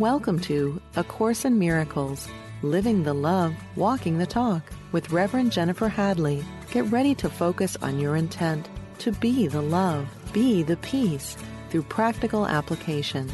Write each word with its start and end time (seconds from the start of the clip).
Welcome 0.00 0.40
to 0.44 0.80
A 0.96 1.04
Course 1.04 1.44
in 1.44 1.58
Miracles 1.58 2.26
Living 2.62 3.02
the 3.02 3.12
Love, 3.12 3.54
Walking 3.76 4.16
the 4.16 4.24
Talk 4.24 4.62
with 4.92 5.10
Reverend 5.10 5.52
Jennifer 5.52 5.88
Hadley. 5.88 6.42
Get 6.70 6.86
ready 6.86 7.14
to 7.16 7.28
focus 7.28 7.76
on 7.82 8.00
your 8.00 8.16
intent 8.16 8.66
to 9.00 9.12
be 9.12 9.46
the 9.46 9.60
love, 9.60 10.08
be 10.32 10.62
the 10.62 10.78
peace 10.78 11.36
through 11.68 11.82
practical 11.82 12.46
application. 12.46 13.30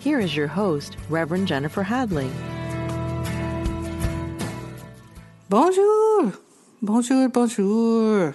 Here 0.00 0.18
is 0.18 0.34
your 0.34 0.48
host, 0.48 0.96
Reverend 1.08 1.46
Jennifer 1.46 1.84
Hadley. 1.84 2.28
Bonjour, 5.48 6.32
bonjour, 6.82 7.28
bonjour. 7.28 8.34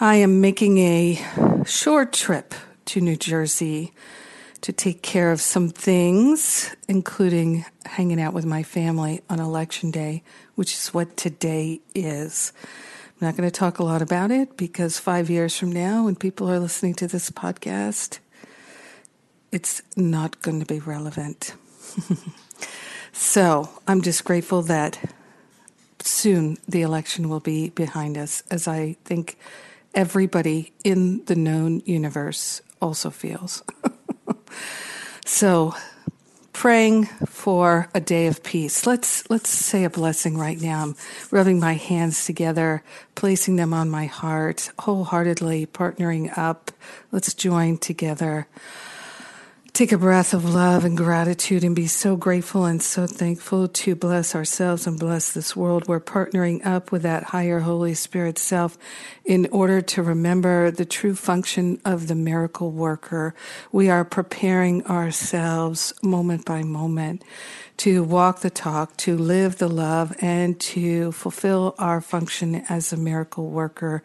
I 0.00 0.14
am 0.14 0.40
making 0.40 0.78
a 0.78 1.22
short 1.66 2.14
trip 2.14 2.54
to 2.86 3.02
New 3.02 3.16
Jersey 3.16 3.92
to 4.62 4.72
take 4.72 5.02
care 5.02 5.32
of 5.32 5.40
some 5.40 5.68
things, 5.68 6.74
including 6.88 7.64
hanging 7.84 8.20
out 8.20 8.32
with 8.32 8.46
my 8.46 8.62
family 8.62 9.20
on 9.28 9.40
election 9.40 9.90
day, 9.90 10.22
which 10.54 10.72
is 10.74 10.94
what 10.94 11.16
today 11.16 11.80
is. 11.94 12.52
I'm 13.20 13.26
not 13.26 13.36
going 13.36 13.48
to 13.48 13.56
talk 13.56 13.80
a 13.80 13.84
lot 13.84 14.02
about 14.02 14.30
it 14.30 14.56
because 14.56 14.98
five 14.98 15.28
years 15.28 15.56
from 15.56 15.72
now, 15.72 16.04
when 16.04 16.14
people 16.14 16.48
are 16.50 16.60
listening 16.60 16.94
to 16.94 17.08
this 17.08 17.28
podcast, 17.30 18.20
it's 19.50 19.82
not 19.96 20.40
going 20.42 20.60
to 20.60 20.66
be 20.66 20.78
relevant. 20.78 21.54
so 23.12 23.68
I'm 23.88 24.00
just 24.00 24.24
grateful 24.24 24.62
that 24.62 25.12
soon 26.00 26.56
the 26.68 26.82
election 26.82 27.28
will 27.28 27.40
be 27.40 27.70
behind 27.70 28.16
us, 28.16 28.44
as 28.50 28.68
I 28.68 28.96
think 29.04 29.36
everybody 29.92 30.72
in 30.84 31.24
the 31.24 31.36
known 31.36 31.82
universe 31.84 32.62
also 32.80 33.10
feels. 33.10 33.64
so, 35.24 35.74
praying 36.52 37.06
for 37.26 37.88
a 37.94 38.00
day 38.00 38.26
of 38.26 38.42
peace. 38.42 38.86
Let's 38.86 39.28
let's 39.30 39.50
say 39.50 39.84
a 39.84 39.90
blessing 39.90 40.36
right 40.36 40.60
now. 40.60 40.82
I'm 40.82 40.96
rubbing 41.30 41.58
my 41.58 41.74
hands 41.74 42.26
together, 42.26 42.82
placing 43.14 43.56
them 43.56 43.72
on 43.74 43.90
my 43.90 44.06
heart, 44.06 44.70
wholeheartedly 44.78 45.66
partnering 45.66 46.36
up. 46.36 46.70
Let's 47.10 47.34
join 47.34 47.78
together 47.78 48.46
take 49.72 49.90
a 49.90 49.96
breath 49.96 50.34
of 50.34 50.44
love 50.44 50.84
and 50.84 50.98
gratitude 50.98 51.64
and 51.64 51.74
be 51.74 51.86
so 51.86 52.14
grateful 52.14 52.66
and 52.66 52.82
so 52.82 53.06
thankful 53.06 53.66
to 53.66 53.94
bless 53.94 54.34
ourselves 54.34 54.86
and 54.86 54.98
bless 54.98 55.32
this 55.32 55.56
world. 55.56 55.88
We're 55.88 55.98
partnering 55.98 56.64
up 56.66 56.92
with 56.92 57.00
that 57.02 57.22
higher 57.22 57.60
Holy 57.60 57.94
Spirit 57.94 58.38
self 58.38 58.76
in 59.24 59.48
order 59.50 59.80
to 59.80 60.02
remember 60.02 60.70
the 60.70 60.84
true 60.84 61.14
function 61.14 61.80
of 61.86 62.08
the 62.08 62.14
miracle 62.14 62.70
worker. 62.70 63.34
We 63.70 63.88
are 63.88 64.04
preparing 64.04 64.84
ourselves 64.84 65.94
moment 66.02 66.44
by 66.44 66.62
moment 66.64 67.24
to 67.78 68.04
walk 68.04 68.40
the 68.40 68.50
talk, 68.50 68.98
to 68.98 69.16
live 69.16 69.56
the 69.56 69.68
love, 69.68 70.14
and 70.20 70.60
to 70.60 71.12
fulfill 71.12 71.74
our 71.78 72.02
function 72.02 72.56
as 72.68 72.92
a 72.92 72.98
miracle 72.98 73.48
worker. 73.48 74.02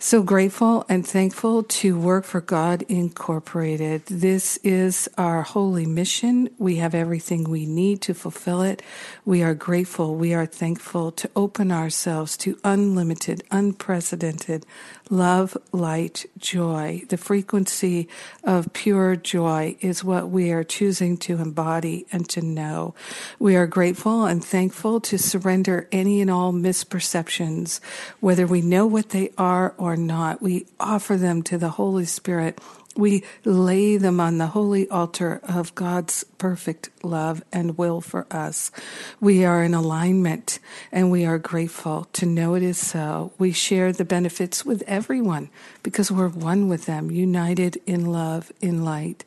So 0.00 0.22
grateful 0.22 0.86
and 0.88 1.04
thankful 1.04 1.64
to 1.64 1.98
work 1.98 2.24
for 2.24 2.40
God 2.40 2.82
Incorporated. 2.82 4.06
This 4.06 4.56
is 4.62 5.08
our 5.18 5.42
holy 5.42 5.86
mission. 5.86 6.50
We 6.56 6.76
have 6.76 6.94
everything 6.94 7.42
we 7.42 7.66
need 7.66 8.00
to 8.02 8.14
fulfill 8.14 8.62
it. 8.62 8.80
We 9.24 9.42
are 9.42 9.54
grateful. 9.54 10.14
We 10.14 10.34
are 10.34 10.46
thankful 10.46 11.10
to 11.10 11.28
open 11.34 11.72
ourselves 11.72 12.36
to 12.38 12.60
unlimited, 12.62 13.42
unprecedented 13.50 14.64
love, 15.10 15.56
light, 15.72 16.26
joy. 16.38 17.02
The 17.08 17.16
frequency 17.16 18.08
of 18.44 18.72
pure 18.72 19.16
joy 19.16 19.76
is 19.80 20.04
what 20.04 20.28
we 20.28 20.50
are 20.52 20.64
choosing 20.64 21.16
to 21.18 21.38
embody 21.38 22.06
and 22.12 22.28
to 22.30 22.42
know. 22.42 22.94
We 23.38 23.56
are 23.56 23.66
grateful 23.66 24.26
and 24.26 24.44
thankful 24.44 25.00
to 25.00 25.18
surrender 25.18 25.88
any 25.90 26.20
and 26.20 26.30
all 26.30 26.52
misperceptions, 26.52 27.80
whether 28.20 28.46
we 28.46 28.60
know 28.60 28.86
what 28.86 29.10
they 29.10 29.32
are 29.38 29.74
or 29.78 29.87
not. 29.96 30.42
We 30.42 30.66
offer 30.78 31.16
them 31.16 31.42
to 31.44 31.58
the 31.58 31.70
Holy 31.70 32.04
Spirit 32.04 32.60
we 32.98 33.22
lay 33.44 33.96
them 33.96 34.18
on 34.18 34.38
the 34.38 34.48
holy 34.48 34.88
altar 34.90 35.40
of 35.44 35.72
God's 35.76 36.24
perfect 36.36 36.90
love 37.04 37.44
and 37.52 37.78
will 37.78 38.00
for 38.00 38.26
us. 38.28 38.72
We 39.20 39.44
are 39.44 39.62
in 39.62 39.72
alignment 39.72 40.58
and 40.90 41.08
we 41.08 41.24
are 41.24 41.38
grateful 41.38 42.08
to 42.14 42.26
know 42.26 42.56
it 42.56 42.64
is 42.64 42.76
so. 42.76 43.32
We 43.38 43.52
share 43.52 43.92
the 43.92 44.04
benefits 44.04 44.64
with 44.66 44.82
everyone 44.88 45.48
because 45.84 46.10
we're 46.10 46.28
one 46.28 46.68
with 46.68 46.86
them, 46.86 47.12
united 47.12 47.80
in 47.86 48.04
love, 48.06 48.50
in 48.60 48.84
light. 48.84 49.24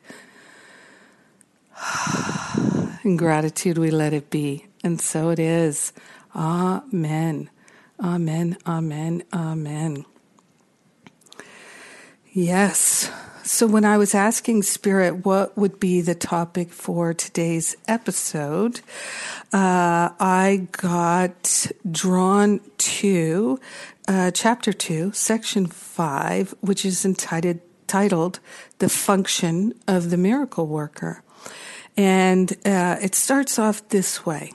in 3.04 3.16
gratitude, 3.16 3.78
we 3.78 3.90
let 3.90 4.12
it 4.12 4.28
be. 4.28 4.66
And 4.84 5.00
so 5.00 5.30
it 5.30 5.38
is. 5.38 5.94
Amen. 6.36 7.48
Amen. 7.98 8.58
Amen. 8.66 9.22
Amen. 9.32 10.04
Yes. 12.34 13.10
So, 13.42 13.66
when 13.66 13.84
I 13.84 13.98
was 13.98 14.14
asking 14.14 14.62
Spirit 14.62 15.26
what 15.26 15.58
would 15.58 15.78
be 15.78 16.00
the 16.00 16.14
topic 16.14 16.70
for 16.70 17.12
today's 17.12 17.76
episode, 17.86 18.80
uh, 19.52 20.08
I 20.18 20.68
got 20.72 21.70
drawn 21.90 22.60
to 22.78 23.60
uh, 24.08 24.30
chapter 24.30 24.72
2, 24.72 25.12
section 25.12 25.66
5, 25.66 26.54
which 26.60 26.86
is 26.86 27.04
entitled, 27.04 27.60
titled 27.86 28.40
The 28.78 28.88
Function 28.88 29.74
of 29.86 30.08
the 30.08 30.16
Miracle 30.16 30.66
Worker. 30.66 31.22
And 31.98 32.50
uh, 32.64 32.96
it 33.02 33.14
starts 33.14 33.58
off 33.58 33.86
this 33.90 34.24
way. 34.24 34.52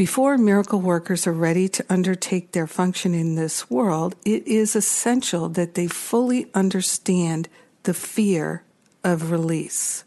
Before 0.00 0.38
miracle 0.38 0.80
workers 0.80 1.26
are 1.26 1.32
ready 1.34 1.68
to 1.68 1.84
undertake 1.90 2.52
their 2.52 2.66
function 2.66 3.12
in 3.12 3.34
this 3.34 3.68
world, 3.68 4.16
it 4.24 4.48
is 4.48 4.74
essential 4.74 5.50
that 5.50 5.74
they 5.74 5.88
fully 5.88 6.48
understand 6.54 7.50
the 7.82 7.92
fear 7.92 8.64
of 9.04 9.30
release. 9.30 10.04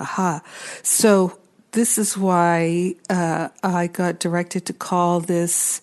Aha. 0.00 0.40
So 0.82 1.38
this 1.72 1.98
is 1.98 2.16
why 2.16 2.94
uh, 3.10 3.50
I 3.62 3.88
got 3.88 4.18
directed 4.18 4.64
to 4.64 4.72
call 4.72 5.20
this 5.20 5.82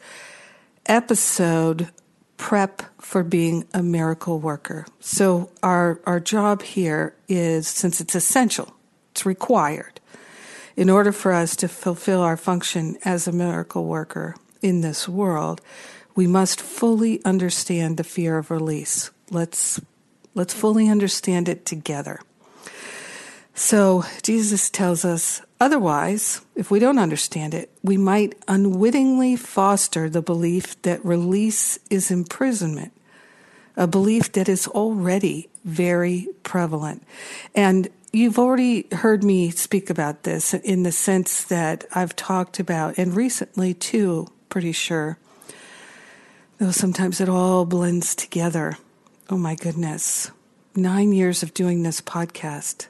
episode 0.88 1.90
prep 2.38 2.82
for 3.00 3.22
being 3.22 3.68
a 3.76 3.84
miracle 3.84 4.40
worker. 4.40 4.88
So 5.02 5.52
our 5.62 6.02
our 6.08 6.20
job 6.20 6.64
here 6.64 7.14
is 7.28 7.68
since 7.68 8.02
it's 8.02 8.16
essential, 8.16 8.74
it's 9.12 9.24
required 9.24 9.99
in 10.80 10.90
order 10.90 11.12
for 11.12 11.34
us 11.34 11.58
to 11.58 11.68
fulfill 11.68 12.22
our 12.22 12.38
function 12.38 12.98
as 13.04 13.28
a 13.28 13.34
miracle 13.34 13.84
worker 13.84 14.36
in 14.62 14.80
this 14.80 15.10
world, 15.10 15.60
we 16.16 16.26
must 16.26 16.62
fully 16.62 17.24
understand 17.26 17.98
the 17.98 18.04
fear 18.04 18.38
of 18.38 18.50
release. 18.50 19.12
Let's 19.30 19.82
Let's 20.36 20.54
fully 20.54 20.88
understand 20.88 21.50
it 21.50 21.66
together. 21.66 22.22
So, 23.54 24.06
Jesus 24.24 24.70
tells 24.70 25.04
us 25.04 25.42
otherwise, 25.60 26.40
if 26.56 26.72
we 26.72 26.80
don't 26.80 26.98
understand 26.98 27.54
it, 27.54 27.70
we 27.84 27.98
might 27.98 28.36
unwittingly 28.48 29.36
foster 29.36 30.10
the 30.10 30.22
belief 30.22 30.82
that 30.84 31.04
release 31.04 31.78
is 31.90 32.10
imprisonment, 32.10 32.94
a 33.76 33.86
belief 33.86 34.32
that 34.32 34.48
is 34.48 34.66
already 34.68 35.50
very 35.66 36.30
prevalent. 36.44 37.04
And 37.54 37.90
you've 38.12 38.40
already 38.40 38.88
heard 38.92 39.24
me 39.24 39.52
speak 39.52 39.90
about 39.90 40.24
this 40.24 40.54
in 40.54 40.84
the 40.84 40.92
sense 40.92 41.44
that 41.46 41.86
I've 41.94 42.16
talked 42.16 42.60
about, 42.60 42.98
and 42.98 43.16
recently 43.16 43.74
too, 43.74 44.28
pretty 44.50 44.72
sure, 44.72 45.18
though 46.58 46.72
sometimes 46.72 47.22
it 47.22 47.30
all 47.30 47.66
blends 47.66 48.16
together 48.16 48.78
Oh 49.32 49.38
my 49.38 49.54
goodness. 49.54 50.32
Nine 50.76 51.14
years 51.14 51.44
of 51.44 51.54
doing 51.54 51.84
this 51.84 52.02
podcast. 52.02 52.88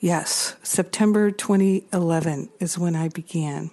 Yes, 0.00 0.56
September 0.60 1.30
2011 1.30 2.48
is 2.58 2.76
when 2.76 2.96
I 2.96 3.10
began. 3.10 3.70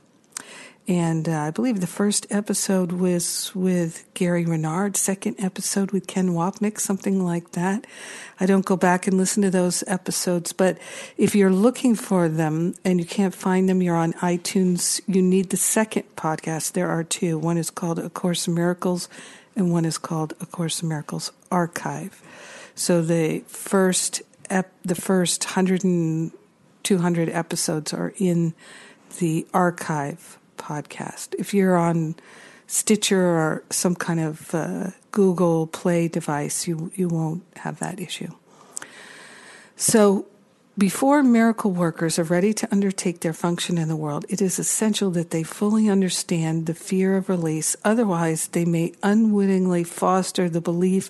And 0.87 1.27
uh, 1.27 1.41
I 1.41 1.51
believe 1.51 1.81
the 1.81 1.87
first 1.87 2.25
episode 2.29 2.93
was 2.93 3.53
with 3.53 4.05
Gary 4.13 4.45
Renard, 4.45 4.95
second 4.95 5.35
episode 5.37 5.91
with 5.91 6.07
Ken 6.07 6.29
Wapnick, 6.29 6.79
something 6.79 7.21
like 7.21 7.51
that. 7.51 7.85
I 8.39 8.45
don't 8.45 8.65
go 8.65 8.77
back 8.77 9.05
and 9.05 9.17
listen 9.17 9.43
to 9.43 9.49
those 9.49 9.83
episodes, 9.85 10.53
but 10.53 10.77
if 11.17 11.35
you're 11.35 11.51
looking 11.51 11.93
for 11.93 12.29
them 12.29 12.73
and 12.85 13.01
you 13.01 13.05
can't 13.05 13.35
find 13.35 13.67
them, 13.67 13.81
you're 13.81 13.97
on 13.97 14.13
iTunes, 14.13 15.01
you 15.07 15.21
need 15.21 15.49
the 15.49 15.57
second 15.57 16.03
podcast. 16.15 16.71
There 16.71 16.89
are 16.89 17.03
two. 17.03 17.37
One 17.37 17.57
is 17.57 17.69
called 17.69 17.99
A 17.99 18.09
Course 18.09 18.47
in 18.47 18.53
Miracles 18.53 19.09
and 19.57 19.73
one 19.73 19.83
is 19.83 19.97
called 19.97 20.35
A 20.39 20.45
Course 20.45 20.81
in 20.81 20.87
Miracles 20.87 21.33
Archive. 21.51 22.21
So 22.75 23.01
the 23.01 23.39
first 23.47 24.21
ep- 24.49 24.71
the 24.83 24.95
first 24.95 25.43
100 25.43 25.83
and 25.83 26.31
200 26.83 27.27
episodes 27.27 27.93
are 27.93 28.13
in 28.19 28.53
the 29.19 29.45
archive 29.53 30.36
podcast. 30.57 31.35
If 31.39 31.53
you're 31.53 31.77
on 31.77 32.15
Stitcher 32.67 33.21
or 33.21 33.63
some 33.69 33.95
kind 33.95 34.19
of 34.19 34.53
uh, 34.53 34.91
Google 35.11 35.67
Play 35.67 36.07
device, 36.07 36.67
you 36.67 36.91
you 36.95 37.07
won't 37.07 37.43
have 37.57 37.79
that 37.79 37.99
issue. 37.99 38.33
So 39.75 40.25
before 40.77 41.23
miracle 41.23 41.71
workers 41.71 42.19
are 42.19 42.23
ready 42.23 42.53
to 42.53 42.67
undertake 42.71 43.21
their 43.21 43.33
function 43.33 43.79
in 43.79 43.87
the 43.87 43.95
world, 43.95 44.25
it 44.29 44.41
is 44.43 44.59
essential 44.59 45.09
that 45.11 45.31
they 45.31 45.41
fully 45.41 45.89
understand 45.89 46.67
the 46.67 46.75
fear 46.75 47.17
of 47.17 47.29
release. 47.29 47.75
Otherwise, 47.83 48.49
they 48.49 48.63
may 48.63 48.93
unwittingly 49.01 49.83
foster 49.83 50.47
the 50.47 50.61
belief 50.61 51.09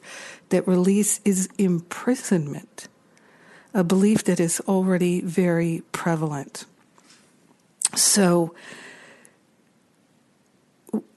that 0.49 0.65
release 0.65 1.19
is 1.25 1.49
imprisonment, 1.57 2.87
a 3.73 3.83
belief 3.83 4.23
that 4.23 4.39
is 4.39 4.61
already 4.69 5.19
very 5.19 5.83
prevalent. 5.91 6.63
So, 7.93 8.55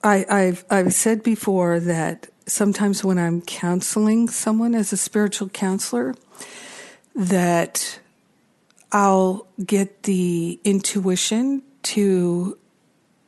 I, 0.02 0.24
have 0.28 0.64
I've 0.70 0.94
said 0.94 1.22
before 1.22 1.80
that 1.80 2.28
sometimes 2.46 3.04
when 3.04 3.18
I'm 3.18 3.42
counseling 3.42 4.28
someone 4.28 4.74
as 4.74 4.92
a 4.92 4.96
spiritual 4.96 5.48
counselor, 5.48 6.14
that 7.14 8.00
I'll 8.92 9.46
get 9.64 10.04
the 10.04 10.58
intuition 10.64 11.62
to 11.82 12.58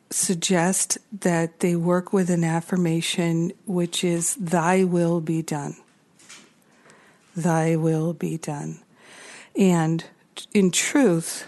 suggest 0.09 0.97
that 1.21 1.59
they 1.59 1.75
work 1.75 2.13
with 2.13 2.29
an 2.29 2.43
affirmation 2.43 3.51
which 3.65 4.03
is, 4.03 4.35
Thy 4.35 4.83
will 4.83 5.21
be 5.21 5.41
done. 5.41 5.75
Thy 7.35 7.75
will 7.75 8.13
be 8.13 8.37
done. 8.37 8.79
And 9.57 10.03
in 10.53 10.71
truth, 10.71 11.47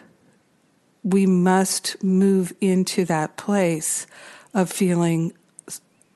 we 1.04 1.26
must 1.26 2.04
move 2.04 2.54
into 2.60 3.06
that 3.06 3.38
place 3.38 4.08
of 4.56 4.72
feeling 4.72 5.34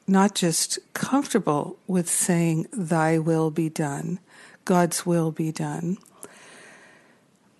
not 0.08 0.34
just 0.34 0.80
comfortable 0.96 1.78
with 1.86 2.10
saying, 2.10 2.66
Thy 2.74 3.20
will 3.20 3.52
be 3.52 3.70
done, 3.70 4.20
God's 4.66 5.06
will 5.06 5.32
be 5.32 5.52
done, 5.52 5.98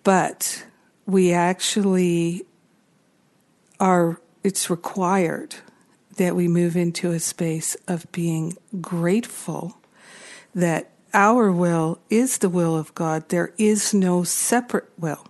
but 0.02 0.64
we 1.06 1.32
actually 1.32 2.44
are, 3.78 4.20
it's 4.42 4.68
required 4.68 5.54
that 6.16 6.34
we 6.34 6.48
move 6.48 6.76
into 6.76 7.12
a 7.12 7.20
space 7.20 7.76
of 7.86 8.10
being 8.10 8.56
grateful 8.80 9.76
that 10.54 10.90
our 11.12 11.52
will 11.52 12.00
is 12.08 12.38
the 12.38 12.48
will 12.48 12.76
of 12.76 12.94
God. 12.94 13.28
There 13.28 13.52
is 13.58 13.94
no 13.94 14.22
separate 14.24 14.90
will. 14.98 15.29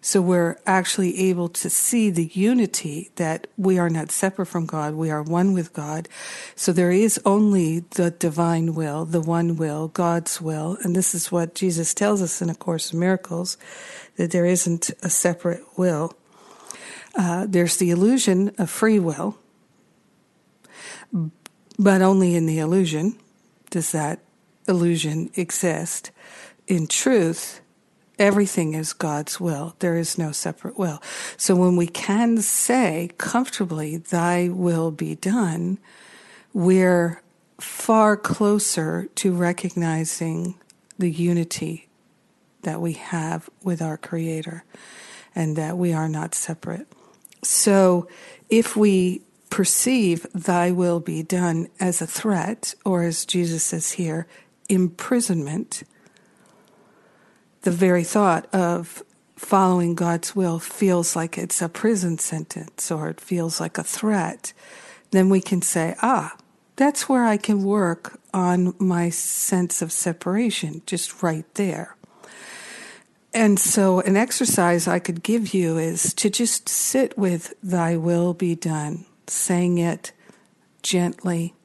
So 0.00 0.20
we're 0.20 0.58
actually 0.66 1.18
able 1.28 1.48
to 1.48 1.70
see 1.70 2.10
the 2.10 2.30
unity 2.32 3.10
that 3.16 3.46
we 3.56 3.78
are 3.78 3.90
not 3.90 4.10
separate 4.10 4.46
from 4.46 4.66
God. 4.66 4.94
We 4.94 5.10
are 5.10 5.22
one 5.22 5.52
with 5.52 5.72
God. 5.72 6.08
So 6.54 6.72
there 6.72 6.90
is 6.90 7.20
only 7.24 7.80
the 7.80 8.10
divine 8.10 8.74
will, 8.74 9.04
the 9.04 9.20
one 9.20 9.56
will, 9.56 9.88
God's 9.88 10.40
will. 10.40 10.78
And 10.82 10.94
this 10.94 11.14
is 11.14 11.32
what 11.32 11.54
Jesus 11.54 11.94
tells 11.94 12.22
us 12.22 12.40
in 12.40 12.50
A 12.50 12.54
Course 12.54 12.92
in 12.92 12.98
Miracles, 12.98 13.56
that 14.16 14.30
there 14.30 14.46
isn't 14.46 14.90
a 15.02 15.10
separate 15.10 15.62
will. 15.76 16.14
Uh, 17.14 17.46
there's 17.48 17.78
the 17.78 17.90
illusion 17.90 18.54
of 18.58 18.70
free 18.70 18.98
will, 18.98 19.38
but 21.78 22.02
only 22.02 22.34
in 22.34 22.46
the 22.46 22.58
illusion 22.58 23.18
does 23.70 23.92
that 23.92 24.20
illusion 24.68 25.30
exist. 25.34 26.10
In 26.66 26.86
truth, 26.86 27.60
Everything 28.18 28.74
is 28.74 28.92
God's 28.92 29.38
will. 29.38 29.76
There 29.80 29.96
is 29.96 30.16
no 30.16 30.32
separate 30.32 30.78
will. 30.78 31.02
So 31.36 31.54
when 31.54 31.76
we 31.76 31.86
can 31.86 32.38
say 32.38 33.10
comfortably, 33.18 33.98
Thy 33.98 34.48
will 34.48 34.90
be 34.90 35.14
done, 35.14 35.78
we're 36.54 37.22
far 37.60 38.16
closer 38.16 39.08
to 39.16 39.32
recognizing 39.32 40.58
the 40.98 41.10
unity 41.10 41.88
that 42.62 42.80
we 42.80 42.94
have 42.94 43.50
with 43.62 43.82
our 43.82 43.96
Creator 43.96 44.64
and 45.34 45.56
that 45.56 45.76
we 45.76 45.92
are 45.92 46.08
not 46.08 46.34
separate. 46.34 46.86
So 47.42 48.08
if 48.48 48.76
we 48.76 49.22
perceive 49.50 50.26
Thy 50.34 50.70
will 50.70 51.00
be 51.00 51.22
done 51.22 51.68
as 51.78 52.00
a 52.00 52.06
threat, 52.06 52.74
or 52.84 53.02
as 53.02 53.26
Jesus 53.26 53.62
says 53.62 53.92
here, 53.92 54.26
imprisonment, 54.68 55.82
the 57.66 57.72
very 57.72 58.04
thought 58.04 58.46
of 58.54 59.02
following 59.34 59.96
God's 59.96 60.36
will 60.36 60.60
feels 60.60 61.16
like 61.16 61.36
it's 61.36 61.60
a 61.60 61.68
prison 61.68 62.16
sentence 62.16 62.92
or 62.92 63.08
it 63.08 63.20
feels 63.20 63.58
like 63.58 63.76
a 63.76 63.82
threat, 63.82 64.52
then 65.10 65.28
we 65.28 65.40
can 65.40 65.60
say, 65.62 65.96
ah, 66.00 66.36
that's 66.76 67.08
where 67.08 67.24
I 67.24 67.36
can 67.36 67.64
work 67.64 68.20
on 68.32 68.72
my 68.78 69.10
sense 69.10 69.82
of 69.82 69.90
separation, 69.90 70.82
just 70.86 71.24
right 71.24 71.44
there. 71.54 71.96
And 73.34 73.58
so, 73.58 73.98
an 73.98 74.16
exercise 74.16 74.86
I 74.86 75.00
could 75.00 75.24
give 75.24 75.52
you 75.52 75.76
is 75.76 76.14
to 76.14 76.30
just 76.30 76.68
sit 76.68 77.18
with 77.18 77.52
Thy 77.64 77.96
will 77.96 78.32
be 78.32 78.54
done, 78.54 79.06
saying 79.26 79.78
it 79.78 80.12
gently, 80.84 81.55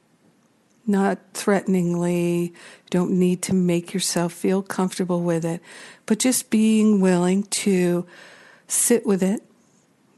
not 0.86 1.18
threateningly. 1.34 2.52
don't 2.90 3.12
need 3.12 3.42
to 3.42 3.54
make 3.54 3.94
yourself 3.94 4.32
feel 4.32 4.62
comfortable 4.62 5.22
with 5.22 5.44
it, 5.44 5.62
but 6.06 6.18
just 6.18 6.50
being 6.50 7.00
willing 7.00 7.44
to 7.44 8.06
sit 8.66 9.06
with 9.06 9.22
it. 9.22 9.42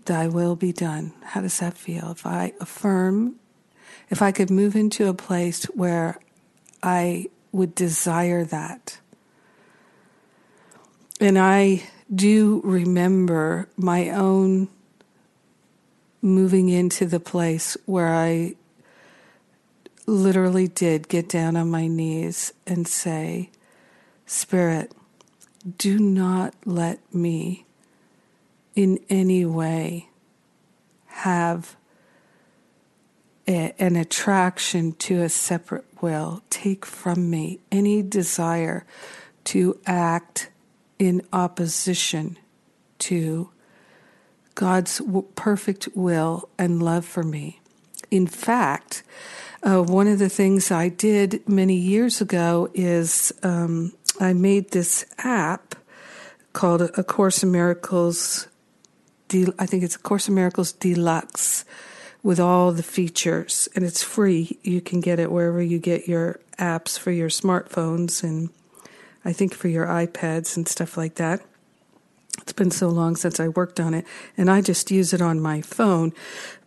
Thy 0.06 0.26
will 0.26 0.56
be 0.56 0.72
done. 0.72 1.14
How 1.22 1.40
does 1.40 1.58
that 1.60 1.78
feel? 1.78 2.10
If 2.10 2.26
I 2.26 2.52
affirm, 2.60 3.36
if 4.10 4.20
I 4.20 4.32
could 4.32 4.50
move 4.50 4.76
into 4.76 5.08
a 5.08 5.14
place 5.14 5.64
where 5.66 6.18
I 6.82 7.28
would 7.52 7.74
desire 7.74 8.44
that. 8.44 8.98
And 11.20 11.38
I 11.38 11.84
do 12.14 12.60
remember 12.64 13.68
my 13.76 14.10
own 14.10 14.68
moving 16.20 16.68
into 16.68 17.06
the 17.06 17.20
place 17.20 17.76
where 17.86 18.08
I 18.08 18.56
literally 20.06 20.68
did 20.68 21.08
get 21.08 21.28
down 21.28 21.56
on 21.56 21.70
my 21.70 21.86
knees 21.86 22.52
and 22.66 22.86
say, 22.86 23.50
Spirit, 24.26 24.92
do 25.78 25.98
not 25.98 26.54
let 26.64 27.14
me 27.14 27.64
in 28.74 28.98
any 29.08 29.44
way 29.44 30.08
have 31.06 31.76
a, 33.46 33.74
an 33.78 33.96
attraction 33.96 34.92
to 34.92 35.22
a 35.22 35.28
separate 35.28 35.86
will. 36.00 36.42
Take 36.50 36.84
from 36.84 37.30
me 37.30 37.60
any 37.70 38.02
desire 38.02 38.84
to 39.44 39.78
act 39.86 40.50
in 40.98 41.22
opposition 41.32 42.38
to 42.98 43.50
God's 44.54 45.00
perfect 45.34 45.88
will 45.94 46.48
and 46.58 46.82
love 46.82 47.04
for 47.04 47.22
me. 47.22 47.60
In 48.10 48.26
fact, 48.26 49.02
uh, 49.64 49.82
one 49.82 50.06
of 50.06 50.18
the 50.18 50.28
things 50.28 50.70
I 50.70 50.88
did 50.88 51.48
many 51.48 51.74
years 51.74 52.20
ago 52.20 52.70
is 52.74 53.32
um, 53.42 53.92
I 54.20 54.34
made 54.34 54.70
this 54.70 55.06
app 55.18 55.74
called 56.52 56.82
A 56.82 57.02
Course 57.02 57.42
in 57.42 57.50
Miracles. 57.50 58.46
I 59.58 59.66
think 59.66 59.82
it's 59.82 59.96
A 59.96 60.00
Course 60.00 60.28
in 60.28 60.34
Miracles 60.34 60.72
Deluxe 60.72 61.64
with 62.22 62.38
all 62.38 62.72
the 62.72 62.82
features, 62.82 63.68
and 63.74 63.84
it's 63.84 64.02
free. 64.02 64.58
You 64.62 64.80
can 64.80 65.00
get 65.00 65.18
it 65.18 65.32
wherever 65.32 65.62
you 65.62 65.78
get 65.78 66.06
your 66.06 66.40
apps 66.58 66.98
for 66.98 67.10
your 67.10 67.28
smartphones 67.28 68.22
and 68.22 68.50
I 69.24 69.32
think 69.32 69.54
for 69.54 69.68
your 69.68 69.86
iPads 69.86 70.56
and 70.56 70.68
stuff 70.68 70.96
like 70.96 71.14
that. 71.14 71.40
It's 72.42 72.52
been 72.52 72.70
so 72.70 72.88
long 72.88 73.16
since 73.16 73.40
I 73.40 73.48
worked 73.48 73.80
on 73.80 73.94
it, 73.94 74.04
and 74.36 74.50
I 74.50 74.60
just 74.60 74.90
use 74.90 75.14
it 75.14 75.22
on 75.22 75.40
my 75.40 75.62
phone 75.62 76.12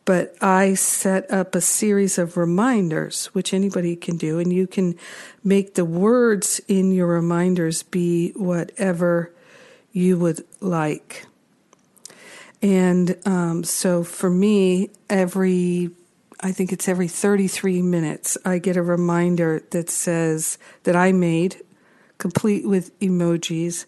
but 0.08 0.34
I 0.42 0.74
set 0.76 1.30
up 1.30 1.54
a 1.54 1.60
series 1.60 2.18
of 2.18 2.38
reminders, 2.38 3.26
which 3.28 3.54
anybody 3.54 3.98
can 3.98 4.16
do, 4.16 4.40
and 4.40 4.54
you 4.54 4.66
can 4.66 4.96
make 5.44 5.74
the 5.74 5.84
words 5.84 6.62
in 6.70 6.94
your 6.94 7.08
reminders 7.08 7.84
be 7.84 8.32
whatever 8.32 9.34
you 9.92 10.18
would 10.18 10.46
like. 10.62 11.26
And 12.62 13.18
um, 13.26 13.66
so 13.66 14.06
for 14.06 14.30
me, 14.30 14.92
every 15.10 15.90
I 16.40 16.54
think 16.54 16.72
it's 16.72 16.88
every 16.88 17.10
33 17.10 17.82
minutes, 17.82 18.38
I 18.46 18.60
get 18.60 18.78
a 18.78 18.84
reminder 18.84 19.62
that 19.72 19.90
says 19.90 20.58
that 20.84 20.96
I 20.96 21.12
made, 21.12 21.62
complete 22.18 22.66
with 22.66 22.98
emojis, 23.02 23.86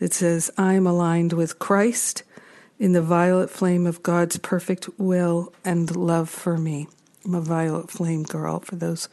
that 0.00 0.14
says, 0.14 0.50
I'm 0.58 0.86
aligned 0.86 1.34
with 1.34 1.60
Christ 1.60 2.24
in 2.80 2.92
the 2.92 3.02
violet 3.02 3.50
flame 3.50 3.86
of 3.86 4.02
God's 4.02 4.38
perfect 4.38 4.88
will 4.98 5.52
and 5.64 5.94
love 5.94 6.30
for 6.30 6.56
me. 6.56 6.88
I'm 7.26 7.34
a 7.34 7.40
violet 7.42 7.90
flame 7.90 8.22
girl 8.22 8.60
for 8.60 8.76
those 8.76 9.10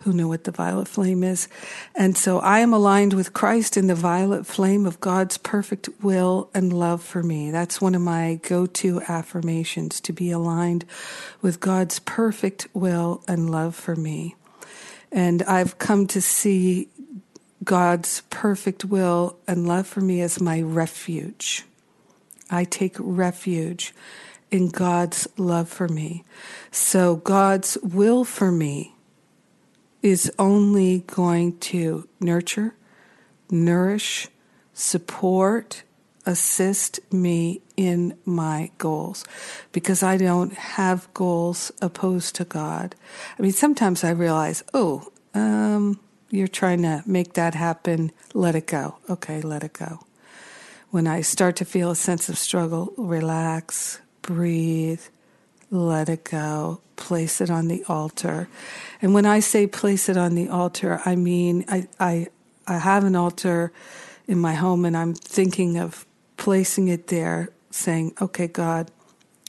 who 0.00 0.12
know 0.12 0.26
what 0.26 0.42
the 0.42 0.50
violet 0.50 0.88
flame 0.88 1.22
is. 1.22 1.46
And 1.94 2.16
so 2.16 2.40
I 2.40 2.58
am 2.58 2.72
aligned 2.72 3.14
with 3.14 3.32
Christ 3.32 3.76
in 3.76 3.86
the 3.86 3.94
violet 3.94 4.44
flame 4.44 4.84
of 4.84 4.98
God's 4.98 5.38
perfect 5.38 5.88
will 6.02 6.50
and 6.52 6.72
love 6.72 7.00
for 7.00 7.22
me. 7.22 7.52
That's 7.52 7.80
one 7.80 7.94
of 7.94 8.02
my 8.02 8.40
go 8.42 8.66
to 8.66 9.00
affirmations 9.02 10.00
to 10.00 10.12
be 10.12 10.32
aligned 10.32 10.84
with 11.40 11.60
God's 11.60 12.00
perfect 12.00 12.66
will 12.74 13.22
and 13.28 13.48
love 13.48 13.76
for 13.76 13.94
me. 13.94 14.34
And 15.12 15.44
I've 15.44 15.78
come 15.78 16.08
to 16.08 16.20
see 16.20 16.88
God's 17.62 18.22
perfect 18.30 18.84
will 18.84 19.36
and 19.46 19.68
love 19.68 19.86
for 19.86 20.00
me 20.00 20.20
as 20.22 20.40
my 20.40 20.60
refuge. 20.60 21.64
I 22.50 22.64
take 22.64 22.96
refuge 22.98 23.94
in 24.50 24.68
God's 24.68 25.26
love 25.36 25.68
for 25.68 25.88
me. 25.88 26.24
So 26.70 27.16
God's 27.16 27.76
will 27.82 28.24
for 28.24 28.52
me 28.52 28.94
is 30.02 30.30
only 30.38 31.00
going 31.06 31.58
to 31.58 32.06
nurture, 32.20 32.74
nourish, 33.50 34.28
support, 34.74 35.82
assist 36.26 37.00
me 37.12 37.60
in 37.76 38.16
my 38.24 38.70
goals 38.78 39.24
because 39.72 40.02
I 40.02 40.16
don't 40.16 40.52
have 40.52 41.12
goals 41.14 41.72
opposed 41.82 42.34
to 42.36 42.44
God. 42.44 42.94
I 43.38 43.42
mean, 43.42 43.52
sometimes 43.52 44.04
I 44.04 44.10
realize, 44.10 44.62
oh, 44.72 45.10
um, 45.34 46.00
you're 46.30 46.48
trying 46.48 46.82
to 46.82 47.02
make 47.06 47.34
that 47.34 47.54
happen. 47.54 48.12
Let 48.32 48.54
it 48.54 48.66
go. 48.66 48.96
Okay, 49.08 49.40
let 49.40 49.64
it 49.64 49.72
go. 49.72 50.00
When 50.94 51.08
I 51.08 51.22
start 51.22 51.56
to 51.56 51.64
feel 51.64 51.90
a 51.90 51.96
sense 51.96 52.28
of 52.28 52.38
struggle, 52.38 52.94
relax, 52.96 53.98
breathe, 54.22 55.00
let 55.68 56.08
it 56.08 56.22
go, 56.22 56.82
place 56.94 57.40
it 57.40 57.50
on 57.50 57.66
the 57.66 57.82
altar. 57.88 58.46
And 59.02 59.12
when 59.12 59.26
I 59.26 59.40
say 59.40 59.66
place 59.66 60.08
it 60.08 60.16
on 60.16 60.36
the 60.36 60.48
altar, 60.48 61.00
I 61.04 61.16
mean 61.16 61.64
I, 61.66 61.88
I, 61.98 62.28
I 62.68 62.78
have 62.78 63.02
an 63.02 63.16
altar 63.16 63.72
in 64.28 64.38
my 64.38 64.54
home 64.54 64.84
and 64.84 64.96
I'm 64.96 65.14
thinking 65.14 65.78
of 65.78 66.06
placing 66.36 66.86
it 66.86 67.08
there, 67.08 67.48
saying, 67.72 68.14
okay, 68.20 68.46
God, 68.46 68.88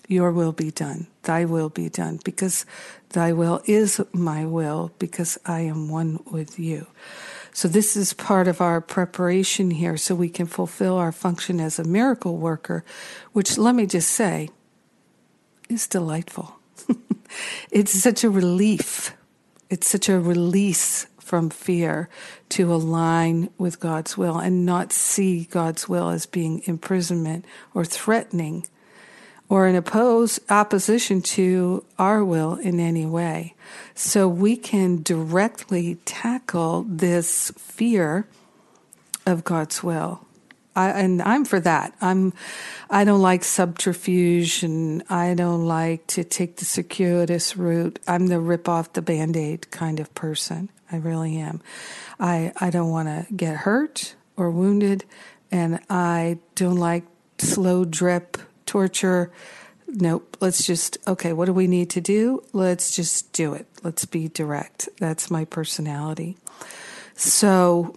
your 0.08 0.32
will 0.32 0.52
be 0.52 0.72
done, 0.72 1.06
thy 1.22 1.46
will 1.46 1.70
be 1.70 1.90
done, 1.90 2.20
because 2.24 2.66
thy 3.10 3.34
will 3.34 3.62
is 3.66 4.02
my 4.14 4.48
will, 4.48 4.94
because 4.98 5.38
I 5.46 5.60
am 5.60 5.90
one 5.90 6.24
with 6.26 6.58
you. 6.58 6.88
So, 7.56 7.70
this 7.70 7.96
is 7.96 8.12
part 8.12 8.50
of 8.50 8.60
our 8.60 8.82
preparation 8.82 9.72
here 9.72 9.96
so 9.96 10.14
we 10.14 10.28
can 10.28 10.46
fulfill 10.46 10.98
our 10.98 11.14
function 11.14 11.62
as 11.62 11.80
a 11.80 11.86
miracle 11.86 12.36
worker, 12.36 12.84
which, 13.32 13.58
let 13.58 13.76
me 13.76 13.86
just 13.86 14.12
say, 14.12 14.50
is 15.70 15.88
delightful. 15.88 16.60
it's 17.72 17.94
such 17.94 18.26
a 18.26 18.30
relief. 18.30 19.16
It's 19.70 19.88
such 19.88 20.10
a 20.10 20.20
release 20.20 21.08
from 21.18 21.50
fear 21.50 22.10
to 22.50 22.74
align 22.74 23.50
with 23.58 23.80
God's 23.80 24.18
will 24.18 24.38
and 24.38 24.66
not 24.66 24.92
see 24.92 25.46
God's 25.46 25.88
will 25.88 26.10
as 26.10 26.26
being 26.26 26.62
imprisonment 26.66 27.46
or 27.74 27.86
threatening 27.86 28.66
or 29.48 29.68
in 29.68 29.76
oppose 29.76 30.40
opposition 30.50 31.22
to 31.22 31.86
our 32.00 32.24
will 32.24 32.56
in 32.56 32.80
any 32.80 33.06
way. 33.06 33.54
So 33.94 34.28
we 34.28 34.58
can 34.58 35.04
directly 35.04 35.96
tackle 36.06 36.86
this 36.88 37.52
fear 37.58 38.28
of 39.26 39.44
God's 39.44 39.84
will 39.84 40.26
I, 40.76 40.90
and 40.90 41.22
I'm 41.22 41.46
for 41.46 41.60
that. 41.62 41.96
I'm, 42.02 42.34
I 42.90 43.06
don't 43.06 43.22
like 43.22 43.44
subterfuge 43.44 44.64
and 44.64 45.04
I 45.10 45.34
don't 45.34 45.66
like 45.66 46.06
to 46.08 46.24
take 46.24 46.58
the 46.58 46.66
circuitous 46.66 47.56
route. 47.56 48.00
I'm 48.08 48.28
the 48.28 48.40
rip 48.40 48.68
off 48.68 48.94
the 48.94 49.02
band 49.02 49.38
aid 49.38 49.72
kind 49.72 50.00
of 50.00 50.14
person. 50.16 50.70
I 50.92 50.98
really 50.98 51.38
am. 51.38 51.62
I, 52.20 52.52
I 52.60 52.70
don't 52.70 52.90
want 52.90 53.08
to 53.08 53.34
get 53.34 53.56
hurt 53.58 54.16
or 54.36 54.52
wounded 54.52 55.06
and 55.52 55.80
I 55.90 56.40
don't 56.56 56.78
like 56.78 57.06
slow 57.38 57.86
drip 57.86 58.38
torture. 58.66 59.32
Nope. 59.88 60.38
Let's 60.42 60.66
just, 60.66 60.98
okay, 61.08 61.34
what 61.34 61.46
do 61.46 61.54
we 61.54 61.68
need 61.68 61.90
to 61.92 62.02
do? 62.02 62.44
Let's 62.54 62.96
just 62.96 63.32
do 63.34 63.54
it. 63.54 63.68
Let's 63.84 64.06
be 64.06 64.28
direct. 64.28 64.90
That's 65.00 65.30
my 65.30 65.46
personality. 65.46 66.38
So, 67.16 67.96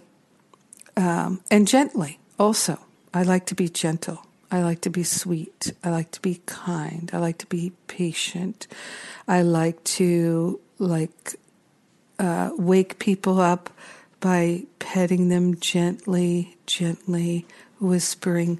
um, 0.95 1.41
and 1.49 1.67
gently 1.67 2.19
also, 2.37 2.79
I 3.13 3.23
like 3.23 3.45
to 3.47 3.55
be 3.55 3.69
gentle. 3.69 4.25
I 4.51 4.61
like 4.61 4.81
to 4.81 4.89
be 4.89 5.03
sweet. 5.03 5.73
I 5.83 5.89
like 5.89 6.11
to 6.11 6.21
be 6.21 6.41
kind. 6.45 7.09
I 7.13 7.17
like 7.17 7.37
to 7.39 7.45
be 7.47 7.71
patient. 7.87 8.67
I 9.27 9.41
like 9.43 9.83
to 9.95 10.59
like 10.79 11.35
uh, 12.17 12.51
wake 12.57 12.99
people 12.99 13.39
up 13.39 13.69
by 14.19 14.63
petting 14.79 15.29
them 15.29 15.59
gently, 15.59 16.57
gently, 16.65 17.45
whispering, 17.79 18.59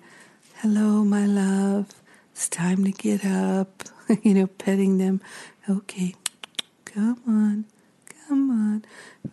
"Hello, 0.58 1.04
my 1.04 1.26
love. 1.26 1.88
It's 2.40 2.48
time 2.48 2.86
to 2.86 2.92
get 2.94 3.26
up." 3.26 3.84
you 4.24 4.34
know, 4.34 4.48
petting 4.48 4.98
them. 4.98 5.20
Okay, 5.70 6.16
come 6.86 7.20
on, 7.28 7.66
come 8.28 8.50
on, 8.50 8.86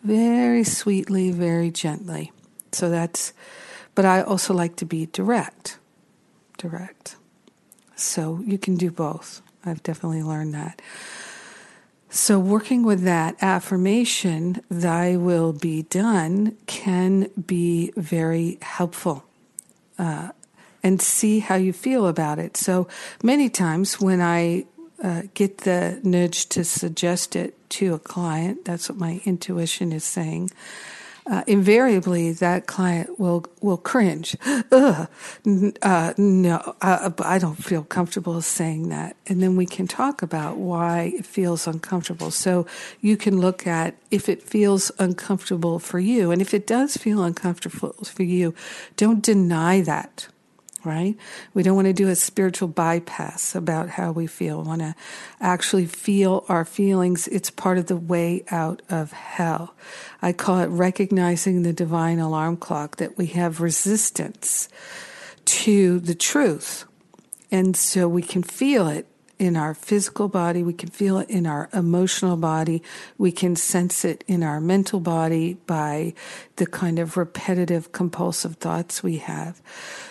very 0.03 0.65
sweetly, 0.65 1.31
very 1.31 1.71
gently. 1.71 2.33
So 2.73 2.89
that's 2.89 3.31
but 3.95 4.03
I 4.03 4.21
also 4.21 4.53
like 4.53 4.75
to 4.75 4.85
be 4.85 5.05
direct. 5.05 5.79
Direct. 6.57 7.15
So 7.95 8.41
you 8.45 8.57
can 8.57 8.75
do 8.75 8.91
both. 8.91 9.41
I've 9.65 9.81
definitely 9.83 10.21
learned 10.21 10.53
that. 10.53 10.81
So, 12.09 12.39
working 12.39 12.83
with 12.83 13.03
that 13.03 13.35
affirmation, 13.41 14.61
thy 14.69 15.15
will 15.15 15.53
be 15.53 15.83
done, 15.83 16.57
can 16.65 17.29
be 17.45 17.93
very 17.95 18.57
helpful. 18.61 19.23
Uh, 19.97 20.31
and 20.83 21.01
see 21.01 21.39
how 21.39 21.55
you 21.55 21.73
feel 21.73 22.07
about 22.07 22.39
it. 22.39 22.57
So, 22.57 22.87
many 23.23 23.49
times 23.49 23.99
when 23.99 24.21
I 24.21 24.65
uh, 25.03 25.23
get 25.33 25.59
the 25.59 25.99
nudge 26.03 26.47
to 26.49 26.63
suggest 26.63 27.35
it 27.35 27.55
to 27.71 27.93
a 27.93 27.99
client, 27.99 28.65
that's 28.65 28.89
what 28.89 28.97
my 28.97 29.21
intuition 29.25 29.91
is 29.91 30.03
saying 30.03 30.51
uh, 31.29 31.43
invariably 31.45 32.31
that 32.31 32.67
client 32.67 33.19
will 33.19 33.45
will 33.61 33.77
cringe. 33.77 34.35
Ugh, 34.71 35.07
uh, 35.81 36.13
no, 36.17 36.75
uh, 36.81 37.09
I 37.19 37.37
don't 37.37 37.61
feel 37.61 37.83
comfortable 37.83 38.41
saying 38.41 38.89
that. 38.89 39.15
And 39.27 39.41
then 39.41 39.55
we 39.55 39.65
can 39.65 39.87
talk 39.87 40.21
about 40.21 40.57
why 40.57 41.13
it 41.15 41.25
feels 41.25 41.67
uncomfortable. 41.67 42.31
So 42.31 42.65
you 43.01 43.17
can 43.17 43.39
look 43.39 43.67
at 43.67 43.95
if 44.09 44.29
it 44.29 44.41
feels 44.41 44.91
uncomfortable 44.99 45.79
for 45.79 45.99
you, 45.99 46.31
and 46.31 46.41
if 46.41 46.53
it 46.53 46.65
does 46.65 46.95
feel 46.95 47.23
uncomfortable 47.23 47.93
for 48.03 48.23
you, 48.23 48.55
don't 48.95 49.21
deny 49.21 49.81
that 49.81 50.27
right? 50.87 51.15
We 51.53 51.61
don't 51.61 51.75
want 51.75 51.87
to 51.87 51.93
do 51.93 52.07
a 52.07 52.15
spiritual 52.15 52.69
bypass 52.69 53.53
about 53.53 53.89
how 53.89 54.11
we 54.11 54.25
feel. 54.25 54.61
We 54.61 54.67
want 54.67 54.81
to 54.81 54.95
actually 55.41 55.85
feel 55.85 56.45
our 56.47 56.65
feelings. 56.65 57.27
It's 57.27 57.49
part 57.49 57.77
of 57.77 57.87
the 57.87 57.97
way 57.97 58.43
out 58.49 58.81
of 58.89 59.11
hell. 59.11 59.75
I 60.21 60.31
call 60.31 60.59
it 60.59 60.67
recognizing 60.67 61.61
the 61.61 61.73
divine 61.73 62.19
alarm 62.19 62.57
clock 62.57 62.95
that 62.95 63.17
we 63.17 63.27
have 63.27 63.61
resistance 63.61 64.69
to 65.45 65.99
the 65.99 66.15
truth. 66.15 66.85
And 67.51 67.75
so 67.75 68.07
we 68.07 68.21
can 68.21 68.43
feel 68.43 68.87
it 68.87 69.05
in 69.39 69.55
our 69.55 69.73
physical 69.73 70.27
body, 70.27 70.63
we 70.63 70.73
can 70.73 70.89
feel 70.89 71.19
it 71.19 71.29
in 71.29 71.45
our 71.45 71.69
emotional 71.73 72.37
body, 72.37 72.81
we 73.17 73.31
can 73.31 73.55
sense 73.55 74.03
it 74.03 74.23
in 74.27 74.43
our 74.43 74.59
mental 74.59 74.99
body 74.99 75.55
by 75.65 76.13
the 76.55 76.65
kind 76.65 76.99
of 76.99 77.17
repetitive 77.17 77.91
compulsive 77.91 78.55
thoughts 78.55 79.03
we 79.03 79.17
have. 79.17 79.61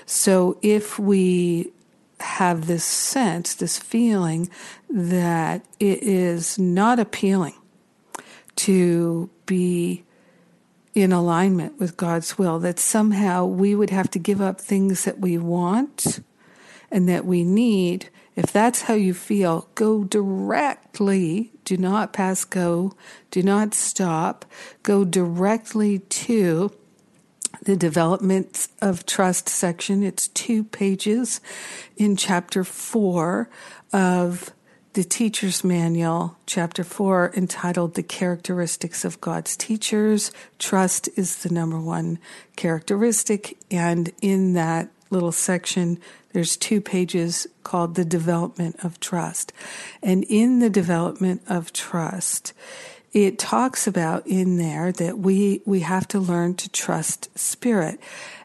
So 0.06 0.59
if 0.62 0.99
we 0.99 1.73
have 2.21 2.66
this 2.66 2.85
sense, 2.85 3.54
this 3.54 3.78
feeling 3.78 4.49
that 4.88 5.64
it 5.80 6.02
is 6.02 6.59
not 6.59 6.99
appealing 6.99 7.54
to 8.56 9.28
be 9.45 10.04
in 10.95 11.12
alignment 11.12 11.78
with 11.78 11.97
God's 11.97 12.38
will, 12.38 12.59
that 12.61 12.78
somehow 12.78 13.45
we 13.45 13.75
would 13.75 13.90
have 13.90 14.11
to 14.12 14.18
give 14.18 14.40
up 14.40 14.61
things 14.61 15.04
that 15.04 15.18
we 15.18 15.37
want 15.37 16.21
and 16.90 17.06
that 17.09 17.26
we 17.26 17.45
need 17.45 18.09
if 18.37 18.52
that's 18.52 18.83
how 18.83 18.95
you 18.95 19.14
feel, 19.14 19.69
go 19.75 20.05
directly. 20.05 21.52
Do 21.64 21.76
not 21.76 22.12
pass 22.12 22.45
go. 22.45 22.93
Do 23.31 23.43
not 23.43 23.75
stop. 23.75 24.45
Go 24.83 25.05
directly 25.05 26.00
to 26.00 26.71
the 27.62 27.76
development 27.76 28.69
of 28.83 29.07
trust 29.07 29.49
section. 29.49 30.02
It's 30.02 30.28
two 30.28 30.62
pages 30.62 31.40
in 31.97 32.16
chapter 32.16 32.62
four 32.62 33.49
of 33.93 34.52
the 34.93 35.05
teacher's 35.05 35.64
manual, 35.64 36.38
chapter 36.47 36.85
four, 36.85 37.33
entitled 37.37 37.95
The 37.95 38.02
Characteristics 38.02 39.05
of 39.05 39.21
God's 39.21 39.57
Teachers. 39.57 40.31
Trust 40.59 41.09
is 41.16 41.43
the 41.43 41.50
number 41.50 41.78
one 41.78 42.19
characteristic. 42.57 43.59
And 43.71 44.12
in 44.23 44.55
that 44.55 44.88
little 45.11 45.33
section, 45.33 45.99
there's 46.37 46.59
two 46.59 46.83
pages 46.83 47.47
called 47.64 47.95
The 47.95 48.05
Development 48.05 48.76
of 48.85 49.00
Trust. 49.00 49.55
And 50.02 50.23
in 50.25 50.59
the 50.59 50.69
development 50.69 51.40
of 51.49 51.73
trust, 51.73 52.52
it 53.14 53.38
talks 53.38 53.87
about 53.87 54.26
in 54.26 54.59
there 54.59 54.93
that 54.93 55.19
we, 55.19 55.62
we 55.64 55.81
have 55.81 56.07
to 56.09 56.19
learn 56.21 56.55
to 56.57 56.69
trust 56.69 57.31
spirit. 57.38 57.99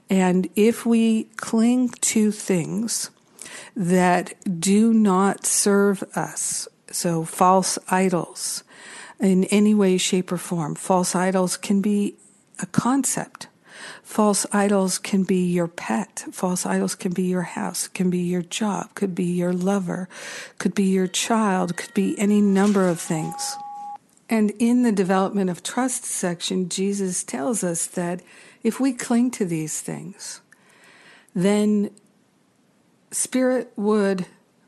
And 0.10 0.48
if 0.56 0.86
we 0.86 1.26
cling 1.36 1.90
to 1.90 2.32
things 2.32 3.10
that 3.76 4.36
do 4.62 4.94
not 4.94 5.46
serve 5.46 6.02
us, 6.16 6.70
so 6.92 7.26
false 7.26 7.78
idols 7.90 8.64
in 9.20 9.44
any 9.46 9.76
way, 9.76 9.98
shape, 9.98 10.32
or 10.32 10.38
form, 10.38 10.76
false 10.76 11.14
idols 11.14 11.58
can 11.58 11.82
be 11.82 12.16
a 12.58 12.68
concept 12.68 13.48
False 14.04 14.46
idols 14.52 14.98
can 14.98 15.24
be 15.24 15.46
your 15.46 15.68
pet. 15.68 16.26
False 16.32 16.66
idols 16.66 16.96
can 16.96 17.12
be 17.12 17.24
your 17.24 17.42
house, 17.42 17.88
can 17.88 18.10
be 18.10 18.20
your 18.20 18.42
job, 18.42 18.94
could 18.96 19.16
be 19.16 19.26
your 19.26 19.54
lover, 19.54 20.10
could 20.58 20.76
be 20.76 20.84
your 20.84 21.08
child, 21.08 21.78
could 21.78 21.94
be 21.94 22.18
any 22.20 22.42
number 22.42 22.88
of 22.88 23.00
things. 23.00 23.56
And 24.30 24.52
in 24.60 24.84
the 24.84 24.92
development 24.92 25.50
of 25.50 25.62
trust 25.62 26.06
section, 26.06 26.70
Jesus 26.70 27.24
tells 27.24 27.64
us 27.64 27.86
that 27.88 28.22
if 28.64 28.80
we 28.80 28.94
cling 28.94 29.32
to 29.32 29.46
these 29.46 29.82
things, 29.82 30.42
then 31.36 31.92
Spirit 33.12 33.74
would 33.76 34.26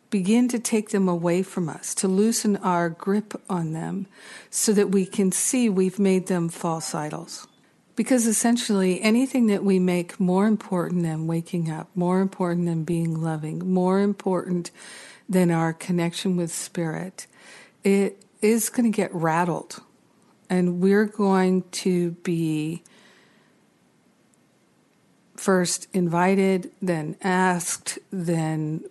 begin 0.10 0.48
to 0.50 0.60
take 0.60 0.90
them 0.90 1.08
away 1.08 1.42
from 1.42 1.70
us, 1.70 1.96
to 1.96 2.08
loosen 2.08 2.58
our 2.58 2.90
grip 2.90 3.42
on 3.50 3.74
them 3.74 4.06
so 4.50 4.74
that 4.74 4.90
we 4.90 5.06
can 5.06 5.32
see 5.32 5.70
we've 5.70 5.98
made 5.98 6.28
them 6.28 6.50
false 6.50 6.94
idols. 6.94 7.48
Because 7.96 8.26
essentially, 8.26 9.02
anything 9.02 9.48
that 9.48 9.64
we 9.64 9.78
make 9.78 10.20
more 10.20 10.48
important 10.48 11.04
than 11.04 11.28
waking 11.28 11.70
up, 11.70 11.90
more 11.94 12.22
important 12.22 12.66
than 12.66 12.84
being 12.84 13.22
loving, 13.22 13.72
more 13.72 14.00
important 14.00 14.72
than 15.30 15.52
our 15.52 15.74
connection 15.74 16.36
with 16.36 16.52
Spirit, 16.52 17.28
it 17.84 18.24
is 18.42 18.70
going 18.70 18.92
to 18.92 18.96
get 18.96 19.14
rattled. 19.14 19.80
And 20.50 20.80
we're 20.80 21.06
going 21.06 21.64
to 21.72 22.12
be 22.24 22.84
first 25.36 25.88
invited, 25.94 26.72
then 26.82 27.16
asked, 27.22 28.00
then 28.12 28.84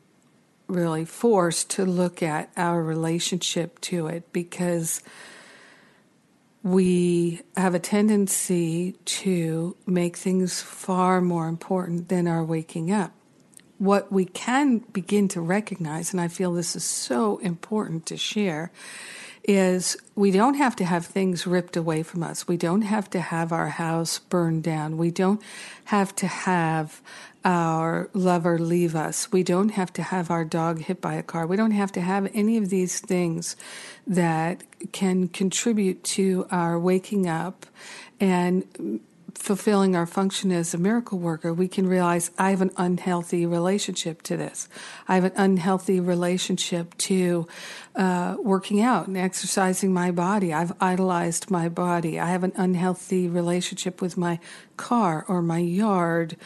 really 0.66 1.04
forced 1.04 1.70
to 1.70 1.84
look 1.84 2.22
at 2.22 2.50
our 2.56 2.82
relationship 2.82 3.80
to 3.80 4.06
it 4.06 4.32
because 4.32 5.02
we 6.62 7.40
have 7.56 7.74
a 7.74 7.78
tendency 7.78 8.92
to 9.04 9.76
make 9.86 10.16
things 10.16 10.60
far 10.60 11.20
more 11.20 11.48
important 11.48 12.08
than 12.08 12.28
our 12.28 12.44
waking 12.44 12.92
up. 12.92 13.12
What 13.78 14.12
we 14.12 14.26
can 14.26 14.78
begin 14.78 15.26
to 15.28 15.40
recognize, 15.40 16.12
and 16.12 16.20
I 16.20 16.28
feel 16.28 16.52
this 16.52 16.76
is 16.76 16.84
so 16.84 17.38
important 17.38 18.06
to 18.06 18.16
share, 18.16 18.70
is 19.42 19.96
we 20.14 20.30
don't 20.30 20.54
have 20.54 20.76
to 20.76 20.84
have 20.84 21.04
things 21.04 21.48
ripped 21.48 21.76
away 21.76 22.04
from 22.04 22.22
us. 22.22 22.46
We 22.46 22.56
don't 22.56 22.82
have 22.82 23.10
to 23.10 23.20
have 23.20 23.50
our 23.50 23.70
house 23.70 24.20
burned 24.20 24.62
down. 24.62 24.98
We 24.98 25.10
don't 25.10 25.42
have 25.86 26.14
to 26.16 26.28
have 26.28 27.02
our 27.44 28.08
lover 28.12 28.58
leave 28.58 28.94
us. 28.94 29.32
We 29.32 29.42
don't 29.42 29.70
have 29.70 29.92
to 29.94 30.02
have 30.02 30.30
our 30.30 30.44
dog 30.44 30.82
hit 30.82 31.00
by 31.00 31.14
a 31.14 31.22
car. 31.22 31.46
We 31.46 31.56
don't 31.56 31.72
have 31.72 31.92
to 31.92 32.00
have 32.00 32.30
any 32.34 32.56
of 32.56 32.68
these 32.68 33.00
things 33.00 33.56
that 34.06 34.62
can 34.92 35.28
contribute 35.28 36.04
to 36.04 36.46
our 36.50 36.78
waking 36.78 37.28
up 37.28 37.66
and 38.20 39.00
fulfilling 39.34 39.96
our 39.96 40.06
function 40.06 40.52
as 40.52 40.72
a 40.72 40.78
miracle 40.78 41.18
worker, 41.18 41.52
we 41.52 41.66
can 41.66 41.86
realize 41.86 42.30
I 42.38 42.50
have 42.50 42.62
an 42.62 42.70
unhealthy 42.76 43.44
relationship 43.46 44.22
to 44.22 44.36
this. 44.36 44.68
I 45.08 45.16
have 45.16 45.24
an 45.24 45.32
unhealthy 45.36 46.00
relationship 46.00 46.96
to 46.98 47.48
uh, 47.96 48.36
working 48.38 48.80
out 48.80 49.08
and 49.08 49.16
exercising 49.16 49.92
my 49.92 50.10
body. 50.10 50.52
I've 50.52 50.72
idolized 50.80 51.50
my 51.50 51.68
body. 51.68 52.20
I 52.20 52.28
have 52.28 52.44
an 52.44 52.52
unhealthy 52.56 53.28
relationship 53.28 54.00
with 54.00 54.16
my 54.16 54.38
car 54.76 55.24
or 55.28 55.42
my 55.42 55.58
yard 55.58 56.36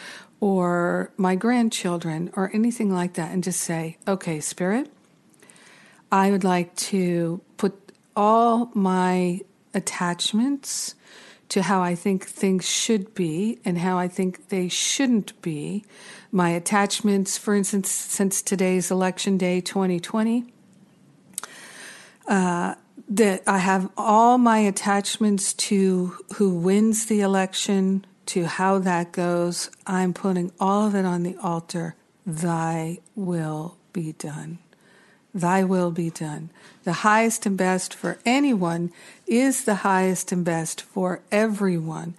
or 0.47 1.11
my 1.17 1.35
grandchildren 1.35 2.31
or 2.37 2.53
anything 2.55 2.89
like 2.89 3.15
that 3.15 3.33
and 3.33 3.43
just 3.43 3.61
say, 3.61 3.97
okay, 4.07 4.39
Spirit, 4.39 4.89
I 6.13 6.31
would 6.31 6.45
like 6.45 6.73
to 6.77 7.41
put 7.57 7.75
all 8.15 8.71
my 8.73 9.41
attachments 9.75 10.95
to 11.49 11.63
how 11.63 11.83
I 11.83 11.97
think 11.97 12.27
things 12.27 12.65
should 12.65 13.13
be 13.13 13.59
and 13.65 13.79
how 13.79 13.99
I 13.99 14.07
think 14.07 14.49
they 14.51 14.69
shouldn't 14.69 15.43
be. 15.43 15.85
My 16.31 16.51
attachments, 16.51 17.37
for 17.37 17.57
instance, 17.57 17.91
since 17.91 18.41
today's 18.41 18.93
election 18.93 19.39
day 19.39 19.61
2020, 19.61 20.45
uh, 22.29 22.77
that 23.09 23.43
I 23.49 23.59
have 23.59 23.91
all 23.97 24.39
my 24.39 24.59
attachments 24.59 25.55
to 25.55 26.17
who 26.37 26.51
wins 26.57 27.07
the 27.07 27.21
election, 27.21 28.07
to 28.27 28.47
how 28.47 28.79
that 28.79 29.13
goes, 29.13 29.71
I'm 29.87 30.13
putting 30.13 30.53
all 30.59 30.87
of 30.87 30.95
it 30.95 31.05
on 31.05 31.23
the 31.23 31.37
altar. 31.37 31.95
Thy 32.27 32.99
will 33.15 33.77
be 33.93 34.13
done. 34.13 34.59
Thy 35.33 35.65
will 35.65 35.91
be 35.91 36.11
done. 36.11 36.51
The 36.85 36.95
highest 37.05 37.45
and 37.45 37.57
best 37.57 37.93
for 37.93 38.19
anyone 38.25 38.91
is 39.27 39.65
the 39.65 39.77
highest 39.77 40.33
and 40.33 40.45
best 40.45 40.81
for 40.81 41.21
everyone. 41.31 42.15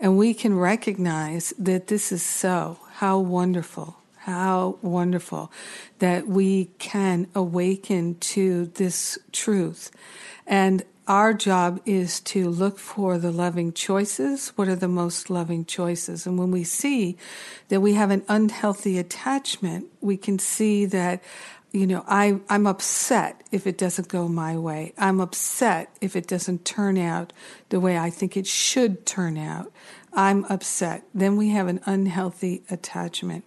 And 0.00 0.16
we 0.16 0.32
can 0.32 0.56
recognize 0.56 1.52
that 1.58 1.88
this 1.88 2.10
is 2.10 2.22
so. 2.22 2.78
How 2.94 3.18
wonderful. 3.18 3.96
How 4.16 4.78
wonderful 4.80 5.52
that 5.98 6.26
we 6.26 6.66
can 6.78 7.26
awaken 7.34 8.16
to 8.20 8.66
this 8.66 9.18
truth. 9.32 9.90
And 10.46 10.82
our 11.08 11.34
job 11.34 11.80
is 11.84 12.20
to 12.20 12.48
look 12.48 12.78
for 12.78 13.18
the 13.18 13.32
loving 13.32 13.72
choices. 13.72 14.50
What 14.50 14.68
are 14.68 14.76
the 14.76 14.88
most 14.88 15.30
loving 15.30 15.64
choices? 15.64 16.26
And 16.26 16.38
when 16.38 16.50
we 16.50 16.64
see 16.64 17.16
that 17.68 17.80
we 17.80 17.94
have 17.94 18.10
an 18.10 18.24
unhealthy 18.28 18.98
attachment, 18.98 19.86
we 20.00 20.16
can 20.16 20.38
see 20.38 20.84
that, 20.86 21.22
you 21.72 21.86
know, 21.86 22.04
I, 22.06 22.40
I'm 22.48 22.66
upset 22.66 23.42
if 23.50 23.66
it 23.66 23.78
doesn't 23.78 24.08
go 24.08 24.28
my 24.28 24.56
way. 24.56 24.92
I'm 24.96 25.20
upset 25.20 25.94
if 26.00 26.14
it 26.14 26.28
doesn't 26.28 26.64
turn 26.64 26.96
out 26.96 27.32
the 27.70 27.80
way 27.80 27.98
I 27.98 28.10
think 28.10 28.36
it 28.36 28.46
should 28.46 29.04
turn 29.04 29.36
out. 29.36 29.72
I'm 30.12 30.44
upset. 30.44 31.04
Then 31.14 31.36
we 31.36 31.48
have 31.50 31.66
an 31.66 31.80
unhealthy 31.84 32.62
attachment. 32.70 33.44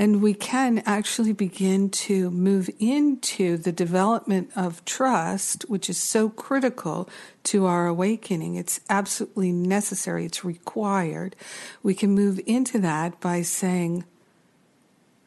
And 0.00 0.22
we 0.22 0.32
can 0.32 0.82
actually 0.86 1.34
begin 1.34 1.90
to 1.90 2.30
move 2.30 2.70
into 2.78 3.58
the 3.58 3.70
development 3.70 4.50
of 4.56 4.82
trust, 4.86 5.68
which 5.68 5.90
is 5.90 5.98
so 5.98 6.30
critical 6.30 7.06
to 7.42 7.66
our 7.66 7.86
awakening. 7.86 8.54
It's 8.54 8.80
absolutely 8.88 9.52
necessary, 9.52 10.24
it's 10.24 10.42
required. 10.42 11.36
We 11.82 11.92
can 11.92 12.12
move 12.12 12.40
into 12.46 12.78
that 12.78 13.20
by 13.20 13.42
saying, 13.42 14.06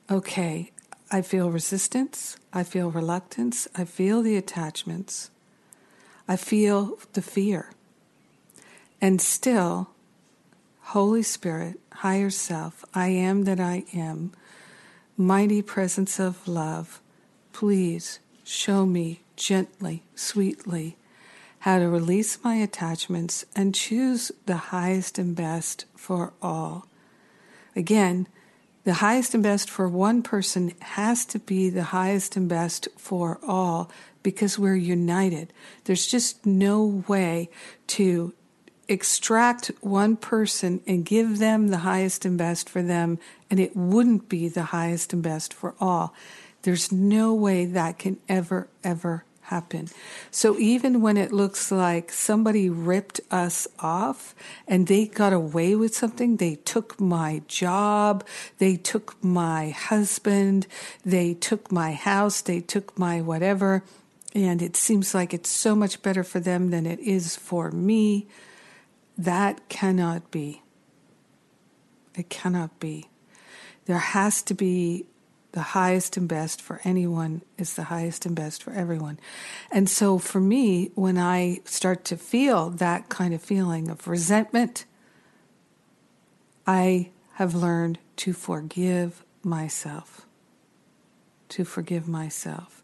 okay, 0.09 0.71
I 1.11 1.21
feel 1.21 1.51
resistance, 1.51 2.37
I 2.51 2.63
feel 2.63 2.89
reluctance, 2.89 3.67
I 3.75 3.85
feel 3.85 4.23
the 4.23 4.37
attachments, 4.37 5.29
I 6.27 6.35
feel 6.35 6.97
the 7.13 7.21
fear. 7.21 7.69
And 8.99 9.21
still, 9.21 9.91
Holy 10.81 11.21
Spirit, 11.21 11.79
higher 11.91 12.31
self, 12.31 12.83
I 12.95 13.09
am 13.09 13.43
that 13.43 13.59
I 13.59 13.85
am 13.93 14.31
Mighty 15.15 15.61
presence 15.61 16.19
of 16.19 16.47
love, 16.47 16.99
please 17.51 18.17
show 18.43 18.83
me 18.83 19.21
gently, 19.35 20.01
sweetly, 20.15 20.97
how 21.59 21.77
to 21.77 21.87
release 21.87 22.43
my 22.43 22.55
attachments 22.55 23.45
and 23.55 23.75
choose 23.75 24.31
the 24.47 24.57
highest 24.57 25.19
and 25.19 25.35
best 25.35 25.85
for 25.95 26.33
all. 26.41 26.87
Again, 27.75 28.27
the 28.85 28.95
highest 28.95 29.35
and 29.35 29.43
best 29.43 29.69
for 29.69 29.87
one 29.87 30.23
person 30.23 30.73
has 30.81 31.25
to 31.25 31.37
be 31.37 31.69
the 31.69 31.83
highest 31.83 32.35
and 32.35 32.49
best 32.49 32.87
for 32.97 33.39
all 33.45 33.91
because 34.23 34.57
we're 34.57 34.75
united. 34.75 35.53
There's 35.83 36.07
just 36.07 36.43
no 36.43 37.03
way 37.07 37.51
to 37.87 38.33
extract 38.87 39.71
one 39.81 40.15
person 40.15 40.81
and 40.85 41.05
give 41.05 41.39
them 41.39 41.69
the 41.69 41.79
highest 41.79 42.25
and 42.25 42.37
best 42.37 42.69
for 42.69 42.81
them, 42.81 43.19
and 43.49 43.59
it 43.59 43.75
wouldn't 43.75 44.29
be 44.29 44.47
the 44.47 44.63
highest 44.63 45.13
and 45.13 45.23
best 45.23 45.53
for 45.53 45.75
all. 45.79 46.13
There's 46.63 46.91
no 46.91 47.33
way 47.33 47.65
that 47.65 47.99
can 47.99 48.17
ever, 48.29 48.67
ever 48.83 49.25
happen. 49.43 49.89
So 50.31 50.57
even 50.57 51.01
when 51.01 51.17
it 51.17 51.33
looks 51.33 51.71
like 51.71 52.11
somebody 52.11 52.69
ripped 52.69 53.19
us 53.29 53.67
off 53.79 54.33
and 54.67 54.87
they 54.87 55.05
got 55.05 55.33
away 55.33 55.75
with 55.75 55.95
something, 55.95 56.37
they 56.37 56.55
took 56.55 56.99
my 56.99 57.41
job, 57.47 58.25
they 58.57 58.77
took 58.77 59.21
my 59.21 59.69
husband, 59.71 60.67
they 61.05 61.33
took 61.33 61.71
my 61.71 61.91
house, 61.91 62.41
they 62.41 62.61
took 62.61 62.97
my 62.97 63.21
whatever, 63.21 63.83
and 64.33 64.61
it 64.61 64.75
seems 64.77 65.13
like 65.13 65.33
it's 65.33 65.49
so 65.49 65.75
much 65.75 66.01
better 66.01 66.23
for 66.23 66.39
them 66.39 66.71
than 66.71 66.85
it 66.85 66.99
is 66.99 67.35
for 67.35 67.69
me. 67.71 68.27
That 69.17 69.69
cannot 69.69 70.31
be. 70.31 70.61
It 72.15 72.29
cannot 72.29 72.79
be. 72.79 73.09
There 73.85 73.97
has 73.97 74.41
to 74.43 74.53
be 74.53 75.05
the 75.53 75.61
highest 75.61 76.17
and 76.17 76.27
best 76.27 76.61
for 76.61 76.81
anyone 76.83 77.43
is 77.57 77.75
the 77.75 77.83
highest 77.83 78.25
and 78.25 78.35
best 78.35 78.63
for 78.63 78.73
everyone. 78.73 79.19
And 79.71 79.87
so 79.87 80.17
for 80.17 80.39
me, 80.39 80.89
when 80.95 81.17
I 81.17 81.59
start 81.63 82.05
to 82.05 82.17
feel 82.17 82.71
that 82.71 83.09
kind 83.09 83.33
of 83.35 83.41
feeling 83.41 83.89
of 83.89 84.07
resentment, 84.07 84.85
I 86.65 87.11
have 87.33 87.53
learned 87.53 87.99
to 88.17 88.33
forgive 88.33 89.23
myself. 89.43 90.25
To 91.49 91.63
forgive 91.63 92.07
myself. 92.07 92.82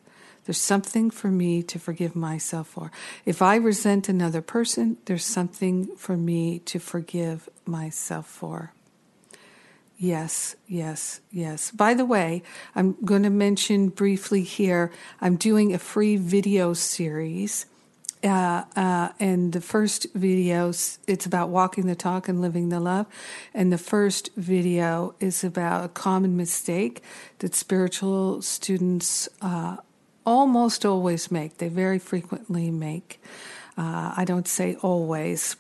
There's 0.50 0.58
something 0.58 1.12
for 1.12 1.28
me 1.28 1.62
to 1.62 1.78
forgive 1.78 2.16
myself 2.16 2.70
for. 2.70 2.92
If 3.24 3.40
I 3.40 3.56
resent 3.58 4.10
another 4.10 4.42
person, 4.42 4.98
there's 5.06 5.24
something 5.24 5.96
for 5.96 6.18
me 6.18 6.58
to 6.66 6.80
forgive 6.80 7.48
myself 7.68 8.26
for. 8.26 8.74
Yes, 10.00 10.56
yes, 10.68 11.22
yes. 11.32 11.70
By 11.70 11.94
the 11.94 12.04
way, 12.04 12.42
I'm 12.74 12.96
going 13.06 13.22
to 13.22 13.30
mention 13.30 13.90
briefly 13.90 14.42
here 14.42 14.92
I'm 15.22 15.36
doing 15.36 15.72
a 15.72 15.78
free 15.78 16.16
video 16.16 16.74
series. 16.74 17.68
Uh, 18.24 18.64
uh, 18.76 19.10
and 19.20 19.54
the 19.54 19.62
first 19.62 20.08
video, 20.16 20.70
it's 21.06 21.28
about 21.28 21.50
walking 21.50 21.86
the 21.86 21.96
talk 21.96 22.28
and 22.28 22.42
living 22.42 22.70
the 22.70 22.80
love. 22.80 23.06
And 23.54 23.72
the 23.72 23.78
first 23.78 24.32
video 24.36 25.14
is 25.20 25.44
about 25.44 25.86
a 25.86 25.90
common 25.90 26.36
mistake 26.36 27.04
that 27.38 27.54
spiritual 27.54 28.42
students 28.42 29.30
uh, 29.44 29.78
almost 30.30 30.86
always 30.86 31.32
make. 31.32 31.58
They 31.58 31.70
very 31.70 31.98
frequently 31.98 32.70
make. 32.70 33.20
Uh, 33.78 34.14
I 34.16 34.26
don't 34.26 34.48
say 34.48 34.76
always 34.82 35.56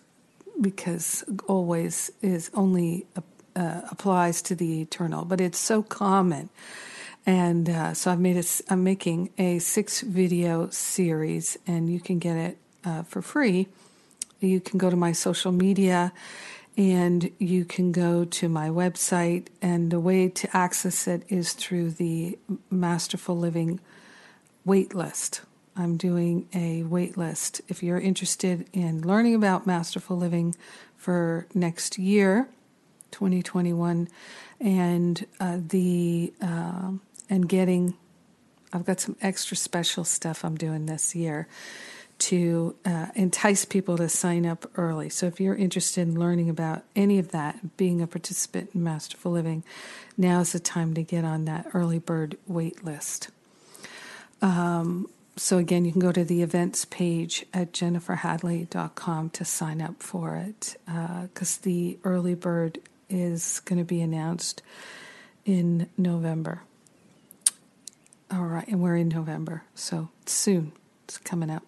because 0.62 1.24
always 1.48 2.12
is 2.22 2.52
only 2.54 3.08
uh, 3.56 3.82
applies 3.90 4.42
to 4.44 4.56
the 4.56 4.82
eternal, 4.82 5.26
but 5.26 5.42
it's 5.42 5.58
so 5.58 5.82
common. 5.82 6.50
And 7.26 7.70
uh, 7.70 7.94
so 7.94 8.12
I've 8.12 8.20
made 8.20 8.38
a, 8.38 8.44
I'm 8.70 8.84
making 8.84 9.32
a 9.38 9.60
six 9.60 10.02
video 10.02 10.70
series, 10.70 11.58
and 11.66 11.92
you 11.92 12.00
can 12.00 12.20
get 12.20 12.38
it 12.38 12.58
uh, 12.86 13.04
for 13.04 13.22
free. 13.22 13.68
You 14.40 14.60
can 14.60 14.78
go 14.78 14.90
to 14.90 14.96
my 14.96 15.12
social 15.12 15.52
media 15.52 16.14
and 16.78 17.30
you 17.40 17.66
can 17.66 17.92
go 17.92 18.24
to 18.24 18.48
my 18.48 18.70
website. 18.70 19.48
And 19.62 19.92
the 19.92 20.00
way 20.00 20.30
to 20.30 20.56
access 20.56 21.08
it 21.08 21.24
is 21.28 21.52
through 21.52 21.92
the 21.92 22.38
Masterful 22.70 23.38
Living 23.38 23.82
waitlist. 24.66 25.42
I'm 25.76 25.98
doing 25.98 26.48
a 26.54 26.84
waitlist. 26.84 27.62
If 27.68 27.82
you're 27.82 28.00
interested 28.00 28.68
in 28.74 29.08
learning 29.08 29.36
about 29.36 29.66
Masterful 29.66 30.18
Living 30.18 30.56
for 30.98 31.48
next 31.54 31.98
year, 31.98 32.50
2021, 33.12 34.10
and 34.60 35.26
uh, 35.40 35.58
the 35.60 36.34
uh, 36.42 36.92
and 37.30 37.48
getting. 37.48 37.96
I've 38.72 38.86
got 38.86 39.00
some 39.00 39.16
extra 39.22 39.58
special 39.58 40.04
stuff 40.04 40.46
I'm 40.46 40.56
doing 40.56 40.86
this 40.86 41.16
year 41.16 41.48
to 42.20 42.76
uh, 42.86 43.08
entice 43.16 43.66
people 43.66 43.98
to 43.98 44.10
sign 44.10 44.46
up 44.46 44.70
early. 44.76 45.10
So 45.10 45.26
if 45.26 45.40
you're 45.40 45.56
interested 45.56 46.02
in 46.02 46.20
learning 46.20 46.50
about 46.50 46.84
any 46.96 47.18
of 47.18 47.32
that, 47.32 47.78
being 47.78 48.02
a 48.02 48.08
participant 48.08 48.72
in 48.76 48.84
Masterful 48.84 49.32
Living, 49.32 49.64
now 50.18 50.42
is 50.42 50.52
the 50.52 50.60
time 50.60 50.94
to 50.96 51.04
get 51.04 51.24
on 51.24 51.46
that 51.46 51.68
early 51.74 51.98
bird 51.98 52.38
wait 52.46 52.84
list. 52.84 53.30
Um, 54.42 55.08
so 55.36 55.58
again, 55.58 55.86
you 55.86 55.92
can 55.92 56.02
go 56.02 56.12
to 56.12 56.24
the 56.24 56.42
events 56.42 56.86
page 56.86 57.46
at 57.54 57.72
jenniferhadley.com 57.72 59.30
to 59.30 59.46
sign 59.46 59.82
up 59.82 60.04
for 60.04 60.36
it 60.36 60.76
because 60.86 61.58
uh, 61.58 61.62
the 61.64 61.98
early 62.04 62.36
bird 62.36 62.80
is 63.10 63.62
going 63.62 63.80
to 63.80 63.86
be 63.86 64.02
announced 64.02 64.62
in 65.46 65.90
November. 65.98 66.62
All 68.32 68.44
right, 68.44 68.68
and 68.68 68.82
we're 68.82 68.98
in 68.98 69.08
November, 69.08 69.64
so 69.74 70.10
soon. 70.26 70.72
It's 71.06 71.18
coming 71.18 71.50
up. 71.50 71.64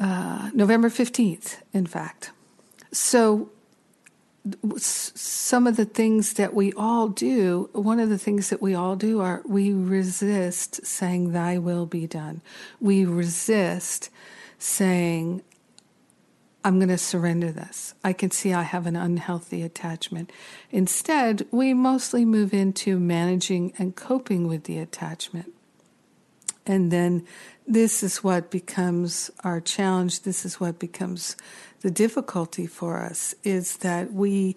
Uh, 0.00 0.50
November 0.54 0.88
15th, 0.88 1.56
in 1.74 1.84
fact. 1.84 2.30
So, 2.92 3.50
some 4.76 5.66
of 5.66 5.76
the 5.76 5.84
things 5.84 6.34
that 6.34 6.54
we 6.54 6.72
all 6.74 7.08
do, 7.08 7.68
one 7.72 8.00
of 8.00 8.08
the 8.08 8.18
things 8.18 8.50
that 8.50 8.62
we 8.62 8.74
all 8.74 8.96
do 8.96 9.20
are 9.20 9.42
we 9.46 9.72
resist 9.72 10.84
saying, 10.86 11.32
Thy 11.32 11.58
will 11.58 11.86
be 11.86 12.06
done. 12.06 12.42
We 12.80 13.04
resist 13.04 14.10
saying, 14.58 15.42
I'm 16.64 16.78
going 16.78 16.88
to 16.88 16.98
surrender 16.98 17.52
this. 17.52 17.94
I 18.02 18.12
can 18.12 18.30
see 18.30 18.52
I 18.52 18.62
have 18.62 18.86
an 18.86 18.96
unhealthy 18.96 19.62
attachment. 19.62 20.30
Instead, 20.70 21.46
we 21.50 21.72
mostly 21.72 22.24
move 22.24 22.52
into 22.52 22.98
managing 22.98 23.72
and 23.78 23.94
coping 23.94 24.48
with 24.48 24.64
the 24.64 24.78
attachment. 24.78 25.52
And 26.66 26.90
then 26.90 27.26
this 27.68 28.02
is 28.02 28.24
what 28.24 28.50
becomes 28.50 29.30
our 29.44 29.60
challenge. 29.60 30.22
This 30.22 30.46
is 30.46 30.58
what 30.58 30.78
becomes 30.78 31.36
the 31.82 31.90
difficulty 31.90 32.66
for 32.66 32.98
us 32.98 33.34
is 33.44 33.76
that 33.78 34.12
we 34.12 34.56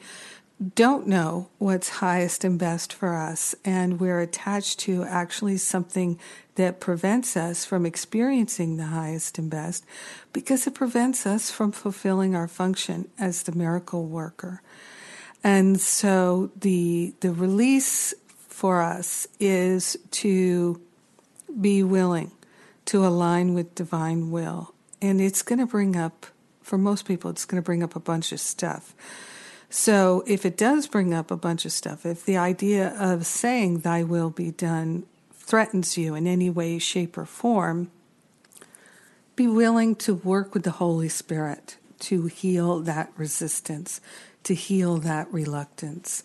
don't 0.76 1.08
know 1.08 1.50
what's 1.58 1.90
highest 1.90 2.44
and 2.44 2.58
best 2.58 2.94
for 2.94 3.16
us, 3.16 3.54
and 3.66 4.00
we're 4.00 4.22
attached 4.22 4.80
to 4.80 5.04
actually 5.04 5.58
something 5.58 6.20
that 6.56 6.80
prevents 6.80 7.36
us 7.36 7.66
from 7.66 7.86
experiencing 7.86 8.78
the 8.78 8.86
highest 8.86 9.38
and 9.40 9.50
best 9.50 9.84
because 10.32 10.68
it 10.68 10.76
prevents 10.76 11.26
us 11.26 11.50
from 11.50 11.72
fulfilling 11.72 12.36
our 12.36 12.48
function 12.48 13.10
as 13.18 13.44
the 13.44 13.52
miracle 13.52 14.06
worker. 14.06 14.62
And 15.44 15.82
so 15.82 16.52
the 16.56 17.14
the 17.22 17.34
release 17.34 18.14
for 18.48 18.82
us 18.82 19.28
is 19.40 19.98
to 20.12 20.80
be 21.60 21.84
willing 21.84 22.32
to 22.86 23.06
align 23.06 23.54
with 23.54 23.76
divine 23.76 24.32
will. 24.32 24.74
And 25.02 25.20
it's 25.22 25.42
going 25.42 25.60
to 25.60 25.66
bring 25.66 25.96
up 25.96 26.28
for 26.62 26.78
most 26.78 27.06
people 27.06 27.30
it's 27.30 27.44
going 27.44 27.62
to 27.62 27.66
bring 27.66 27.84
up 27.84 27.96
a 27.96 28.00
bunch 28.00 28.32
of 28.32 28.40
stuff 28.40 28.94
so 29.72 30.22
if 30.28 30.46
it 30.46 30.58
does 30.58 30.86
bring 30.86 31.14
up 31.14 31.32
a 31.32 31.38
bunch 31.38 31.64
of 31.64 31.72
stuff, 31.72 32.06
if 32.06 32.26
the 32.26 32.36
idea 32.36 32.94
of 33.00 33.26
saying 33.26 33.80
thy 33.80 34.04
will 34.04 34.30
be 34.30 34.52
done 34.52 35.06
threatens 35.34 35.98
you 35.98 36.14
in 36.14 36.28
any 36.28 36.50
way, 36.50 36.78
shape, 36.78 37.18
or 37.18 37.26
form, 37.26 37.90
be 39.38 39.48
willing 39.48 39.96
to 39.96 40.14
work 40.14 40.54
with 40.54 40.64
the 40.64 40.72
Holy 40.72 41.08
Spirit 41.08 41.78
to 42.00 42.26
heal 42.26 42.82
that 42.82 43.14
resistance, 43.16 44.02
to 44.44 44.54
heal 44.54 44.98
that 44.98 45.32
reluctance. 45.32 46.24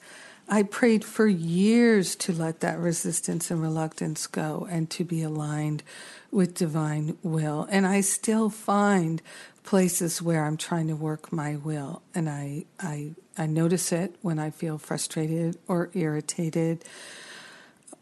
I 0.49 0.65
prayed 0.65 1.05
for 1.05 1.29
years 1.29 2.17
to 2.17 2.33
let 2.33 2.61
that 2.61 2.81
resistance 2.81 3.49
and 3.49 3.63
reluctance 3.63 4.27
go 4.27 4.67
and 4.69 4.91
to 4.91 5.05
be 5.05 5.23
aligned 5.23 5.85
with 6.31 6.55
divine 6.55 7.17
will. 7.23 7.67
And 7.71 7.87
I 7.87 8.01
still 8.01 8.51
find 8.51 9.23
places 9.65 10.23
where 10.23 10.45
I'm 10.45 10.57
trying 10.57 10.89
to 10.89 10.95
work 10.95 11.33
my 11.33 11.57
will 11.57 12.03
and 12.15 12.29
I 12.29 12.65
I 12.79 13.15
I 13.37 13.47
notice 13.47 13.93
it 13.93 14.15
when 14.23 14.39
I 14.39 14.51
feel 14.51 14.79
frustrated 14.79 15.59
or 15.69 15.91
irritated 15.93 16.85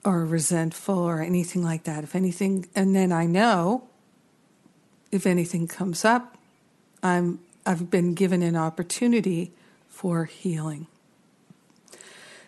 or 0.04 0.24
resentful 0.24 0.98
or 0.98 1.20
anything 1.20 1.64
like 1.64 1.84
that. 1.84 2.04
If 2.04 2.14
anything, 2.14 2.68
and 2.74 2.94
then 2.94 3.10
I 3.10 3.26
know 3.26 3.88
if 5.10 5.26
anything 5.26 5.66
comes 5.66 6.04
up, 6.04 6.36
I'm 7.02 7.40
I've 7.66 7.90
been 7.90 8.14
given 8.14 8.42
an 8.42 8.56
opportunity 8.56 9.52
for 9.88 10.26
healing. 10.26 10.86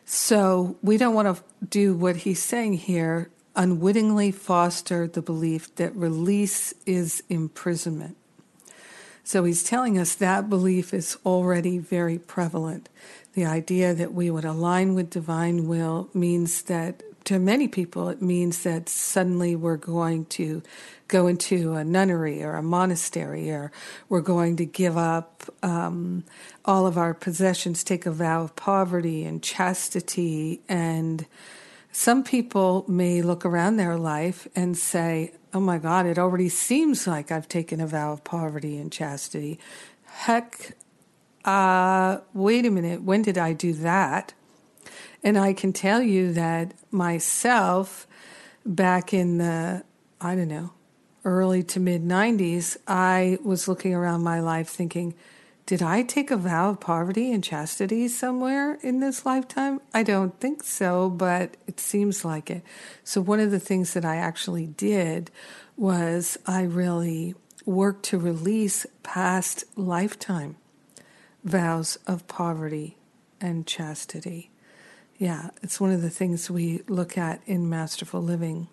So 0.04 0.76
we 0.82 0.98
don't 0.98 1.14
want 1.14 1.36
to 1.36 1.42
do 1.66 1.94
what 1.94 2.16
he's 2.18 2.42
saying 2.42 2.74
here 2.74 3.30
unwittingly 3.56 4.30
foster 4.30 5.08
the 5.08 5.22
belief 5.22 5.74
that 5.76 5.94
release 5.96 6.74
is 6.84 7.22
imprisonment. 7.28 8.16
So 9.24 9.42
he's 9.42 9.64
telling 9.64 9.98
us 9.98 10.14
that 10.14 10.48
belief 10.48 10.94
is 10.94 11.16
already 11.26 11.78
very 11.78 12.18
prevalent. 12.18 12.88
The 13.34 13.44
idea 13.44 13.92
that 13.92 14.12
we 14.12 14.30
would 14.30 14.44
align 14.44 14.94
with 14.94 15.10
divine 15.10 15.66
will 15.66 16.08
means 16.14 16.62
that 16.62 17.02
to 17.24 17.40
many 17.40 17.66
people, 17.66 18.08
it 18.08 18.22
means 18.22 18.62
that 18.62 18.88
suddenly 18.88 19.56
we're 19.56 19.76
going 19.76 20.26
to 20.26 20.62
go 21.08 21.26
into 21.26 21.74
a 21.74 21.82
nunnery 21.82 22.42
or 22.42 22.54
a 22.54 22.62
monastery, 22.62 23.50
or 23.50 23.72
we're 24.08 24.20
going 24.20 24.56
to 24.58 24.64
give 24.64 24.96
up 24.96 25.42
um, 25.60 26.22
all 26.64 26.86
of 26.86 26.96
our 26.96 27.14
possessions, 27.14 27.82
take 27.82 28.06
a 28.06 28.12
vow 28.12 28.42
of 28.42 28.54
poverty 28.54 29.24
and 29.24 29.42
chastity. 29.42 30.60
And 30.68 31.26
some 31.96 32.22
people 32.22 32.84
may 32.86 33.22
look 33.22 33.46
around 33.46 33.78
their 33.78 33.96
life 33.96 34.46
and 34.54 34.76
say, 34.76 35.32
oh 35.54 35.60
my 35.60 35.78
God, 35.78 36.04
it 36.04 36.18
already 36.18 36.50
seems 36.50 37.06
like 37.06 37.32
I've 37.32 37.48
taken 37.48 37.80
a 37.80 37.86
vow 37.86 38.12
of 38.12 38.22
poverty 38.22 38.76
and 38.76 38.92
chastity. 38.92 39.58
Heck, 40.04 40.76
uh, 41.46 42.18
wait 42.34 42.66
a 42.66 42.70
minute, 42.70 43.02
when 43.02 43.22
did 43.22 43.38
I 43.38 43.54
do 43.54 43.72
that? 43.72 44.34
And 45.24 45.38
I 45.38 45.54
can 45.54 45.72
tell 45.72 46.02
you 46.02 46.34
that 46.34 46.74
myself, 46.90 48.06
back 48.66 49.14
in 49.14 49.38
the, 49.38 49.82
I 50.20 50.34
don't 50.34 50.48
know, 50.48 50.74
early 51.24 51.62
to 51.62 51.80
mid 51.80 52.02
90s, 52.02 52.76
I 52.86 53.38
was 53.42 53.68
looking 53.68 53.94
around 53.94 54.22
my 54.22 54.40
life 54.40 54.68
thinking, 54.68 55.14
did 55.66 55.82
I 55.82 56.02
take 56.02 56.30
a 56.30 56.36
vow 56.36 56.70
of 56.70 56.80
poverty 56.80 57.32
and 57.32 57.42
chastity 57.42 58.06
somewhere 58.06 58.78
in 58.82 59.00
this 59.00 59.26
lifetime? 59.26 59.80
I 59.92 60.04
don't 60.04 60.38
think 60.38 60.62
so, 60.62 61.10
but 61.10 61.56
it 61.66 61.80
seems 61.80 62.24
like 62.24 62.50
it. 62.50 62.62
So, 63.02 63.20
one 63.20 63.40
of 63.40 63.50
the 63.50 63.58
things 63.58 63.92
that 63.94 64.04
I 64.04 64.16
actually 64.16 64.68
did 64.68 65.32
was 65.76 66.38
I 66.46 66.62
really 66.62 67.34
worked 67.64 68.04
to 68.04 68.18
release 68.18 68.86
past 69.02 69.64
lifetime 69.76 70.56
vows 71.42 71.98
of 72.06 72.28
poverty 72.28 72.96
and 73.40 73.66
chastity. 73.66 74.52
Yeah, 75.18 75.50
it's 75.62 75.80
one 75.80 75.90
of 75.90 76.00
the 76.00 76.10
things 76.10 76.48
we 76.48 76.82
look 76.86 77.18
at 77.18 77.40
in 77.44 77.68
Masterful 77.68 78.22
Living. 78.22 78.68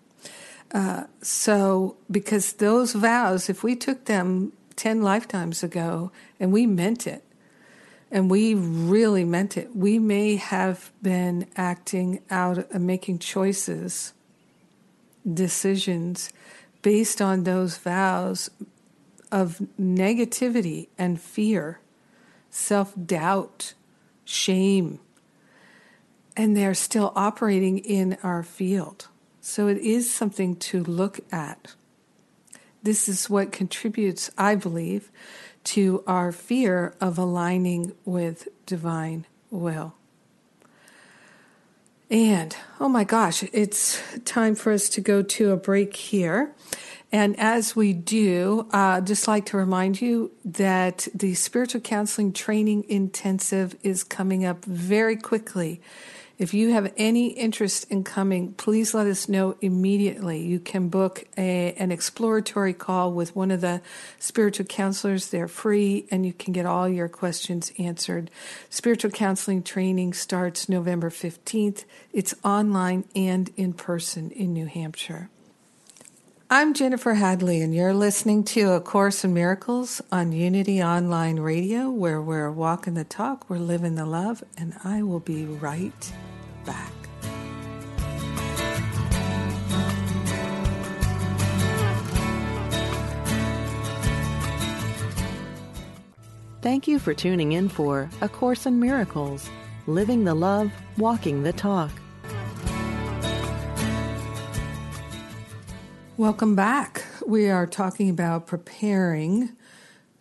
Uh, 0.72 1.04
so, 1.22 1.96
because 2.08 2.54
those 2.54 2.92
vows, 2.92 3.48
if 3.48 3.64
we 3.64 3.74
took 3.74 4.04
them 4.04 4.52
10 4.76 5.02
lifetimes 5.02 5.62
ago 5.62 6.10
and 6.38 6.52
we 6.52 6.66
meant 6.66 7.06
it, 7.06 7.24
and 8.10 8.30
we 8.30 8.54
really 8.54 9.24
meant 9.24 9.56
it, 9.56 9.74
we 9.74 9.98
may 9.98 10.36
have 10.36 10.92
been 11.02 11.46
acting 11.56 12.20
out 12.30 12.70
and 12.70 12.86
making 12.86 13.18
choices, 13.18 14.12
decisions 15.32 16.30
based 16.82 17.20
on 17.20 17.44
those 17.44 17.78
vows 17.78 18.50
of 19.32 19.60
negativity 19.80 20.88
and 20.96 21.20
fear, 21.20 21.80
self 22.50 22.94
doubt, 23.04 23.74
shame, 24.24 25.00
and 26.36 26.56
they're 26.56 26.74
still 26.74 27.12
operating 27.16 27.78
in 27.78 28.16
our 28.22 28.42
field. 28.42 29.08
So 29.40 29.66
it 29.66 29.78
is 29.78 30.12
something 30.12 30.56
to 30.56 30.82
look 30.84 31.20
at. 31.32 31.74
This 32.84 33.08
is 33.08 33.30
what 33.30 33.50
contributes, 33.50 34.30
I 34.36 34.54
believe, 34.54 35.10
to 35.64 36.04
our 36.06 36.32
fear 36.32 36.94
of 37.00 37.16
aligning 37.16 37.94
with 38.04 38.48
divine 38.66 39.24
will. 39.50 39.94
And 42.10 42.54
oh 42.78 42.90
my 42.90 43.04
gosh, 43.04 43.42
it's 43.52 44.00
time 44.26 44.54
for 44.54 44.70
us 44.70 44.90
to 44.90 45.00
go 45.00 45.22
to 45.22 45.50
a 45.50 45.56
break 45.56 45.96
here. 45.96 46.52
And 47.10 47.38
as 47.38 47.74
we 47.74 47.94
do, 47.94 48.68
uh, 48.70 49.00
just 49.00 49.26
like 49.26 49.46
to 49.46 49.56
remind 49.56 50.02
you 50.02 50.32
that 50.44 51.08
the 51.14 51.34
spiritual 51.34 51.80
counseling 51.80 52.34
training 52.34 52.84
intensive 52.90 53.76
is 53.82 54.04
coming 54.04 54.44
up 54.44 54.62
very 54.66 55.16
quickly. 55.16 55.80
If 56.36 56.52
you 56.52 56.72
have 56.72 56.92
any 56.96 57.28
interest 57.28 57.88
in 57.90 58.02
coming, 58.02 58.54
please 58.54 58.92
let 58.92 59.06
us 59.06 59.28
know 59.28 59.56
immediately. 59.60 60.40
You 60.40 60.58
can 60.58 60.88
book 60.88 61.24
a, 61.38 61.74
an 61.74 61.92
exploratory 61.92 62.72
call 62.72 63.12
with 63.12 63.36
one 63.36 63.52
of 63.52 63.60
the 63.60 63.80
spiritual 64.18 64.66
counselors. 64.66 65.28
They're 65.28 65.46
free 65.46 66.06
and 66.10 66.26
you 66.26 66.32
can 66.32 66.52
get 66.52 66.66
all 66.66 66.88
your 66.88 67.08
questions 67.08 67.70
answered. 67.78 68.32
Spiritual 68.68 69.12
counseling 69.12 69.62
training 69.62 70.12
starts 70.14 70.68
November 70.68 71.08
15th. 71.08 71.84
It's 72.12 72.34
online 72.42 73.04
and 73.14 73.52
in 73.56 73.72
person 73.72 74.32
in 74.32 74.52
New 74.52 74.66
Hampshire. 74.66 75.30
I'm 76.50 76.74
Jennifer 76.74 77.14
Hadley, 77.14 77.62
and 77.62 77.74
you're 77.74 77.94
listening 77.94 78.44
to 78.44 78.72
A 78.72 78.80
Course 78.80 79.24
in 79.24 79.32
Miracles 79.32 80.02
on 80.12 80.32
Unity 80.32 80.82
Online 80.82 81.40
Radio, 81.40 81.88
where 81.90 82.20
we're 82.20 82.50
walking 82.50 82.92
the 82.92 83.04
talk, 83.04 83.48
we're 83.48 83.58
living 83.58 83.94
the 83.94 84.04
love, 84.04 84.44
and 84.58 84.74
I 84.84 85.02
will 85.02 85.20
be 85.20 85.46
right 85.46 86.12
back. 86.66 86.92
Thank 96.60 96.86
you 96.86 96.98
for 96.98 97.14
tuning 97.14 97.52
in 97.52 97.70
for 97.70 98.10
A 98.20 98.28
Course 98.28 98.66
in 98.66 98.78
Miracles, 98.78 99.48
Living 99.86 100.24
the 100.24 100.34
Love, 100.34 100.70
Walking 100.98 101.42
the 101.42 101.54
Talk. 101.54 101.90
Welcome 106.16 106.54
back. 106.54 107.02
We 107.26 107.50
are 107.50 107.66
talking 107.66 108.08
about 108.08 108.46
preparing 108.46 109.56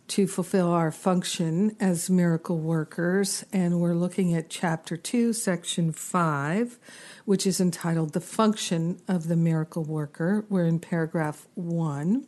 to 0.08 0.26
fulfill 0.26 0.72
our 0.72 0.92
function 0.92 1.78
as 1.80 2.10
miracle 2.10 2.58
workers, 2.58 3.46
and 3.54 3.80
we're 3.80 3.94
looking 3.94 4.34
at 4.34 4.50
chapter 4.50 4.98
2, 4.98 5.34
section 5.34 5.92
5, 5.92 6.80
which 7.26 7.46
is 7.46 7.62
entitled 7.62 8.14
The 8.14 8.22
Function 8.22 9.04
of 9.08 9.28
the 9.28 9.36
Miracle 9.36 9.84
Worker. 9.84 10.46
We're 10.50 10.66
in 10.66 10.80
paragraph 10.80 11.46
1. 11.54 12.26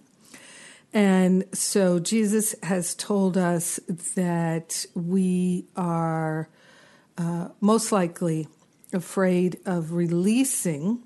And 0.93 1.45
so 1.51 1.97
Jesus 1.97 2.53
has 2.61 2.93
told 2.93 3.35
us 3.35 3.79
that 4.13 4.85
we 4.93 5.65
are 5.75 6.49
uh, 7.17 7.47
most 7.61 7.91
likely 7.91 8.47
afraid 8.93 9.57
of 9.65 9.93
releasing 9.93 11.01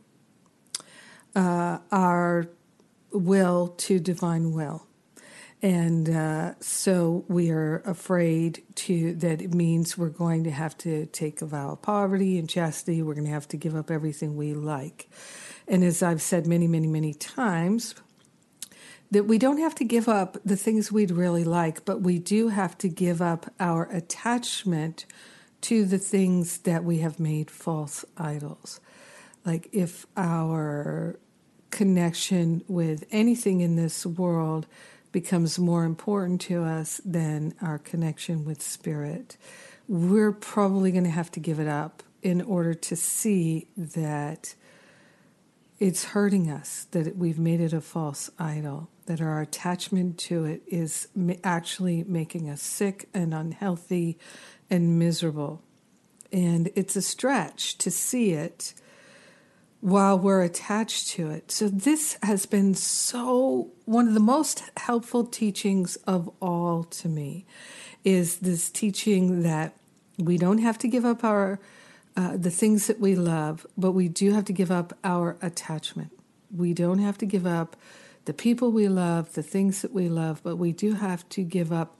uh, 1.36 1.80
our 1.92 2.48
will 3.12 3.70
to 3.78 4.00
divine 4.00 4.54
will. 4.54 4.86
And 5.62 6.10
uh, 6.10 6.54
so 6.62 7.26
we 7.28 7.52
are 7.52 7.82
afraid 7.86 8.64
to 8.76 9.14
that 9.16 9.42
it 9.42 9.54
means 9.54 9.98
we're 9.98 10.10
going 10.10 10.46
to 10.46 10.52
have 10.52 10.78
to 10.80 11.06
take 11.08 11.42
a 11.42 11.46
vow 11.46 11.72
of 11.72 11.82
poverty 11.82 12.38
and 12.38 12.50
chastity. 12.50 13.02
We're 13.02 13.16
going 13.16 13.28
to 13.28 13.34
have 13.34 13.48
to 13.50 13.58
give 13.58 13.76
up 13.76 13.92
everything 13.92 14.38
we 14.38 14.54
like. 14.54 15.10
And 15.68 15.84
as 15.84 16.02
I've 16.02 16.22
said 16.22 16.48
many, 16.48 16.68
many, 16.68 16.88
many 16.88 17.14
times, 17.14 17.94
that 19.12 19.26
we 19.26 19.38
don't 19.38 19.58
have 19.58 19.76
to 19.76 19.84
give 19.84 20.08
up 20.08 20.38
the 20.46 20.56
things 20.56 20.92
we'd 20.92 21.12
really 21.12 21.44
like, 21.44 21.84
but 21.84 22.02
we 22.02 22.20
do 22.20 22.50
have 22.50 22.78
to 22.78 22.88
give 22.88 23.22
up 23.22 23.52
our 23.60 23.84
attachment 23.92 25.06
to 25.62 25.84
the 25.84 25.98
things 25.98 26.60
that 26.60 26.84
we 26.86 27.00
have 27.00 27.20
made 27.20 27.52
false 27.52 28.06
idols. 28.18 28.80
Like 29.46 29.70
if 29.72 30.06
our 30.18 31.20
connection 31.72 32.64
with 32.68 33.06
anything 33.12 33.62
in 33.62 33.76
this 33.76 34.06
world 34.06 34.68
becomes 35.12 35.58
more 35.58 35.86
important 35.86 36.42
to 36.42 36.64
us 36.64 37.02
than 37.06 37.54
our 37.62 37.78
connection 37.80 38.46
with 38.46 38.62
spirit, 38.62 39.38
we're 39.88 40.32
probably 40.32 40.92
going 40.92 41.04
to 41.04 41.10
have 41.10 41.32
to 41.32 41.40
give 41.40 41.60
it 41.60 41.68
up 41.68 42.04
in 42.22 42.42
order 42.42 42.74
to 42.74 42.96
see 42.96 43.68
that 43.76 44.54
it's 45.80 46.04
hurting 46.06 46.52
us, 46.52 46.88
that 46.92 47.16
we've 47.16 47.40
made 47.40 47.62
it 47.62 47.72
a 47.72 47.82
false 47.82 48.30
idol, 48.38 48.90
that 49.06 49.22
our 49.22 49.42
attachment 49.42 50.18
to 50.18 50.44
it 50.46 50.62
is 50.68 51.08
actually 51.44 52.04
making 52.04 52.50
us 52.50 52.62
sick 52.62 53.08
and 53.14 53.34
unhealthy 53.34 54.20
and 54.70 55.00
miserable. 55.00 55.62
And 56.32 56.70
it's 56.76 56.96
a 56.96 57.02
stretch 57.02 57.78
to 57.80 57.90
see 57.90 58.34
it 58.34 58.74
while 59.82 60.20
we're 60.20 60.42
attached 60.42 61.08
to 61.10 61.30
it. 61.30 61.52
So, 61.52 61.70
this 61.70 62.18
has 62.24 62.46
been 62.46 62.74
so 62.74 63.72
one 63.86 64.08
of 64.08 64.14
the 64.14 64.20
most 64.20 64.64
helpful 64.78 65.26
teachings 65.26 65.96
of 66.08 66.30
all 66.42 66.84
to 66.84 67.08
me 67.08 67.46
is 68.04 68.38
this 68.40 68.70
teaching 68.70 69.44
that 69.44 69.76
we 70.18 70.38
don't 70.38 70.58
have 70.60 70.78
to 70.80 70.88
give 70.88 71.06
up 71.06 71.24
our 71.24 71.60
uh, 72.18 72.36
the 72.36 72.52
things 72.52 72.88
that 72.88 73.00
we 73.00 73.16
love, 73.16 73.66
but 73.78 73.92
we 73.92 74.10
do 74.10 74.34
have 74.34 74.44
to 74.46 74.54
give 74.54 74.72
up 74.72 74.98
our 75.04 75.38
attachment. 75.42 76.12
We 76.54 76.74
don't 76.74 77.00
have 77.00 77.18
to 77.20 77.26
give 77.26 77.46
up 77.46 77.78
the 78.26 78.34
people 78.34 78.72
we 78.72 78.90
love, 78.90 79.34
the 79.34 79.44
things 79.44 79.82
that 79.82 79.94
we 79.94 80.10
love, 80.10 80.42
but 80.44 80.58
we 80.58 80.74
do 80.74 80.96
have 80.96 81.28
to 81.30 81.44
give 81.44 81.72
up 81.72 81.96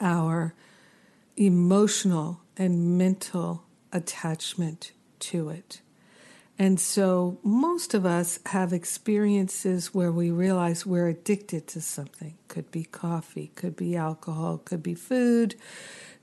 our 0.00 0.54
emotional 1.36 2.40
and 2.56 2.98
mental 2.98 3.62
attachment 3.92 4.92
to 5.20 5.50
it. 5.50 5.80
And 6.58 6.80
so 6.80 7.38
most 7.42 7.92
of 7.92 8.06
us 8.06 8.38
have 8.46 8.72
experiences 8.72 9.92
where 9.92 10.10
we 10.10 10.30
realize 10.30 10.86
we're 10.86 11.08
addicted 11.08 11.66
to 11.68 11.82
something. 11.82 12.34
Could 12.48 12.70
be 12.70 12.84
coffee, 12.84 13.52
could 13.54 13.76
be 13.76 13.94
alcohol, 13.94 14.58
could 14.58 14.82
be 14.82 14.94
food, 14.94 15.56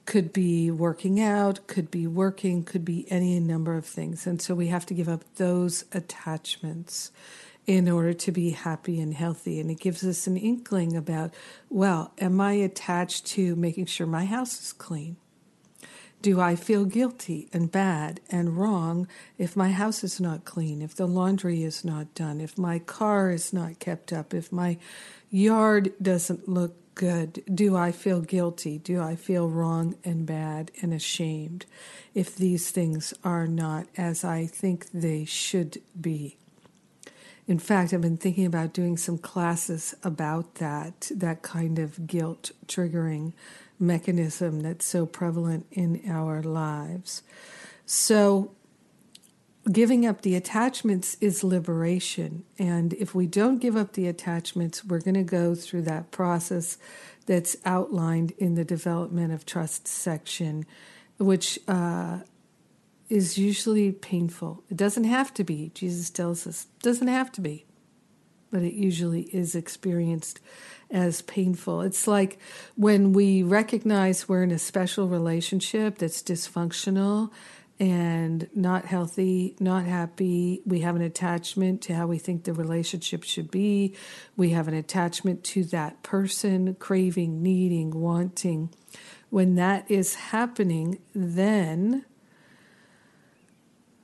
could 0.05 0.33
be 0.33 0.71
working 0.71 1.19
out, 1.19 1.67
could 1.67 1.91
be 1.91 2.07
working, 2.07 2.63
could 2.63 2.83
be 2.83 3.05
any 3.11 3.39
number 3.39 3.77
of 3.77 3.85
things. 3.85 4.25
And 4.25 4.41
so 4.41 4.55
we 4.55 4.67
have 4.67 4.85
to 4.87 4.95
give 4.95 5.07
up 5.07 5.23
those 5.35 5.85
attachments 5.91 7.11
in 7.65 7.87
order 7.87 8.13
to 8.13 8.31
be 8.31 8.49
happy 8.49 8.99
and 8.99 9.13
healthy. 9.13 9.59
And 9.59 9.69
it 9.69 9.79
gives 9.79 10.03
us 10.03 10.27
an 10.27 10.35
inkling 10.35 10.97
about, 10.97 11.33
well, 11.69 12.11
am 12.17 12.41
I 12.41 12.53
attached 12.53 13.27
to 13.27 13.55
making 13.55 13.85
sure 13.85 14.07
my 14.07 14.25
house 14.25 14.59
is 14.59 14.73
clean? 14.73 15.15
Do 16.23 16.39
I 16.39 16.55
feel 16.55 16.85
guilty 16.85 17.49
and 17.51 17.69
bad 17.69 18.21
and 18.29 18.55
wrong 18.55 19.09
if 19.37 19.57
my 19.57 19.71
house 19.71 20.05
is 20.05 20.21
not 20.21 20.45
clean, 20.45 20.81
if 20.81 20.95
the 20.95 21.05
laundry 21.05 21.63
is 21.63 21.83
not 21.83 22.15
done, 22.15 22.39
if 22.39 22.57
my 22.57 22.79
car 22.79 23.29
is 23.29 23.51
not 23.51 23.79
kept 23.79 24.13
up, 24.13 24.33
if 24.33 24.49
my 24.49 24.77
yard 25.29 25.91
doesn't 26.01 26.47
look 26.47 26.77
good? 26.95 27.43
Do 27.53 27.75
I 27.75 27.91
feel 27.91 28.21
guilty? 28.21 28.77
Do 28.77 29.01
I 29.01 29.17
feel 29.17 29.49
wrong 29.49 29.95
and 30.05 30.25
bad 30.25 30.71
and 30.81 30.93
ashamed 30.93 31.65
if 32.15 32.37
these 32.37 32.71
things 32.71 33.13
are 33.25 33.45
not 33.45 33.87
as 33.97 34.23
I 34.23 34.45
think 34.45 34.91
they 34.91 35.25
should 35.25 35.81
be? 35.99 36.37
In 37.47 37.59
fact, 37.59 37.91
I've 37.91 37.99
been 37.99 38.15
thinking 38.15 38.45
about 38.45 38.71
doing 38.71 38.95
some 38.95 39.17
classes 39.17 39.93
about 40.03 40.55
that, 40.55 41.11
that 41.13 41.41
kind 41.41 41.79
of 41.79 42.07
guilt 42.07 42.51
triggering 42.65 43.33
mechanism 43.83 44.61
that's 44.61 44.85
so 44.85 45.05
prevalent 45.05 45.65
in 45.71 46.01
our 46.07 46.41
lives. 46.41 47.21
So, 47.85 48.55
giving 49.71 50.05
up 50.05 50.21
the 50.21 50.35
attachments 50.35 51.15
is 51.21 51.43
liberation. 51.43 52.43
And 52.59 52.93
if 52.93 53.15
we 53.15 53.27
don't 53.27 53.59
give 53.59 53.75
up 53.75 53.93
the 53.93 54.07
attachments, 54.07 54.83
we're 54.83 54.99
going 54.99 55.13
to 55.13 55.23
go 55.23 55.55
through 55.55 55.83
that 55.83 56.11
process 56.11 56.77
that's 57.25 57.55
outlined 57.65 58.31
in 58.37 58.55
the 58.55 58.65
development 58.65 59.31
of 59.31 59.45
trust 59.45 59.87
section, 59.87 60.65
which 61.17 61.59
uh, 61.67 62.19
is 63.09 63.37
usually 63.37 63.91
painful. 63.91 64.63
It 64.69 64.77
doesn't 64.77 65.05
have 65.05 65.33
to 65.35 65.43
be. 65.43 65.71
Jesus 65.73 66.09
tells 66.09 66.45
us 66.45 66.67
it 66.77 66.83
doesn't 66.83 67.07
have 67.07 67.31
to 67.33 67.41
be, 67.41 67.65
but 68.51 68.63
it 68.63 68.73
usually 68.73 69.23
is 69.33 69.55
experienced 69.55 70.41
as 70.93 71.23
painful. 71.23 71.81
It's 71.81 72.07
like 72.07 72.39
when 72.75 73.11
we 73.11 73.43
recognize 73.43 74.29
we're 74.29 74.43
in 74.43 74.51
a 74.51 74.59
special 74.59 75.09
relationship 75.09 75.97
that's 75.97 76.21
dysfunctional 76.21 77.31
and 77.79 78.47
not 78.53 78.85
healthy, 78.85 79.55
not 79.59 79.85
happy. 79.85 80.61
We 80.65 80.81
have 80.81 80.95
an 80.95 81.01
attachment 81.01 81.81
to 81.83 81.95
how 81.95 82.07
we 82.07 82.19
think 82.19 82.43
the 82.43 82.53
relationship 82.53 83.23
should 83.23 83.49
be. 83.49 83.95
We 84.37 84.51
have 84.51 84.67
an 84.67 84.75
attachment 84.75 85.43
to 85.45 85.63
that 85.65 86.03
person, 86.03 86.75
craving, 86.75 87.41
needing, 87.41 87.99
wanting. 87.99 88.69
When 89.31 89.55
that 89.55 89.89
is 89.89 90.15
happening, 90.15 90.99
then 91.15 92.05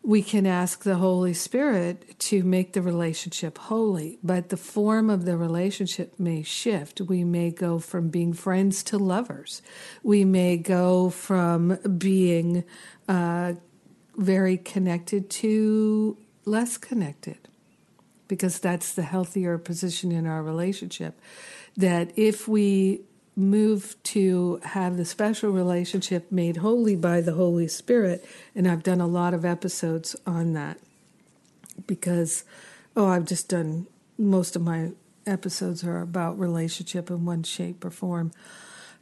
we 0.02 0.22
can 0.24 0.46
ask 0.46 0.84
the 0.84 0.96
Holy 0.96 1.34
Spirit 1.34 2.18
to 2.20 2.44
make 2.44 2.74
the 2.74 2.82
relationship 2.82 3.58
holy, 3.58 4.18
but 4.24 4.50
the 4.50 4.58
form 4.58 5.10
of 5.10 5.26
the 5.26 5.36
relationship 5.36 6.18
may 6.18 6.42
shift. 6.42 7.02
We 7.02 7.24
may 7.24 7.52
go 7.52 7.80
from 7.80 8.10
being 8.10 8.34
friends 8.34 8.82
to 8.84 8.98
lovers. 8.98 9.62
We 10.02 10.24
may 10.24 10.58
go 10.58 11.10
from 11.10 11.78
being 11.98 12.64
uh, 13.08 13.54
very 14.16 14.58
connected 14.58 15.30
to 15.30 16.18
less 16.46 16.78
connected, 16.78 17.38
because 18.28 18.60
that's 18.60 18.94
the 18.94 19.04
healthier 19.04 19.58
position 19.58 20.12
in 20.12 20.26
our 20.26 20.42
relationship. 20.42 21.20
That 21.78 22.12
if 22.16 22.48
we 22.48 23.02
move 23.40 23.96
to 24.04 24.60
have 24.64 24.98
the 24.98 25.06
special 25.06 25.52
relationship 25.52 26.32
made 26.32 26.58
holy 26.58 26.96
by 26.96 27.22
the 27.22 27.34
Holy 27.34 27.68
Spirit. 27.68 28.26
And 28.54 28.68
I've 28.68 28.84
done 28.84 29.02
a 29.02 29.08
lot 29.08 29.34
of 29.34 29.46
episodes 29.46 30.16
on 30.26 30.54
that 30.54 30.80
because, 31.88 32.44
oh, 32.96 33.08
I've 33.08 33.26
just 33.26 33.50
done 33.50 33.88
most 34.18 34.56
of 34.56 34.62
my 34.62 34.92
episodes 35.26 35.84
are 35.84 36.02
about 36.02 36.38
relationship 36.38 37.10
in 37.10 37.26
one 37.26 37.44
shape 37.44 37.86
or 37.86 37.90
form 37.90 38.32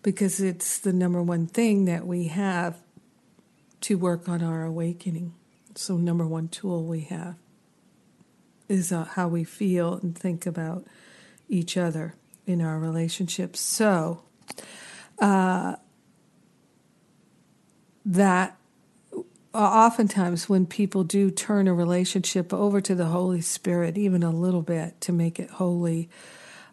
because 0.03 0.39
it's 0.39 0.77
the 0.79 0.93
number 0.93 1.21
one 1.21 1.47
thing 1.47 1.85
that 1.85 2.05
we 2.05 2.27
have 2.27 2.77
to 3.81 3.97
work 3.97 4.29
on 4.29 4.43
our 4.43 4.63
awakening. 4.63 5.33
So, 5.75 5.97
number 5.97 6.25
one 6.25 6.47
tool 6.47 6.83
we 6.83 7.01
have 7.01 7.35
is 8.67 8.91
uh, 8.91 9.05
how 9.05 9.27
we 9.27 9.43
feel 9.43 9.93
and 9.95 10.17
think 10.17 10.45
about 10.45 10.85
each 11.49 11.77
other 11.77 12.15
in 12.45 12.61
our 12.61 12.79
relationships. 12.79 13.59
So, 13.59 14.23
uh, 15.19 15.75
that 18.05 18.57
oftentimes 19.53 20.47
when 20.47 20.65
people 20.65 21.03
do 21.03 21.31
turn 21.31 21.67
a 21.67 21.73
relationship 21.73 22.53
over 22.53 22.79
to 22.81 22.95
the 22.95 23.05
Holy 23.05 23.41
Spirit, 23.41 23.97
even 23.97 24.23
a 24.23 24.31
little 24.31 24.61
bit 24.61 24.99
to 25.01 25.11
make 25.11 25.39
it 25.39 25.49
holy, 25.51 26.09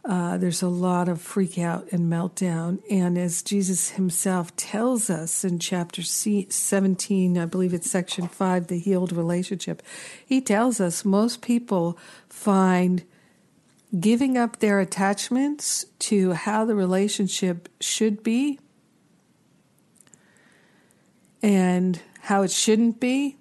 uh, 0.05 0.37
there's 0.37 0.61
a 0.61 0.69
lot 0.69 1.09
of 1.09 1.21
freak 1.21 1.59
out 1.59 1.91
and 1.91 2.13
meltdown. 2.13 2.79
And 2.91 3.17
as 3.17 3.43
Jesus 3.43 3.91
himself 3.91 4.55
tells 4.55 5.09
us 5.09 5.45
in 5.45 5.59
chapter 5.59 6.03
17, 6.03 7.39
I 7.39 7.47
believe 7.47 7.73
it's 7.73 7.91
section 7.91 8.29
5, 8.29 8.67
the 8.67 8.79
healed 8.79 9.13
relationship, 9.13 9.83
he 10.25 10.43
tells 10.43 10.79
us 10.79 11.07
most 11.07 11.41
people 11.41 11.99
find 12.29 13.05
giving 13.99 14.37
up 14.37 14.59
their 14.59 14.81
attachments 14.81 15.85
to 15.99 16.33
how 16.33 16.65
the 16.65 16.75
relationship 16.75 17.69
should 17.81 18.23
be 18.23 18.59
and 21.43 22.01
how 22.23 22.43
it 22.43 22.51
shouldn't 22.51 22.99
be, 22.99 23.37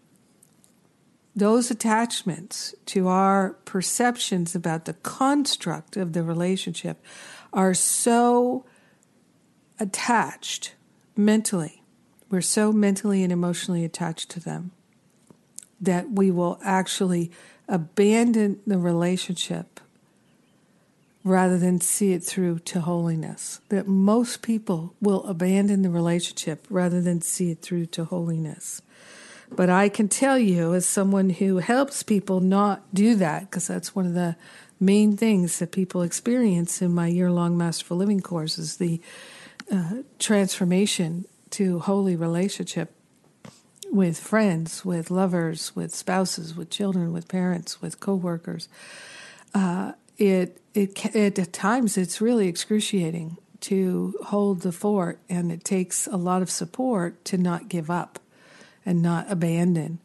those 1.35 1.71
attachments 1.71 2.75
to 2.85 3.07
our 3.07 3.53
perceptions 3.65 4.53
about 4.53 4.85
the 4.85 4.93
construct 4.93 5.97
of 5.97 6.13
the 6.13 6.21
relationship 6.21 7.03
are 7.51 7.73
so 7.73 8.65
attached 9.79 10.75
mentally. 11.15 11.81
We're 12.29 12.41
so 12.41 12.71
mentally 12.71 13.23
and 13.23 13.31
emotionally 13.31 13.83
attached 13.83 14.29
to 14.31 14.39
them 14.39 14.71
that 15.81 16.11
we 16.11 16.29
will 16.29 16.59
actually 16.63 17.31
abandon 17.67 18.59
the 18.67 18.77
relationship 18.77 19.72
rather 21.23 21.57
than 21.57 21.79
see 21.79 22.13
it 22.13 22.23
through 22.23 22.59
to 22.59 22.81
holiness. 22.81 23.61
That 23.69 23.87
most 23.87 24.41
people 24.41 24.93
will 25.01 25.23
abandon 25.25 25.81
the 25.81 25.89
relationship 25.89 26.65
rather 26.69 27.01
than 27.01 27.21
see 27.21 27.51
it 27.51 27.61
through 27.61 27.87
to 27.87 28.05
holiness. 28.05 28.81
But 29.55 29.69
I 29.69 29.87
can 29.89 30.09
tell 30.09 30.37
you, 30.37 30.73
as 30.73 30.85
someone 30.85 31.29
who 31.29 31.57
helps 31.57 32.03
people 32.03 32.39
not 32.39 32.93
do 32.93 33.15
that, 33.15 33.41
because 33.41 33.67
that's 33.67 33.95
one 33.95 34.05
of 34.05 34.13
the 34.13 34.35
main 34.79 35.15
things 35.15 35.59
that 35.59 35.71
people 35.71 36.01
experience 36.01 36.81
in 36.81 36.93
my 36.93 37.07
year 37.07 37.31
long 37.31 37.57
Masterful 37.57 37.97
Living 37.97 38.19
course 38.19 38.57
is 38.57 38.77
the 38.77 38.99
uh, 39.71 40.01
transformation 40.19 41.25
to 41.51 41.79
holy 41.79 42.15
relationship 42.15 42.93
with 43.91 44.19
friends, 44.19 44.83
with 44.83 45.11
lovers, 45.11 45.75
with 45.75 45.93
spouses, 45.93 46.55
with 46.55 46.69
children, 46.69 47.13
with 47.13 47.27
parents, 47.27 47.79
with 47.79 47.99
coworkers. 47.99 48.67
Uh, 49.53 49.93
it 50.17 50.59
it, 50.73 51.15
at 51.15 51.53
times 51.53 51.97
it's 51.97 52.21
really 52.21 52.47
excruciating 52.47 53.37
to 53.61 54.15
hold 54.25 54.61
the 54.61 54.71
fort, 54.71 55.19
and 55.29 55.51
it 55.51 55.63
takes 55.63 56.07
a 56.07 56.17
lot 56.17 56.41
of 56.41 56.49
support 56.49 57.23
to 57.25 57.37
not 57.37 57.69
give 57.69 57.89
up 57.89 58.19
and 58.85 59.01
not 59.01 59.31
abandon 59.31 59.99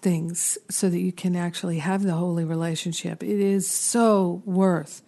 things 0.00 0.58
so 0.68 0.88
that 0.90 0.98
you 0.98 1.12
can 1.12 1.36
actually 1.36 1.78
have 1.78 2.02
the 2.02 2.14
holy 2.14 2.44
relationship. 2.44 3.22
It 3.22 3.40
is 3.40 3.70
so 3.70 4.42
worth 4.44 5.02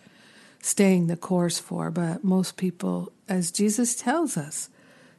staying 0.62 1.06
the 1.06 1.16
course 1.16 1.58
for, 1.58 1.90
but 1.90 2.22
most 2.22 2.56
people, 2.56 3.12
as 3.28 3.50
Jesus 3.50 3.96
tells 3.96 4.36
us, 4.36 4.68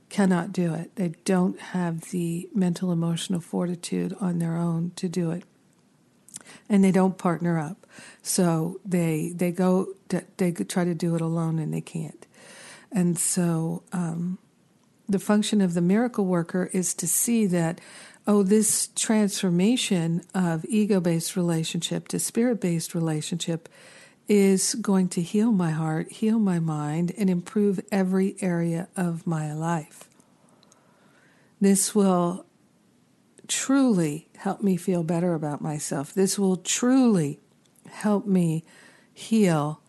cannot 0.09 0.53
do 0.53 0.73
it. 0.73 0.95
They 0.95 1.09
don't 1.25 1.59
have 1.59 2.11
the 2.11 2.49
mental 2.55 2.91
emotional 2.91 3.41
fortitude 3.41 4.15
on 4.21 4.39
their 4.39 4.55
own 4.55 4.91
to 4.95 5.09
do 5.09 5.31
it 5.31 5.43
and 6.69 6.83
they 6.83 6.91
don't 6.91 7.17
partner 7.17 7.57
up. 7.57 7.85
So 8.21 8.79
they 8.85 9.31
they 9.35 9.51
go 9.51 9.87
they 10.37 10.51
try 10.51 10.85
to 10.85 10.95
do 10.95 11.15
it 11.15 11.21
alone 11.21 11.59
and 11.59 11.73
they 11.73 11.81
can't. 11.81 12.25
And 12.91 13.17
so 13.17 13.83
um, 13.91 14.37
the 15.09 15.19
function 15.19 15.61
of 15.61 15.73
the 15.73 15.81
miracle 15.81 16.25
worker 16.25 16.69
is 16.73 16.93
to 16.95 17.07
see 17.07 17.45
that 17.47 17.79
oh 18.25 18.43
this 18.43 18.89
transformation 18.95 20.21
of 20.33 20.65
ego-based 20.65 21.35
relationship 21.35 22.07
to 22.09 22.19
spirit-based 22.19 22.93
relationship 22.93 23.69
is 24.27 24.75
going 24.75 25.07
to 25.07 25.21
heal 25.21 25.53
my 25.53 25.71
heart, 25.71 26.11
heal 26.11 26.37
my 26.37 26.59
mind 26.59 27.13
and 27.17 27.29
improve 27.29 27.79
every 27.91 28.35
area 28.41 28.89
of 28.97 29.25
my 29.25 29.53
life. 29.53 30.09
This 31.61 31.95
will 31.95 32.45
truly 33.47 34.29
help 34.37 34.61
me 34.61 34.77
feel 34.77 35.03
better 35.03 35.33
about 35.33 35.61
myself. 35.61 36.13
This 36.13 36.37
will 36.37 36.57
truly 36.57 37.39
help 37.89 38.25
me 38.25 38.63
heal 39.13 39.81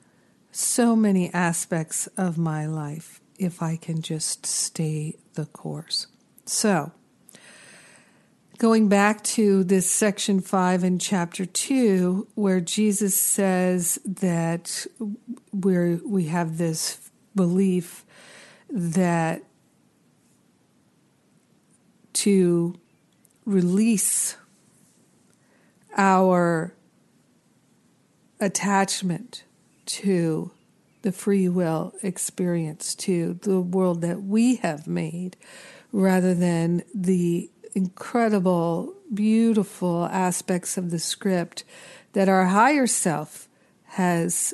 so 0.50 0.96
many 0.96 1.32
aspects 1.32 2.06
of 2.16 2.38
my 2.38 2.66
life 2.66 3.20
if 3.38 3.62
I 3.62 3.76
can 3.76 4.02
just 4.02 4.46
stay 4.46 5.16
the 5.34 5.46
course. 5.46 6.06
So, 6.44 6.92
going 8.58 8.88
back 8.88 9.22
to 9.22 9.62
this 9.62 9.88
section 9.90 10.40
5 10.40 10.82
in 10.82 10.98
chapter 10.98 11.46
2 11.46 12.28
where 12.34 12.60
Jesus 12.60 13.14
says 13.14 14.00
that 14.04 14.86
we 15.52 15.96
we 15.96 16.24
have 16.24 16.58
this 16.58 17.10
belief 17.36 18.04
that 18.68 19.44
to 22.14 22.74
release 23.48 24.36
our 25.96 26.74
attachment 28.38 29.44
to 29.86 30.50
the 31.00 31.10
free 31.10 31.48
will 31.48 31.94
experience, 32.02 32.94
to 32.94 33.34
the 33.42 33.60
world 33.60 34.02
that 34.02 34.22
we 34.22 34.56
have 34.56 34.86
made, 34.86 35.36
rather 35.92 36.34
than 36.34 36.82
the 36.94 37.50
incredible, 37.74 38.94
beautiful 39.12 40.04
aspects 40.06 40.76
of 40.76 40.90
the 40.90 40.98
script 40.98 41.64
that 42.12 42.28
our 42.28 42.46
higher 42.46 42.86
self 42.86 43.48
has 43.84 44.52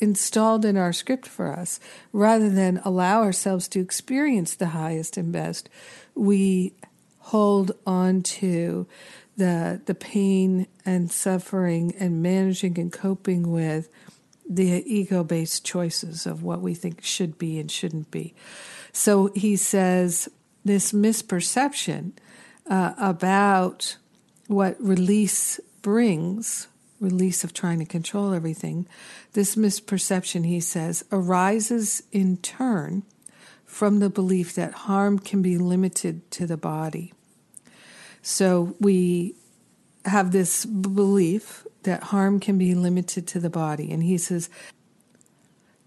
installed 0.00 0.64
in 0.64 0.76
our 0.76 0.92
script 0.92 1.26
for 1.26 1.52
us, 1.52 1.78
rather 2.12 2.48
than 2.48 2.80
allow 2.84 3.22
ourselves 3.22 3.68
to 3.68 3.80
experience 3.80 4.54
the 4.54 4.68
highest 4.68 5.18
and 5.18 5.32
best, 5.32 5.68
we 6.14 6.72
hold 7.24 7.72
on 7.86 8.22
to 8.22 8.86
the 9.36 9.80
the 9.86 9.94
pain 9.94 10.66
and 10.84 11.10
suffering 11.10 11.94
and 11.98 12.22
managing 12.22 12.78
and 12.78 12.92
coping 12.92 13.50
with 13.50 13.88
the 14.48 14.82
ego 14.86 15.24
based 15.24 15.64
choices 15.64 16.26
of 16.26 16.42
what 16.42 16.60
we 16.60 16.74
think 16.74 17.02
should 17.02 17.38
be 17.38 17.58
and 17.58 17.70
shouldn't 17.70 18.10
be. 18.10 18.34
So 18.92 19.30
he 19.34 19.56
says 19.56 20.28
this 20.64 20.92
misperception 20.92 22.12
uh, 22.68 22.92
about 22.98 23.96
what 24.46 24.76
release 24.78 25.58
brings, 25.80 26.68
release 27.00 27.42
of 27.42 27.54
trying 27.54 27.78
to 27.78 27.86
control 27.86 28.34
everything, 28.34 28.86
this 29.32 29.56
misperception, 29.56 30.46
he 30.46 30.60
says, 30.60 31.04
arises 31.10 32.02
in 32.12 32.36
turn 32.36 33.02
from 33.74 33.98
the 33.98 34.08
belief 34.08 34.54
that 34.54 34.72
harm 34.72 35.18
can 35.18 35.42
be 35.42 35.58
limited 35.58 36.30
to 36.30 36.46
the 36.46 36.56
body. 36.56 37.12
So 38.22 38.76
we 38.78 39.34
have 40.04 40.30
this 40.30 40.64
belief 40.64 41.66
that 41.82 42.04
harm 42.04 42.38
can 42.38 42.56
be 42.56 42.76
limited 42.76 43.26
to 43.26 43.40
the 43.40 43.50
body. 43.50 43.90
And 43.90 44.04
he 44.04 44.16
says 44.16 44.48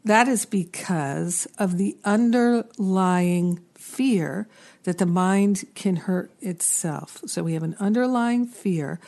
that 0.03 0.27
is 0.27 0.45
because 0.45 1.47
of 1.57 1.77
the 1.77 1.97
underlying 2.03 3.61
fear 3.75 4.49
that 4.83 4.97
the 4.97 5.05
mind 5.05 5.63
can 5.73 5.95
hurt 5.95 6.29
itself. 6.41 7.21
So 7.25 7.41
we 7.43 7.53
have 7.53 7.63
an 7.63 7.77
underlying 7.79 8.47
fear 8.47 8.99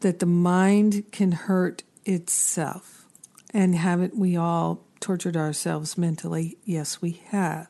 that 0.00 0.18
the 0.18 0.26
mind 0.26 1.04
can 1.12 1.30
hurt 1.30 1.84
itself. 2.04 3.06
And 3.54 3.76
haven't 3.76 4.18
we 4.18 4.36
all 4.36 4.84
tortured 4.98 5.36
ourselves 5.36 5.96
mentally? 5.96 6.58
Yes, 6.64 7.00
we 7.00 7.22
have. 7.28 7.68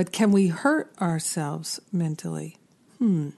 But 0.00 0.12
can 0.12 0.32
we 0.32 0.46
hurt 0.46 0.94
ourselves 0.98 1.78
mentally? 1.92 2.56
Hmm. 2.96 3.32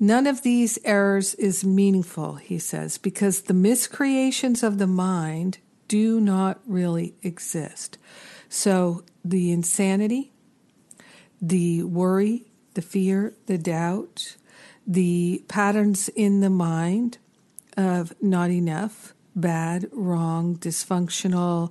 None 0.00 0.26
of 0.26 0.40
these 0.40 0.78
errors 0.86 1.34
is 1.34 1.62
meaningful, 1.62 2.36
he 2.36 2.58
says, 2.58 2.96
because 2.96 3.42
the 3.42 3.52
miscreations 3.52 4.62
of 4.62 4.78
the 4.78 4.86
mind 4.86 5.58
do 5.86 6.18
not 6.18 6.60
really 6.66 7.12
exist. 7.22 7.98
So 8.48 9.04
the 9.22 9.52
insanity, 9.52 10.32
the 11.42 11.82
worry, 11.82 12.46
the 12.72 12.80
fear, 12.80 13.34
the 13.44 13.58
doubt, 13.58 14.36
the 14.86 15.44
patterns 15.46 16.08
in 16.16 16.40
the 16.40 16.48
mind 16.48 17.18
of 17.76 18.14
not 18.22 18.48
enough, 18.48 19.12
bad, 19.36 19.90
wrong, 19.92 20.56
dysfunctional, 20.56 21.70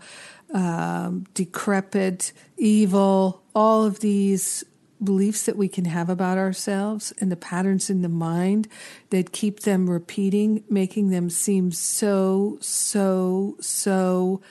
um, 0.54 1.26
decrepit, 1.34 2.32
evil, 2.58 3.43
all 3.56 3.84
of 3.84 3.99
these 3.99 4.64
beliefs 5.04 5.43
that 5.43 5.58
we 5.58 5.68
can 5.68 5.86
have 5.86 6.10
about 6.10 6.38
ourselves 6.38 7.14
and 7.20 7.32
the 7.32 7.36
patterns 7.36 7.89
in 7.89 8.01
the 8.01 8.10
mind 8.10 8.68
that 9.10 9.32
keep 9.32 9.62
them 9.62 9.89
repeating, 9.89 10.64
making 10.70 11.10
them 11.10 11.30
seem 11.30 11.72
so, 11.72 12.58
so, 12.62 13.58
so, 13.60 14.41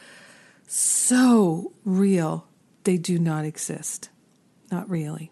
so 0.66 1.72
real, 1.84 2.46
they 2.84 2.98
do 2.98 3.18
not 3.18 3.44
exist. 3.44 4.10
Not 4.70 4.88
really. 4.90 5.30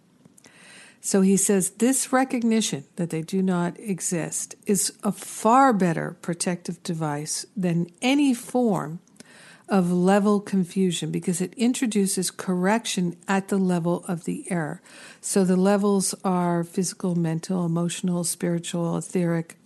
So 1.02 1.22
he 1.22 1.36
says 1.36 1.70
this 1.70 2.12
recognition 2.12 2.84
that 2.96 3.10
they 3.10 3.22
do 3.22 3.42
not 3.42 3.78
exist 3.80 4.54
is 4.66 4.92
a 5.02 5.12
far 5.12 5.72
better 5.72 6.16
protective 6.20 6.82
device 6.82 7.46
than 7.56 7.88
any 8.02 8.34
form 8.34 9.00
of 9.70 9.92
level 9.92 10.40
confusion 10.40 11.12
because 11.12 11.40
it 11.40 11.54
introduces 11.54 12.30
correction 12.30 13.16
at 13.28 13.48
the 13.48 13.56
level 13.56 14.04
of 14.08 14.24
the 14.24 14.50
error. 14.50 14.82
So 15.20 15.44
the 15.44 15.56
levels 15.56 16.12
are 16.24 16.64
physical, 16.64 17.14
mental, 17.14 17.64
emotional, 17.64 18.24
spiritual, 18.24 18.96
etheric. 18.96 19.56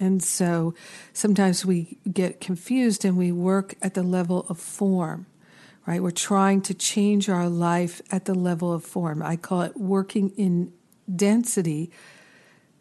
And 0.00 0.20
so 0.22 0.74
sometimes 1.12 1.64
we 1.64 1.98
get 2.12 2.40
confused 2.40 3.04
and 3.04 3.16
we 3.16 3.30
work 3.30 3.74
at 3.80 3.94
the 3.94 4.02
level 4.02 4.44
of 4.48 4.58
form, 4.58 5.26
right? 5.86 6.02
We're 6.02 6.10
trying 6.10 6.62
to 6.62 6.74
change 6.74 7.28
our 7.28 7.48
life 7.48 8.02
at 8.10 8.24
the 8.24 8.34
level 8.34 8.72
of 8.72 8.84
form. 8.84 9.22
I 9.22 9.36
call 9.36 9.62
it 9.62 9.76
working 9.76 10.30
in 10.30 10.72
density 11.14 11.92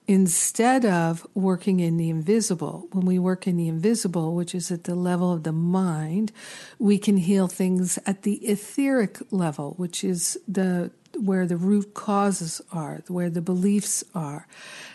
instead 0.08 0.86
of 0.86 1.26
working 1.34 1.80
in 1.80 1.98
the 1.98 2.10
invisible. 2.10 2.88
When 2.92 3.06
we 3.06 3.20
work 3.20 3.48
in 3.48 3.58
the 3.58 3.68
invisible, 3.68 4.36
which 4.36 4.54
is 4.54 4.72
at 4.72 4.84
the 4.84 4.96
level 4.96 5.32
of 5.32 5.44
the 5.44 5.52
mind, 5.52 6.32
we 6.80 6.98
can 6.98 7.18
heal 7.18 7.48
things 7.48 7.98
at 8.06 8.24
the 8.24 8.36
etheric 8.46 9.20
level, 9.32 9.74
which 9.78 10.04
is 10.04 10.38
the 10.48 10.92
where 11.20 11.46
the 11.46 11.58
root 11.58 11.94
causes 11.94 12.60
are, 12.72 13.04
where 13.08 13.30
the 13.30 13.42
beliefs 13.42 14.04
are. 14.16 14.48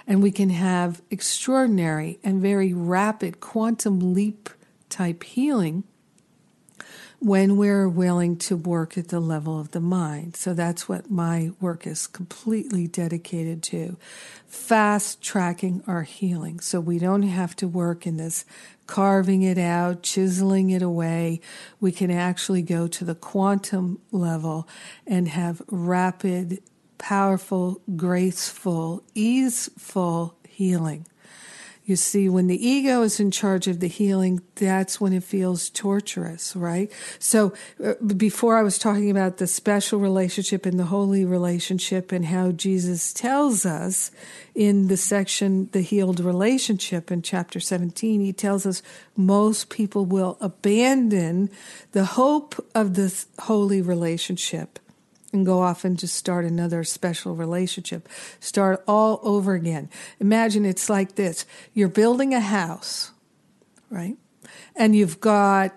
And 0.04 0.20
we 0.20 0.32
can 0.32 0.50
have 0.50 1.00
extraordinary 1.11 2.18
and 2.24 2.42
very 2.42 2.72
rapid 2.72 3.38
quantum 3.38 4.14
leap 4.14 4.50
type 4.88 5.22
healing 5.22 5.84
when 7.21 7.57
we're 7.57 7.89
willing 7.89 8.37
to 8.37 8.57
work 8.57 8.97
at 8.97 9.09
the 9.09 9.19
level 9.19 9.59
of 9.59 9.73
the 9.73 9.81
mind. 9.81 10.37
So 10.37 10.55
that's 10.55 10.89
what 10.89 11.11
my 11.11 11.51
work 11.61 11.87
is 11.87 12.07
completely 12.07 12.87
dedicated 12.87 13.62
to 13.64 13.97
fast 14.47 15.21
tracking 15.21 15.83
our 15.87 16.03
healing. 16.03 16.61
So 16.61 16.81
we 16.81 16.99
don't 16.99 17.25
have 17.25 17.57
to 17.57 17.66
work 17.66 18.07
in 18.07 18.19
this 18.19 18.45
carving 18.87 19.43
it 19.43 19.59
out, 19.59 20.03
chiseling 20.03 20.71
it 20.71 20.81
away. 20.81 21.41
We 21.81 21.93
can 21.93 22.11
actually 22.11 22.62
go 22.62 22.87
to 22.89 23.05
the 23.05 23.14
quantum 23.14 24.01
level 24.12 24.69
and 25.07 25.29
have 25.29 25.61
rapid, 25.69 26.62
powerful, 26.99 27.83
graceful, 27.97 29.03
easeful 29.14 30.37
healing. 30.49 31.07
You 31.89 31.97
see, 31.97 32.28
when 32.28 32.49
the 32.49 32.68
ego 32.68 33.01
is 33.01 33.18
in 33.18 33.30
charge 33.30 33.66
of 33.66 33.80
the 33.80 33.89
healing, 33.89 34.43
that's 34.57 35.01
when 35.01 35.14
it 35.14 35.24
feels 35.24 35.70
torturous, 35.70 36.55
right? 36.55 36.93
So, 37.18 37.55
uh, 37.82 37.95
before 37.95 38.59
I 38.59 38.62
was 38.62 38.78
talking 38.78 39.11
about 39.11 39.39
the 39.39 39.47
special 39.47 39.99
relationship 39.99 40.66
and 40.66 40.78
the 40.78 40.84
holy 40.84 41.24
relationship, 41.24 42.12
and 42.12 42.26
how 42.26 42.53
Jesus 42.53 43.14
tells 43.14 43.64
us 43.64 44.11
in 44.55 44.89
the 44.89 44.99
section, 44.99 45.70
the 45.72 45.80
healed 45.80 46.20
relationship 46.20 47.11
in 47.11 47.22
chapter 47.22 47.59
17, 47.59 48.20
he 48.20 48.34
tells 48.34 48.66
us 48.66 48.82
most 49.16 49.70
people 49.70 50.05
will 50.05 50.36
abandon 50.43 51.49
the 51.93 52.05
hope 52.05 52.62
of 52.74 52.97
this 52.97 53.28
holy 53.39 53.80
relationship 53.80 54.78
and 55.33 55.45
go 55.45 55.61
off 55.61 55.85
and 55.85 55.99
just 55.99 56.14
start 56.14 56.45
another 56.45 56.85
special 56.85 57.35
relationship. 57.35 58.09
Start 58.41 58.83
all 58.89 59.20
over 59.22 59.55
again. 59.55 59.91
Imagine 60.20 60.64
it's 60.64 60.89
like 60.89 61.14
this 61.14 61.45
you're 61.74 61.89
building 61.89 62.35
a 62.35 62.41
house, 62.41 63.12
right? 63.91 64.16
And 64.74 64.97
you've 64.97 65.20
got 65.20 65.76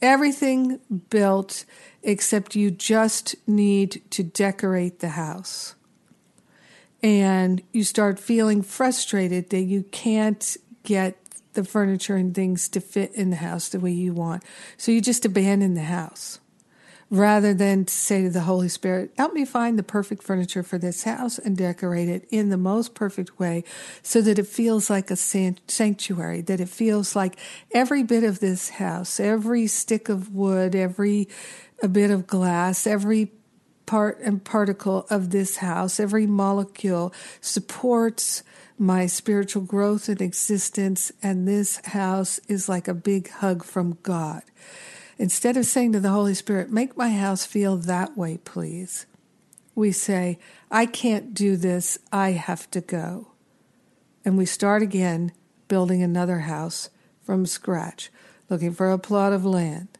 everything 0.00 0.80
built 1.10 1.64
except 2.02 2.56
you 2.56 2.70
just 2.70 3.36
need 3.46 4.02
to 4.10 4.22
decorate 4.22 4.98
the 4.98 5.10
house. 5.10 5.76
And 7.02 7.62
you 7.72 7.84
start 7.84 8.18
feeling 8.18 8.62
frustrated 8.62 9.50
that 9.50 9.62
you 9.62 9.84
can't 9.84 10.56
get 10.82 11.16
the 11.54 11.64
furniture 11.64 12.16
and 12.16 12.34
things 12.34 12.68
to 12.68 12.80
fit 12.80 13.14
in 13.14 13.30
the 13.30 13.36
house 13.36 13.68
the 13.68 13.80
way 13.80 13.92
you 13.92 14.12
want. 14.12 14.42
So 14.76 14.90
you 14.90 15.00
just 15.00 15.24
abandon 15.24 15.74
the 15.74 15.82
house 15.82 16.40
rather 17.12 17.52
than 17.52 17.84
to 17.84 17.92
say 17.92 18.22
to 18.22 18.30
the 18.30 18.40
Holy 18.40 18.70
Spirit, 18.70 19.12
help 19.18 19.34
me 19.34 19.44
find 19.44 19.78
the 19.78 19.82
perfect 19.82 20.22
furniture 20.22 20.62
for 20.62 20.78
this 20.78 21.02
house 21.02 21.38
and 21.38 21.58
decorate 21.58 22.08
it 22.08 22.26
in 22.30 22.48
the 22.48 22.56
most 22.56 22.94
perfect 22.94 23.38
way 23.38 23.62
so 24.02 24.22
that 24.22 24.38
it 24.38 24.46
feels 24.46 24.88
like 24.88 25.10
a 25.10 25.16
sanctuary, 25.16 26.40
that 26.40 26.58
it 26.58 26.70
feels 26.70 27.14
like 27.14 27.36
every 27.72 28.02
bit 28.02 28.24
of 28.24 28.40
this 28.40 28.70
house, 28.70 29.20
every 29.20 29.66
stick 29.66 30.08
of 30.08 30.34
wood, 30.34 30.74
every 30.74 31.28
a 31.82 31.88
bit 31.88 32.10
of 32.10 32.26
glass, 32.26 32.86
every 32.86 33.30
part 33.84 34.18
and 34.20 34.42
particle 34.42 35.06
of 35.10 35.30
this 35.30 35.58
house, 35.58 36.00
every 36.00 36.26
molecule 36.26 37.12
supports 37.42 38.42
my 38.78 39.04
spiritual 39.04 39.62
growth 39.62 40.08
and 40.08 40.22
existence, 40.22 41.12
and 41.22 41.46
this 41.46 41.76
house 41.88 42.40
is 42.48 42.70
like 42.70 42.88
a 42.88 42.94
big 42.94 43.28
hug 43.28 43.64
from 43.64 43.98
God. 44.02 44.42
Instead 45.22 45.56
of 45.56 45.64
saying 45.64 45.92
to 45.92 46.00
the 46.00 46.10
Holy 46.10 46.34
Spirit, 46.34 46.72
make 46.72 46.96
my 46.96 47.10
house 47.10 47.46
feel 47.46 47.76
that 47.76 48.18
way, 48.18 48.40
please, 48.44 49.06
we 49.72 49.92
say, 49.92 50.36
I 50.68 50.84
can't 50.84 51.32
do 51.32 51.56
this, 51.56 51.96
I 52.10 52.32
have 52.32 52.68
to 52.72 52.80
go. 52.80 53.28
And 54.24 54.36
we 54.36 54.46
start 54.46 54.82
again 54.82 55.30
building 55.68 56.02
another 56.02 56.40
house 56.40 56.90
from 57.22 57.46
scratch, 57.46 58.10
looking 58.50 58.72
for 58.72 58.90
a 58.90 58.98
plot 58.98 59.32
of 59.32 59.44
land, 59.44 59.96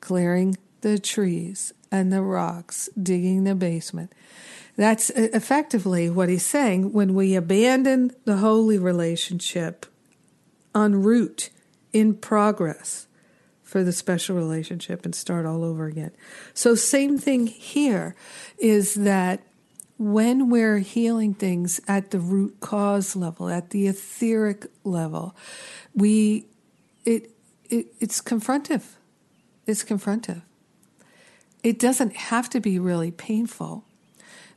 clearing 0.00 0.56
the 0.82 0.96
trees 0.96 1.72
and 1.90 2.12
the 2.12 2.22
rocks, 2.22 2.88
digging 2.96 3.42
the 3.42 3.56
basement. 3.56 4.12
That's 4.76 5.10
effectively 5.10 6.08
what 6.08 6.28
he's 6.28 6.46
saying. 6.46 6.92
When 6.92 7.14
we 7.14 7.34
abandon 7.34 8.12
the 8.26 8.36
holy 8.36 8.78
relationship 8.78 9.86
en 10.72 11.02
route, 11.02 11.50
in 11.92 12.14
progress, 12.14 13.08
for 13.72 13.82
the 13.82 13.90
special 13.90 14.36
relationship 14.36 15.06
and 15.06 15.14
start 15.14 15.46
all 15.46 15.64
over 15.64 15.86
again. 15.86 16.10
So, 16.52 16.74
same 16.74 17.16
thing 17.16 17.46
here 17.46 18.14
is 18.58 18.96
that 18.96 19.40
when 19.96 20.50
we're 20.50 20.80
healing 20.80 21.32
things 21.32 21.80
at 21.88 22.10
the 22.10 22.18
root 22.18 22.60
cause 22.60 23.16
level, 23.16 23.48
at 23.48 23.70
the 23.70 23.86
etheric 23.86 24.66
level, 24.84 25.34
we 25.94 26.44
it, 27.06 27.30
it 27.70 27.86
it's 27.98 28.20
confrontive. 28.20 28.82
It's 29.66 29.82
confrontive. 29.82 30.42
It 31.62 31.78
doesn't 31.78 32.14
have 32.14 32.50
to 32.50 32.60
be 32.60 32.78
really 32.78 33.10
painful, 33.10 33.86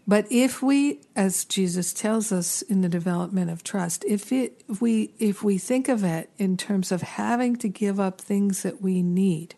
But 0.07 0.27
if 0.29 0.61
we, 0.61 1.01
as 1.15 1.45
Jesus 1.45 1.91
tells 1.91 2.31
us 2.31 2.61
in 2.61 2.81
the 2.81 2.89
development 2.89 3.49
of 3.49 3.63
trust, 3.63 4.05
if 4.05 4.31
it 4.31 4.63
if 4.69 4.79
we 4.81 5.13
if 5.17 5.43
we 5.43 5.57
think 5.57 5.89
of 5.89 6.03
it 6.03 6.29
in 6.37 6.57
terms 6.57 6.91
of 6.91 7.01
having 7.01 7.55
to 7.57 7.67
give 7.67 7.99
up 7.99 8.21
things 8.21 8.61
that 8.61 8.81
we 8.81 9.01
need 9.01 9.55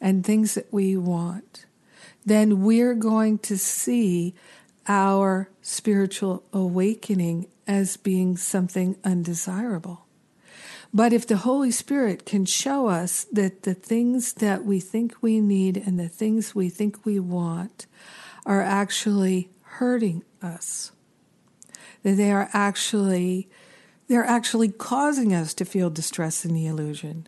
and 0.00 0.24
things 0.24 0.54
that 0.54 0.72
we 0.72 0.96
want, 0.96 1.66
then 2.24 2.62
we're 2.62 2.94
going 2.94 3.38
to 3.38 3.58
see 3.58 4.34
our 4.86 5.50
spiritual 5.60 6.42
awakening 6.52 7.46
as 7.66 7.96
being 7.98 8.36
something 8.36 8.96
undesirable. 9.04 10.06
But 10.92 11.12
if 11.12 11.26
the 11.26 11.38
Holy 11.38 11.70
Spirit 11.70 12.24
can 12.24 12.44
show 12.44 12.86
us 12.86 13.24
that 13.32 13.64
the 13.64 13.74
things 13.74 14.34
that 14.34 14.64
we 14.64 14.80
think 14.80 15.16
we 15.20 15.40
need 15.40 15.76
and 15.76 15.98
the 15.98 16.08
things 16.08 16.54
we 16.54 16.68
think 16.68 17.04
we 17.04 17.18
want 17.18 17.86
are 18.46 18.62
actually 18.62 19.50
hurting 19.62 20.22
us, 20.42 20.92
that 22.02 22.16
they 22.16 22.30
are 22.30 22.48
actually 22.52 23.48
they're 24.06 24.24
actually 24.24 24.68
causing 24.68 25.32
us 25.32 25.54
to 25.54 25.64
feel 25.64 25.88
distress 25.88 26.44
in 26.44 26.52
the 26.52 26.66
illusion, 26.66 27.26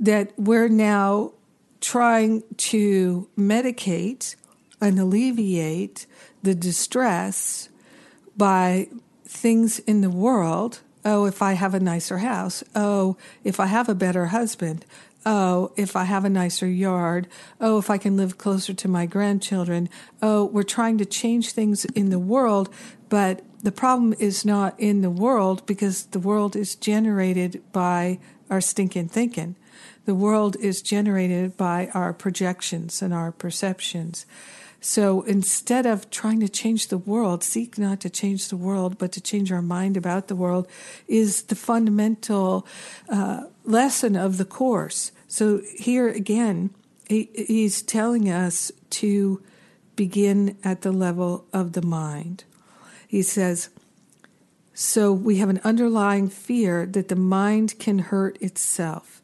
that 0.00 0.32
we're 0.36 0.68
now 0.68 1.32
trying 1.80 2.44
to 2.56 3.28
medicate 3.36 4.36
and 4.80 4.98
alleviate 4.98 6.06
the 6.42 6.54
distress 6.54 7.68
by 8.36 8.88
things 9.24 9.80
in 9.80 10.00
the 10.00 10.10
world. 10.10 10.80
Oh, 11.04 11.24
if 11.24 11.42
I 11.42 11.54
have 11.54 11.74
a 11.74 11.80
nicer 11.80 12.18
house. 12.18 12.62
Oh, 12.74 13.16
if 13.42 13.58
I 13.58 13.66
have 13.66 13.88
a 13.88 13.94
better 13.94 14.26
husband. 14.26 14.86
Oh, 15.24 15.72
if 15.76 15.94
I 15.94 16.04
have 16.04 16.24
a 16.24 16.30
nicer 16.30 16.66
yard. 16.66 17.28
Oh, 17.60 17.78
if 17.78 17.90
I 17.90 17.98
can 17.98 18.16
live 18.16 18.38
closer 18.38 18.74
to 18.74 18.88
my 18.88 19.06
grandchildren. 19.06 19.88
Oh, 20.20 20.46
we're 20.46 20.62
trying 20.62 20.98
to 20.98 21.04
change 21.04 21.52
things 21.52 21.84
in 21.84 22.10
the 22.10 22.18
world, 22.18 22.68
but 23.08 23.42
the 23.62 23.72
problem 23.72 24.14
is 24.18 24.44
not 24.44 24.78
in 24.78 25.02
the 25.02 25.10
world 25.10 25.64
because 25.66 26.06
the 26.06 26.18
world 26.18 26.56
is 26.56 26.74
generated 26.74 27.62
by 27.72 28.18
our 28.50 28.60
stinking 28.60 29.08
thinking. 29.08 29.54
The 30.04 30.14
world 30.14 30.56
is 30.56 30.82
generated 30.82 31.56
by 31.56 31.88
our 31.94 32.12
projections 32.12 33.00
and 33.00 33.14
our 33.14 33.30
perceptions. 33.30 34.26
So 34.84 35.22
instead 35.22 35.86
of 35.86 36.10
trying 36.10 36.40
to 36.40 36.48
change 36.48 36.88
the 36.88 36.98
world, 36.98 37.44
seek 37.44 37.78
not 37.78 38.00
to 38.00 38.10
change 38.10 38.48
the 38.48 38.56
world, 38.56 38.98
but 38.98 39.12
to 39.12 39.20
change 39.20 39.52
our 39.52 39.62
mind 39.62 39.96
about 39.96 40.26
the 40.26 40.34
world 40.34 40.66
is 41.06 41.44
the 41.44 41.54
fundamental 41.54 42.66
uh, 43.08 43.44
lesson 43.64 44.16
of 44.16 44.38
the 44.38 44.44
Course. 44.44 45.12
So 45.28 45.62
here 45.76 46.08
again, 46.08 46.70
he, 47.08 47.30
he's 47.32 47.80
telling 47.80 48.28
us 48.28 48.72
to 48.90 49.40
begin 49.94 50.58
at 50.64 50.80
the 50.80 50.90
level 50.90 51.46
of 51.52 51.74
the 51.74 51.82
mind. 51.82 52.42
He 53.06 53.22
says, 53.22 53.68
so 54.74 55.12
we 55.12 55.36
have 55.36 55.48
an 55.48 55.60
underlying 55.62 56.28
fear 56.28 56.86
that 56.86 57.06
the 57.06 57.14
mind 57.14 57.78
can 57.78 58.00
hurt 58.00 58.36
itself. 58.42 59.21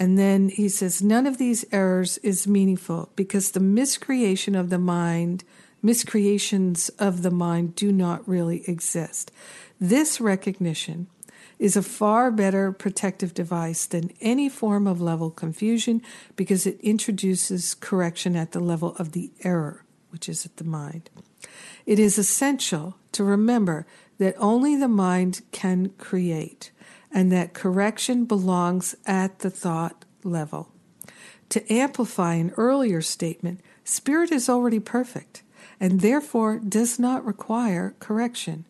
And 0.00 0.18
then 0.18 0.48
he 0.48 0.70
says, 0.70 1.02
none 1.02 1.26
of 1.26 1.36
these 1.36 1.66
errors 1.70 2.16
is 2.18 2.48
meaningful 2.48 3.10
because 3.16 3.50
the 3.50 3.60
miscreation 3.60 4.54
of 4.54 4.70
the 4.70 4.78
mind, 4.78 5.44
miscreations 5.82 6.88
of 6.98 7.20
the 7.20 7.30
mind 7.30 7.74
do 7.74 7.92
not 7.92 8.26
really 8.26 8.66
exist. 8.66 9.30
This 9.78 10.18
recognition 10.18 11.08
is 11.58 11.76
a 11.76 11.82
far 11.82 12.30
better 12.30 12.72
protective 12.72 13.34
device 13.34 13.84
than 13.84 14.10
any 14.22 14.48
form 14.48 14.86
of 14.86 15.02
level 15.02 15.30
confusion 15.30 16.00
because 16.34 16.66
it 16.66 16.80
introduces 16.80 17.74
correction 17.74 18.36
at 18.36 18.52
the 18.52 18.60
level 18.60 18.96
of 18.96 19.12
the 19.12 19.30
error, 19.44 19.84
which 20.08 20.30
is 20.30 20.46
at 20.46 20.56
the 20.56 20.64
mind. 20.64 21.10
It 21.84 21.98
is 21.98 22.16
essential 22.16 22.96
to 23.12 23.22
remember 23.22 23.84
that 24.16 24.34
only 24.38 24.76
the 24.76 24.88
mind 24.88 25.42
can 25.52 25.90
create 25.98 26.70
and 27.12 27.30
that 27.32 27.54
correction 27.54 28.24
belongs 28.24 28.94
at 29.06 29.40
the 29.40 29.50
thought 29.50 30.04
level. 30.24 30.70
To 31.50 31.72
amplify 31.72 32.34
an 32.34 32.52
earlier 32.56 33.02
statement, 33.02 33.60
spirit 33.84 34.30
is 34.30 34.48
already 34.48 34.78
perfect 34.78 35.42
and 35.80 36.00
therefore 36.00 36.58
does 36.58 36.98
not 36.98 37.24
require 37.24 37.94
correction. 37.98 38.64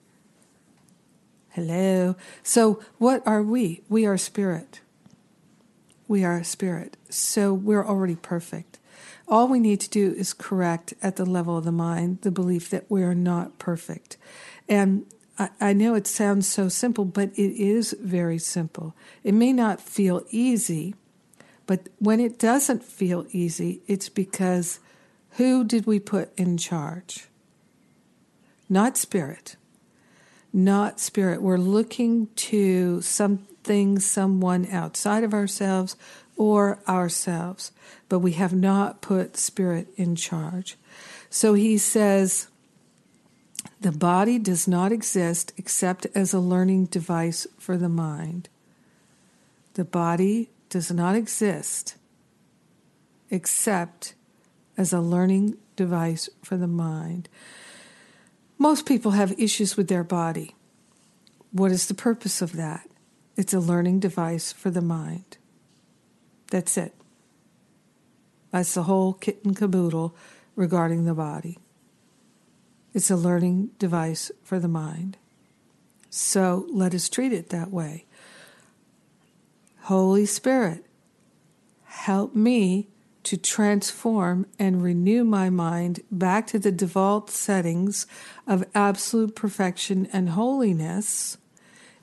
Hello. 1.50 2.14
So, 2.42 2.80
what 2.98 3.26
are 3.26 3.42
we? 3.42 3.82
We 3.88 4.06
are 4.06 4.16
spirit. 4.16 4.80
We 6.06 6.24
are 6.24 6.42
spirit. 6.44 6.96
So, 7.08 7.52
we're 7.52 7.84
already 7.84 8.14
perfect. 8.14 8.78
All 9.26 9.48
we 9.48 9.58
need 9.58 9.80
to 9.80 9.90
do 9.90 10.12
is 10.12 10.32
correct 10.32 10.94
at 11.02 11.16
the 11.16 11.26
level 11.26 11.58
of 11.58 11.64
the 11.64 11.72
mind 11.72 12.22
the 12.22 12.30
belief 12.30 12.70
that 12.70 12.88
we 12.88 13.02
are 13.02 13.14
not 13.14 13.58
perfect. 13.58 14.16
And 14.68 15.06
I, 15.58 15.72
know 15.72 15.94
it 15.94 16.06
sounds 16.06 16.46
so 16.46 16.68
simple, 16.68 17.06
but 17.06 17.30
it 17.30 17.58
is 17.58 17.96
very 17.98 18.38
simple. 18.38 18.94
It 19.24 19.32
may 19.32 19.54
not 19.54 19.80
feel 19.80 20.22
easy, 20.30 20.94
but 21.66 21.88
when 21.98 22.20
it 22.20 22.38
doesn't 22.38 22.84
feel 22.84 23.26
easy, 23.30 23.80
it's 23.86 24.10
because 24.10 24.80
who 25.32 25.64
did 25.64 25.86
we 25.86 25.98
put 25.98 26.30
in 26.38 26.58
charge? 26.58 27.28
Not 28.68 28.98
spirit. 28.98 29.56
Not 30.52 31.00
spirit. 31.00 31.40
We're 31.40 31.56
looking 31.56 32.26
to 32.36 33.00
something, 33.00 33.98
someone 33.98 34.66
outside 34.70 35.24
of 35.24 35.32
ourselves 35.32 35.96
or 36.36 36.80
ourselves, 36.86 37.72
but 38.10 38.18
we 38.18 38.32
have 38.32 38.52
not 38.52 39.00
put 39.00 39.38
spirit 39.38 39.88
in 39.96 40.16
charge. 40.16 40.76
So 41.30 41.54
he 41.54 41.78
says, 41.78 42.48
the 43.80 43.92
body 43.92 44.38
does 44.38 44.68
not 44.68 44.92
exist 44.92 45.52
except 45.56 46.06
as 46.14 46.34
a 46.34 46.38
learning 46.38 46.84
device 46.86 47.46
for 47.58 47.78
the 47.78 47.88
mind. 47.88 48.48
The 49.74 49.84
body 49.84 50.50
does 50.68 50.90
not 50.90 51.16
exist 51.16 51.96
except 53.30 54.14
as 54.76 54.92
a 54.92 55.00
learning 55.00 55.56
device 55.76 56.28
for 56.42 56.58
the 56.58 56.66
mind. 56.66 57.28
Most 58.58 58.84
people 58.84 59.12
have 59.12 59.38
issues 59.38 59.76
with 59.76 59.88
their 59.88 60.04
body. 60.04 60.54
What 61.52 61.72
is 61.72 61.86
the 61.86 61.94
purpose 61.94 62.42
of 62.42 62.52
that? 62.52 62.86
It's 63.36 63.54
a 63.54 63.60
learning 63.60 64.00
device 64.00 64.52
for 64.52 64.70
the 64.70 64.82
mind. 64.82 65.38
That's 66.50 66.76
it. 66.76 66.94
That's 68.50 68.74
the 68.74 68.82
whole 68.82 69.14
kit 69.14 69.42
and 69.44 69.56
caboodle 69.56 70.14
regarding 70.56 71.04
the 71.04 71.14
body. 71.14 71.58
It's 72.92 73.10
a 73.10 73.16
learning 73.16 73.70
device 73.78 74.30
for 74.42 74.58
the 74.58 74.68
mind. 74.68 75.16
So 76.08 76.66
let 76.70 76.94
us 76.94 77.08
treat 77.08 77.32
it 77.32 77.50
that 77.50 77.70
way. 77.70 78.06
Holy 79.82 80.26
Spirit, 80.26 80.84
help 81.84 82.34
me 82.34 82.88
to 83.22 83.36
transform 83.36 84.46
and 84.58 84.82
renew 84.82 85.24
my 85.24 85.50
mind 85.50 86.00
back 86.10 86.46
to 86.48 86.58
the 86.58 86.72
default 86.72 87.30
settings 87.30 88.06
of 88.46 88.64
absolute 88.74 89.34
perfection 89.36 90.08
and 90.12 90.30
holiness 90.30 91.36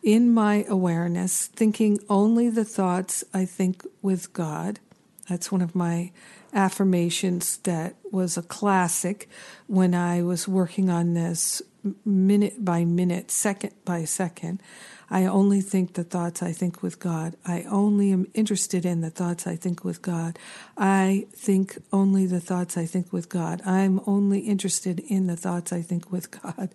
in 0.03 0.31
my 0.31 0.63
awareness, 0.69 1.47
thinking 1.47 1.99
only 2.09 2.49
the 2.49 2.63
thoughts 2.63 3.23
I 3.33 3.45
think 3.45 3.85
with 4.01 4.31
God. 4.31 4.79
That's 5.27 5.51
one 5.51 5.61
of 5.61 5.75
my 5.75 6.11
affirmations 6.53 7.57
that 7.57 7.95
was 8.11 8.37
a 8.37 8.41
classic 8.41 9.29
when 9.67 9.93
I 9.93 10.21
was 10.21 10.47
working 10.47 10.89
on 10.89 11.13
this 11.13 11.61
minute 12.05 12.63
by 12.63 12.85
minute, 12.85 13.31
second 13.31 13.73
by 13.85 14.05
second. 14.05 14.61
I 15.09 15.25
only 15.25 15.61
think 15.61 15.93
the 15.93 16.03
thoughts 16.03 16.43
I 16.43 16.51
think 16.51 16.83
with 16.83 16.99
God. 16.99 17.37
I 17.45 17.63
only 17.63 18.11
am 18.11 18.27
interested 18.33 18.85
in 18.85 18.99
the 19.01 19.09
thoughts 19.09 19.47
I 19.47 19.55
think 19.55 19.85
with 19.85 20.01
God. 20.01 20.37
I 20.77 21.27
think 21.33 21.77
only 21.93 22.25
the 22.25 22.41
thoughts 22.41 22.77
I 22.77 22.85
think 22.85 23.13
with 23.13 23.29
God. 23.29 23.61
I'm 23.65 24.01
only 24.05 24.39
interested 24.39 24.99
in 24.99 25.27
the 25.27 25.37
thoughts 25.37 25.71
I 25.71 25.81
think 25.81 26.11
with 26.11 26.29
God. 26.31 26.69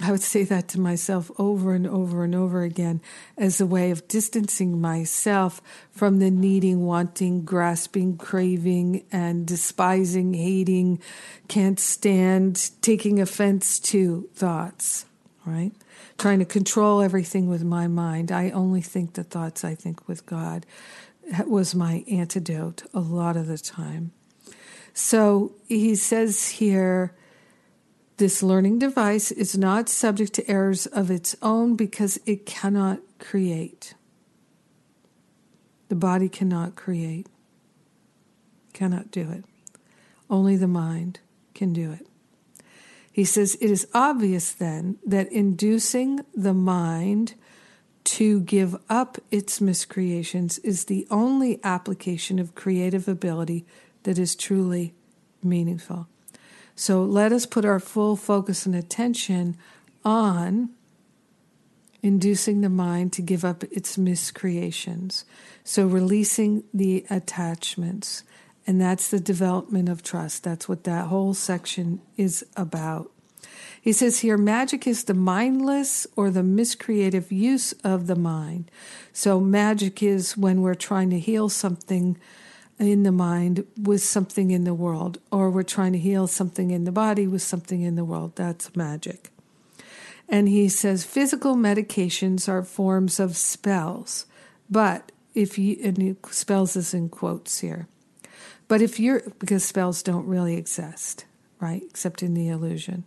I 0.00 0.12
would 0.12 0.22
say 0.22 0.44
that 0.44 0.68
to 0.68 0.80
myself 0.80 1.28
over 1.38 1.74
and 1.74 1.86
over 1.86 2.22
and 2.22 2.34
over 2.34 2.62
again 2.62 3.00
as 3.36 3.60
a 3.60 3.66
way 3.66 3.90
of 3.90 4.06
distancing 4.06 4.80
myself 4.80 5.60
from 5.90 6.20
the 6.20 6.30
needing, 6.30 6.86
wanting, 6.86 7.44
grasping, 7.44 8.16
craving, 8.16 9.04
and 9.10 9.44
despising, 9.44 10.34
hating, 10.34 11.00
can't 11.48 11.80
stand, 11.80 12.70
taking 12.80 13.20
offense 13.20 13.80
to 13.80 14.28
thoughts, 14.34 15.04
right? 15.44 15.72
Trying 16.16 16.38
to 16.38 16.44
control 16.44 17.02
everything 17.02 17.48
with 17.48 17.64
my 17.64 17.88
mind. 17.88 18.30
I 18.30 18.50
only 18.50 18.82
think 18.82 19.14
the 19.14 19.24
thoughts 19.24 19.64
I 19.64 19.74
think 19.74 20.06
with 20.06 20.26
God. 20.26 20.64
That 21.32 21.48
was 21.48 21.74
my 21.74 22.04
antidote 22.08 22.84
a 22.94 23.00
lot 23.00 23.36
of 23.36 23.48
the 23.48 23.58
time. 23.58 24.12
So 24.94 25.52
he 25.66 25.96
says 25.96 26.48
here, 26.48 27.14
this 28.18 28.42
learning 28.42 28.78
device 28.78 29.30
is 29.30 29.56
not 29.56 29.88
subject 29.88 30.34
to 30.34 30.50
errors 30.50 30.86
of 30.86 31.10
its 31.10 31.36
own 31.40 31.76
because 31.76 32.20
it 32.26 32.44
cannot 32.44 33.00
create. 33.18 33.94
The 35.88 35.94
body 35.94 36.28
cannot 36.28 36.76
create, 36.76 37.28
cannot 38.72 39.10
do 39.10 39.30
it. 39.30 39.44
Only 40.28 40.56
the 40.56 40.68
mind 40.68 41.20
can 41.54 41.72
do 41.72 41.92
it. 41.92 42.06
He 43.10 43.24
says, 43.24 43.56
It 43.60 43.70
is 43.70 43.88
obvious 43.94 44.52
then 44.52 44.98
that 45.06 45.32
inducing 45.32 46.20
the 46.34 46.54
mind 46.54 47.34
to 48.04 48.40
give 48.40 48.76
up 48.88 49.18
its 49.30 49.60
miscreations 49.60 50.58
is 50.58 50.84
the 50.84 51.06
only 51.10 51.60
application 51.64 52.38
of 52.38 52.54
creative 52.54 53.08
ability 53.08 53.64
that 54.02 54.18
is 54.18 54.34
truly 54.34 54.94
meaningful. 55.42 56.08
So 56.78 57.02
let 57.02 57.32
us 57.32 57.44
put 57.44 57.64
our 57.64 57.80
full 57.80 58.14
focus 58.14 58.64
and 58.64 58.72
attention 58.72 59.56
on 60.04 60.70
inducing 62.04 62.60
the 62.60 62.68
mind 62.68 63.12
to 63.14 63.20
give 63.20 63.44
up 63.44 63.64
its 63.64 63.98
miscreations. 63.98 65.24
So 65.64 65.88
releasing 65.88 66.62
the 66.72 67.04
attachments. 67.10 68.22
And 68.64 68.80
that's 68.80 69.10
the 69.10 69.18
development 69.18 69.88
of 69.88 70.04
trust. 70.04 70.44
That's 70.44 70.68
what 70.68 70.84
that 70.84 71.06
whole 71.08 71.34
section 71.34 72.00
is 72.16 72.46
about. 72.56 73.10
He 73.82 73.92
says 73.92 74.20
here 74.20 74.38
magic 74.38 74.86
is 74.86 75.04
the 75.04 75.14
mindless 75.14 76.06
or 76.14 76.30
the 76.30 76.44
miscreative 76.44 77.32
use 77.32 77.72
of 77.82 78.06
the 78.06 78.14
mind. 78.14 78.70
So 79.12 79.40
magic 79.40 80.00
is 80.00 80.36
when 80.36 80.62
we're 80.62 80.76
trying 80.76 81.10
to 81.10 81.18
heal 81.18 81.48
something 81.48 82.18
in 82.78 83.02
the 83.02 83.12
mind 83.12 83.66
with 83.80 84.02
something 84.02 84.50
in 84.50 84.64
the 84.64 84.74
world, 84.74 85.18
or 85.32 85.50
we're 85.50 85.62
trying 85.62 85.92
to 85.92 85.98
heal 85.98 86.26
something 86.26 86.70
in 86.70 86.84
the 86.84 86.92
body 86.92 87.26
with 87.26 87.42
something 87.42 87.82
in 87.82 87.96
the 87.96 88.04
world. 88.04 88.36
That's 88.36 88.74
magic. 88.76 89.30
And 90.28 90.48
he 90.48 90.68
says 90.68 91.04
physical 91.04 91.56
medications 91.56 92.48
are 92.48 92.62
forms 92.62 93.18
of 93.18 93.36
spells, 93.36 94.26
but 94.70 95.10
if 95.34 95.58
you, 95.58 95.78
and 95.82 96.16
spells 96.30 96.76
is 96.76 96.94
in 96.94 97.08
quotes 97.08 97.60
here, 97.60 97.88
but 98.68 98.82
if 98.82 99.00
you're, 99.00 99.22
because 99.38 99.64
spells 99.64 100.02
don't 100.02 100.26
really 100.26 100.56
exist, 100.56 101.24
right, 101.60 101.82
except 101.88 102.22
in 102.22 102.34
the 102.34 102.48
illusion. 102.48 103.04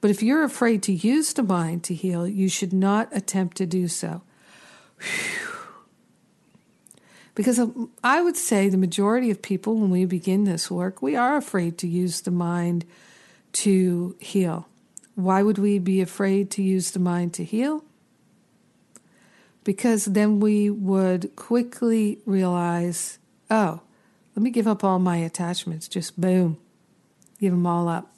But 0.00 0.10
if 0.10 0.22
you're 0.22 0.44
afraid 0.44 0.82
to 0.84 0.92
use 0.92 1.34
the 1.34 1.42
mind 1.42 1.84
to 1.84 1.94
heal, 1.94 2.26
you 2.26 2.48
should 2.48 2.72
not 2.72 3.14
attempt 3.14 3.58
to 3.58 3.66
do 3.66 3.86
so. 3.86 4.22
Whew. 4.98 5.51
Because 7.34 7.58
um, 7.58 7.90
I 8.04 8.20
would 8.20 8.36
say 8.36 8.68
the 8.68 8.76
majority 8.76 9.30
of 9.30 9.40
people, 9.40 9.76
when 9.76 9.90
we 9.90 10.04
begin 10.04 10.44
this 10.44 10.70
work, 10.70 11.00
we 11.00 11.16
are 11.16 11.36
afraid 11.36 11.78
to 11.78 11.88
use 11.88 12.20
the 12.20 12.30
mind 12.30 12.84
to 13.52 14.16
heal. 14.18 14.68
Why 15.14 15.42
would 15.42 15.58
we 15.58 15.78
be 15.78 16.00
afraid 16.00 16.50
to 16.52 16.62
use 16.62 16.90
the 16.90 16.98
mind 16.98 17.34
to 17.34 17.44
heal? 17.44 17.84
Because 19.64 20.06
then 20.06 20.40
we 20.40 20.70
would 20.70 21.36
quickly 21.36 22.18
realize, 22.26 23.18
oh, 23.50 23.80
let 24.34 24.42
me 24.42 24.50
give 24.50 24.66
up 24.66 24.82
all 24.82 24.98
my 24.98 25.18
attachments. 25.18 25.88
Just 25.88 26.20
boom, 26.20 26.58
give 27.38 27.52
them 27.52 27.66
all 27.66 27.88
up. 27.88 28.10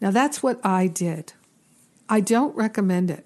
Now 0.00 0.10
that's 0.10 0.42
what 0.42 0.64
I 0.64 0.86
did. 0.86 1.32
I 2.08 2.20
don't 2.20 2.54
recommend 2.56 3.10
it 3.10 3.24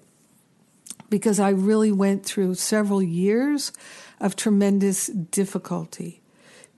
because 1.15 1.39
I 1.39 1.47
really 1.51 1.93
went 1.93 2.25
through 2.25 2.55
several 2.55 3.01
years 3.01 3.71
of 4.19 4.35
tremendous 4.35 5.07
difficulty 5.07 6.21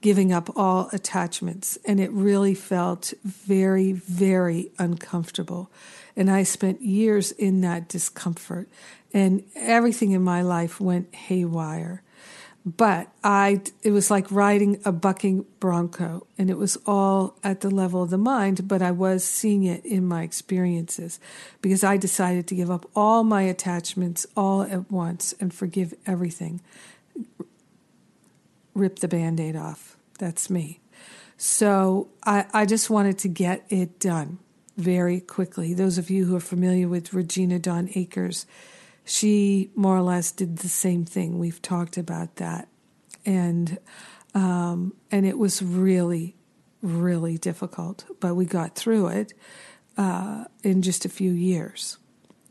giving 0.00 0.32
up 0.32 0.48
all 0.54 0.88
attachments. 0.92 1.76
And 1.84 1.98
it 1.98 2.12
really 2.12 2.54
felt 2.54 3.12
very, 3.24 3.90
very 3.90 4.70
uncomfortable. 4.78 5.72
And 6.14 6.30
I 6.30 6.44
spent 6.44 6.82
years 6.82 7.32
in 7.32 7.62
that 7.62 7.88
discomfort, 7.88 8.68
and 9.12 9.42
everything 9.56 10.12
in 10.12 10.22
my 10.22 10.42
life 10.42 10.80
went 10.80 11.12
haywire. 11.12 12.04
But 12.76 13.08
I, 13.22 13.62
it 13.82 13.92
was 13.92 14.10
like 14.10 14.30
riding 14.32 14.80
a 14.84 14.92
bucking 14.92 15.46
bronco, 15.60 16.26
and 16.36 16.50
it 16.50 16.58
was 16.58 16.76
all 16.86 17.36
at 17.42 17.60
the 17.60 17.70
level 17.70 18.02
of 18.02 18.10
the 18.10 18.18
mind, 18.18 18.66
but 18.66 18.82
I 18.82 18.90
was 18.90 19.24
seeing 19.24 19.62
it 19.62 19.84
in 19.86 20.04
my 20.04 20.22
experiences 20.22 21.20
because 21.62 21.84
I 21.84 21.96
decided 21.96 22.46
to 22.48 22.54
give 22.54 22.70
up 22.70 22.84
all 22.96 23.24
my 23.24 23.42
attachments 23.42 24.26
all 24.36 24.62
at 24.62 24.90
once 24.90 25.34
and 25.40 25.54
forgive 25.54 25.94
everything 26.04 26.60
rip 28.78 29.00
the 29.00 29.08
band 29.08 29.40
aid 29.40 29.56
off. 29.56 29.96
That's 30.18 30.48
me. 30.48 30.80
So 31.36 32.08
I, 32.24 32.46
I 32.52 32.64
just 32.64 32.90
wanted 32.90 33.18
to 33.18 33.28
get 33.28 33.64
it 33.68 33.98
done 34.00 34.38
very 34.76 35.20
quickly. 35.20 35.74
Those 35.74 35.98
of 35.98 36.10
you 36.10 36.24
who 36.24 36.36
are 36.36 36.40
familiar 36.40 36.88
with 36.88 37.12
Regina 37.12 37.58
Dawn 37.58 37.90
Akers, 37.94 38.46
she 39.08 39.70
more 39.74 39.96
or 39.96 40.02
less 40.02 40.32
did 40.32 40.58
the 40.58 40.68
same 40.68 41.06
thing. 41.06 41.38
We've 41.38 41.62
talked 41.62 41.96
about 41.96 42.36
that. 42.36 42.68
And 43.24 43.78
um, 44.34 44.92
and 45.10 45.24
it 45.24 45.38
was 45.38 45.62
really, 45.62 46.36
really 46.82 47.38
difficult, 47.38 48.04
but 48.20 48.34
we 48.34 48.44
got 48.44 48.76
through 48.76 49.08
it 49.08 49.32
uh, 49.96 50.44
in 50.62 50.82
just 50.82 51.06
a 51.06 51.08
few 51.08 51.32
years. 51.32 51.96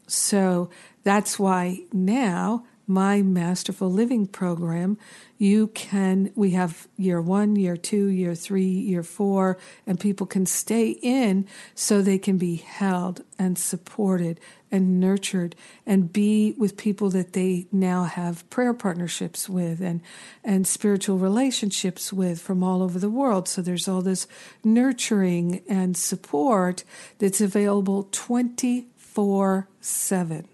So 0.08 0.72
that's 1.03 1.38
why 1.38 1.82
now 1.93 2.66
my 2.88 3.22
masterful 3.22 3.92
living 3.92 4.26
program 4.26 4.98
you 5.38 5.68
can 5.68 6.32
we 6.36 6.52
have 6.52 6.88
year 6.96 7.22
1 7.22 7.58
year 7.58 7.76
2 7.76 8.08
year 8.08 8.34
3 8.34 8.64
year 8.64 9.04
4 9.04 9.58
and 9.86 10.00
people 10.00 10.26
can 10.26 10.46
stay 10.46 10.92
in 11.02 11.46
so 11.76 12.02
they 12.02 12.18
can 12.18 12.38
be 12.38 12.56
held 12.56 13.22
and 13.38 13.58
supported 13.58 14.40
and 14.72 15.00
nurtured 15.00 15.56
and 15.86 16.12
be 16.12 16.54
with 16.58 16.76
people 16.78 17.10
that 17.10 17.34
they 17.34 17.68
now 17.72 18.04
have 18.04 18.50
prayer 18.50 18.74
partnerships 18.74 19.48
with 19.50 19.82
and 19.82 20.02
and 20.44 20.68
spiritual 20.68 21.18
relationships 21.18 22.12
with 22.12 22.42
from 22.42 22.64
all 22.64 22.82
over 22.82 23.00
the 23.00 23.10
world. 23.10 23.48
So 23.48 23.62
there's 23.62 23.88
all 23.88 24.02
this 24.02 24.28
nurturing 24.64 25.62
and 25.68 25.96
support 25.96 26.84
that's 27.20 27.42
available 27.42 28.10
24/7 28.12 30.46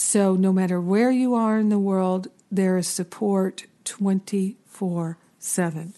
so, 0.00 0.36
no 0.36 0.52
matter 0.52 0.80
where 0.80 1.10
you 1.10 1.34
are 1.34 1.58
in 1.58 1.70
the 1.70 1.78
world, 1.78 2.28
there 2.52 2.78
is 2.78 2.86
support 2.86 3.66
24 3.82 5.18
7. 5.40 5.92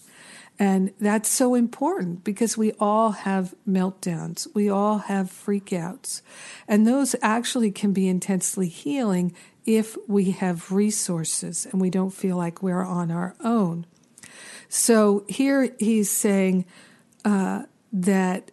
And 0.57 0.91
that's 0.99 1.29
so 1.29 1.53
important 1.53 2.23
because 2.23 2.57
we 2.57 2.71
all 2.79 3.11
have 3.11 3.53
meltdowns. 3.69 4.47
We 4.55 4.69
all 4.69 4.97
have 4.97 5.27
freakouts. 5.27 6.23
And 6.67 6.87
those 6.87 7.15
actually 7.21 7.69
can 7.69 7.93
be 7.93 8.07
intensely 8.07 8.69
healing 8.69 9.35
if 9.67 9.95
we 10.07 10.31
have 10.31 10.71
resources 10.71 11.67
and 11.71 11.79
we 11.79 11.91
don't 11.91 12.09
feel 12.09 12.37
like 12.37 12.63
we're 12.63 12.83
on 12.83 13.11
our 13.11 13.35
own. 13.43 13.85
So 14.67 15.25
here 15.29 15.75
he's 15.77 16.09
saying 16.09 16.65
uh, 17.23 17.65
that 17.93 18.49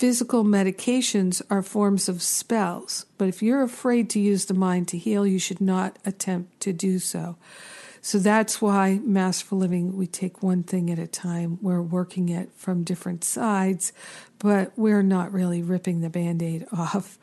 Physical 0.00 0.44
medications 0.44 1.42
are 1.50 1.60
forms 1.60 2.08
of 2.08 2.22
spells, 2.22 3.04
but 3.18 3.28
if 3.28 3.42
you're 3.42 3.62
afraid 3.62 4.08
to 4.08 4.18
use 4.18 4.46
the 4.46 4.54
mind 4.54 4.88
to 4.88 4.96
heal, 4.96 5.26
you 5.26 5.38
should 5.38 5.60
not 5.60 5.98
attempt 6.06 6.58
to 6.60 6.72
do 6.72 6.98
so. 6.98 7.36
So 8.00 8.18
that's 8.18 8.62
why 8.62 8.98
Masterful 9.04 9.58
Living, 9.58 9.98
we 9.98 10.06
take 10.06 10.42
one 10.42 10.62
thing 10.62 10.90
at 10.90 10.98
a 10.98 11.06
time. 11.06 11.58
We're 11.60 11.82
working 11.82 12.30
it 12.30 12.50
from 12.56 12.82
different 12.82 13.24
sides, 13.24 13.92
but 14.38 14.72
we're 14.74 15.02
not 15.02 15.34
really 15.34 15.62
ripping 15.62 16.00
the 16.00 16.08
band 16.08 16.42
aid 16.42 16.66
off 16.72 17.18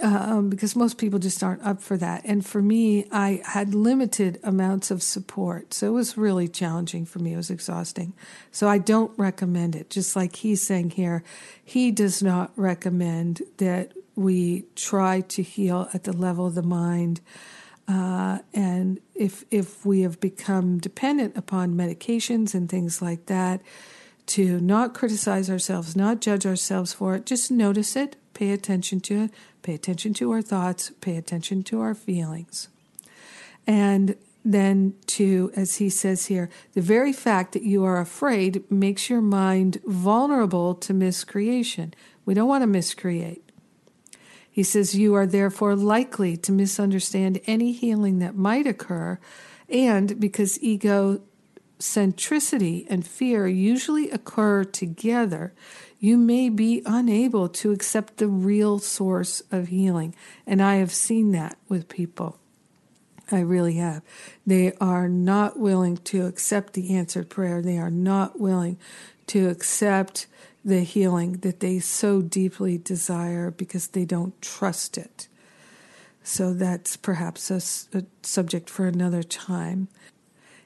um, 0.00 0.48
because 0.48 0.76
most 0.76 0.98
people 0.98 1.18
just 1.18 1.42
aren't 1.42 1.62
up 1.62 1.82
for 1.82 1.96
that. 1.96 2.22
And 2.24 2.44
for 2.44 2.62
me, 2.62 3.06
I 3.10 3.42
had 3.44 3.74
limited 3.74 4.38
amounts 4.42 4.90
of 4.90 5.02
support. 5.02 5.74
So 5.74 5.88
it 5.88 5.92
was 5.92 6.16
really 6.16 6.48
challenging 6.48 7.04
for 7.04 7.18
me. 7.18 7.34
It 7.34 7.36
was 7.36 7.50
exhausting. 7.50 8.14
So 8.52 8.68
I 8.68 8.78
don't 8.78 9.16
recommend 9.18 9.74
it. 9.74 9.90
Just 9.90 10.14
like 10.16 10.36
he's 10.36 10.62
saying 10.62 10.90
here, 10.90 11.24
he 11.64 11.90
does 11.90 12.22
not 12.22 12.52
recommend 12.56 13.42
that 13.58 13.92
we 14.14 14.64
try 14.74 15.20
to 15.22 15.42
heal 15.42 15.88
at 15.94 16.04
the 16.04 16.12
level 16.12 16.46
of 16.46 16.54
the 16.54 16.62
mind. 16.62 17.20
Uh, 17.86 18.38
and 18.52 19.00
if 19.14 19.44
if 19.50 19.86
we 19.86 20.02
have 20.02 20.20
become 20.20 20.78
dependent 20.78 21.36
upon 21.36 21.74
medications 21.74 22.54
and 22.54 22.68
things 22.68 23.00
like 23.00 23.26
that, 23.26 23.62
to 24.26 24.60
not 24.60 24.92
criticize 24.92 25.48
ourselves, 25.48 25.96
not 25.96 26.20
judge 26.20 26.44
ourselves 26.44 26.92
for 26.92 27.14
it, 27.14 27.24
just 27.24 27.50
notice 27.50 27.96
it, 27.96 28.16
pay 28.34 28.50
attention 28.50 29.00
to 29.00 29.22
it, 29.22 29.30
pay 29.62 29.74
attention 29.74 30.14
to 30.14 30.32
our 30.32 30.42
thoughts, 30.42 30.90
pay 31.00 31.16
attention 31.16 31.62
to 31.64 31.80
our 31.80 31.94
feelings. 31.94 32.68
And 33.66 34.16
then, 34.44 34.94
to, 35.06 35.50
as 35.54 35.76
he 35.76 35.88
says 35.90 36.26
here, 36.26 36.48
the 36.72 36.80
very 36.80 37.12
fact 37.12 37.52
that 37.52 37.64
you 37.64 37.84
are 37.84 38.00
afraid 38.00 38.68
makes 38.70 39.10
your 39.10 39.20
mind 39.20 39.80
vulnerable 39.84 40.74
to 40.76 40.94
miscreation. 40.94 41.92
We 42.24 42.34
don't 42.34 42.48
want 42.48 42.62
to 42.62 42.66
miscreate. 42.66 43.44
He 44.50 44.62
says, 44.62 44.94
You 44.94 45.14
are 45.14 45.26
therefore 45.26 45.76
likely 45.76 46.38
to 46.38 46.50
misunderstand 46.50 47.42
any 47.46 47.72
healing 47.72 48.20
that 48.20 48.36
might 48.36 48.66
occur, 48.66 49.18
and 49.68 50.18
because 50.18 50.56
egocentricity 50.58 52.86
and 52.88 53.06
fear 53.06 53.46
usually 53.46 54.10
occur 54.10 54.64
together, 54.64 55.52
you 56.00 56.16
may 56.16 56.48
be 56.48 56.82
unable 56.86 57.48
to 57.48 57.72
accept 57.72 58.18
the 58.18 58.28
real 58.28 58.78
source 58.78 59.42
of 59.50 59.68
healing. 59.68 60.14
And 60.46 60.62
I 60.62 60.76
have 60.76 60.92
seen 60.92 61.32
that 61.32 61.58
with 61.68 61.88
people. 61.88 62.38
I 63.30 63.40
really 63.40 63.74
have. 63.74 64.02
They 64.46 64.72
are 64.80 65.08
not 65.08 65.58
willing 65.58 65.98
to 65.98 66.26
accept 66.26 66.72
the 66.72 66.94
answered 66.94 67.28
prayer. 67.28 67.60
They 67.60 67.78
are 67.78 67.90
not 67.90 68.40
willing 68.40 68.78
to 69.26 69.48
accept 69.48 70.26
the 70.64 70.80
healing 70.80 71.32
that 71.38 71.60
they 71.60 71.78
so 71.78 72.22
deeply 72.22 72.78
desire 72.78 73.50
because 73.50 73.88
they 73.88 74.04
don't 74.04 74.40
trust 74.40 74.96
it. 74.96 75.28
So 76.22 76.52
that's 76.52 76.96
perhaps 76.96 77.50
a, 77.50 77.98
a 77.98 78.04
subject 78.22 78.68
for 78.70 78.86
another 78.86 79.22
time. 79.22 79.88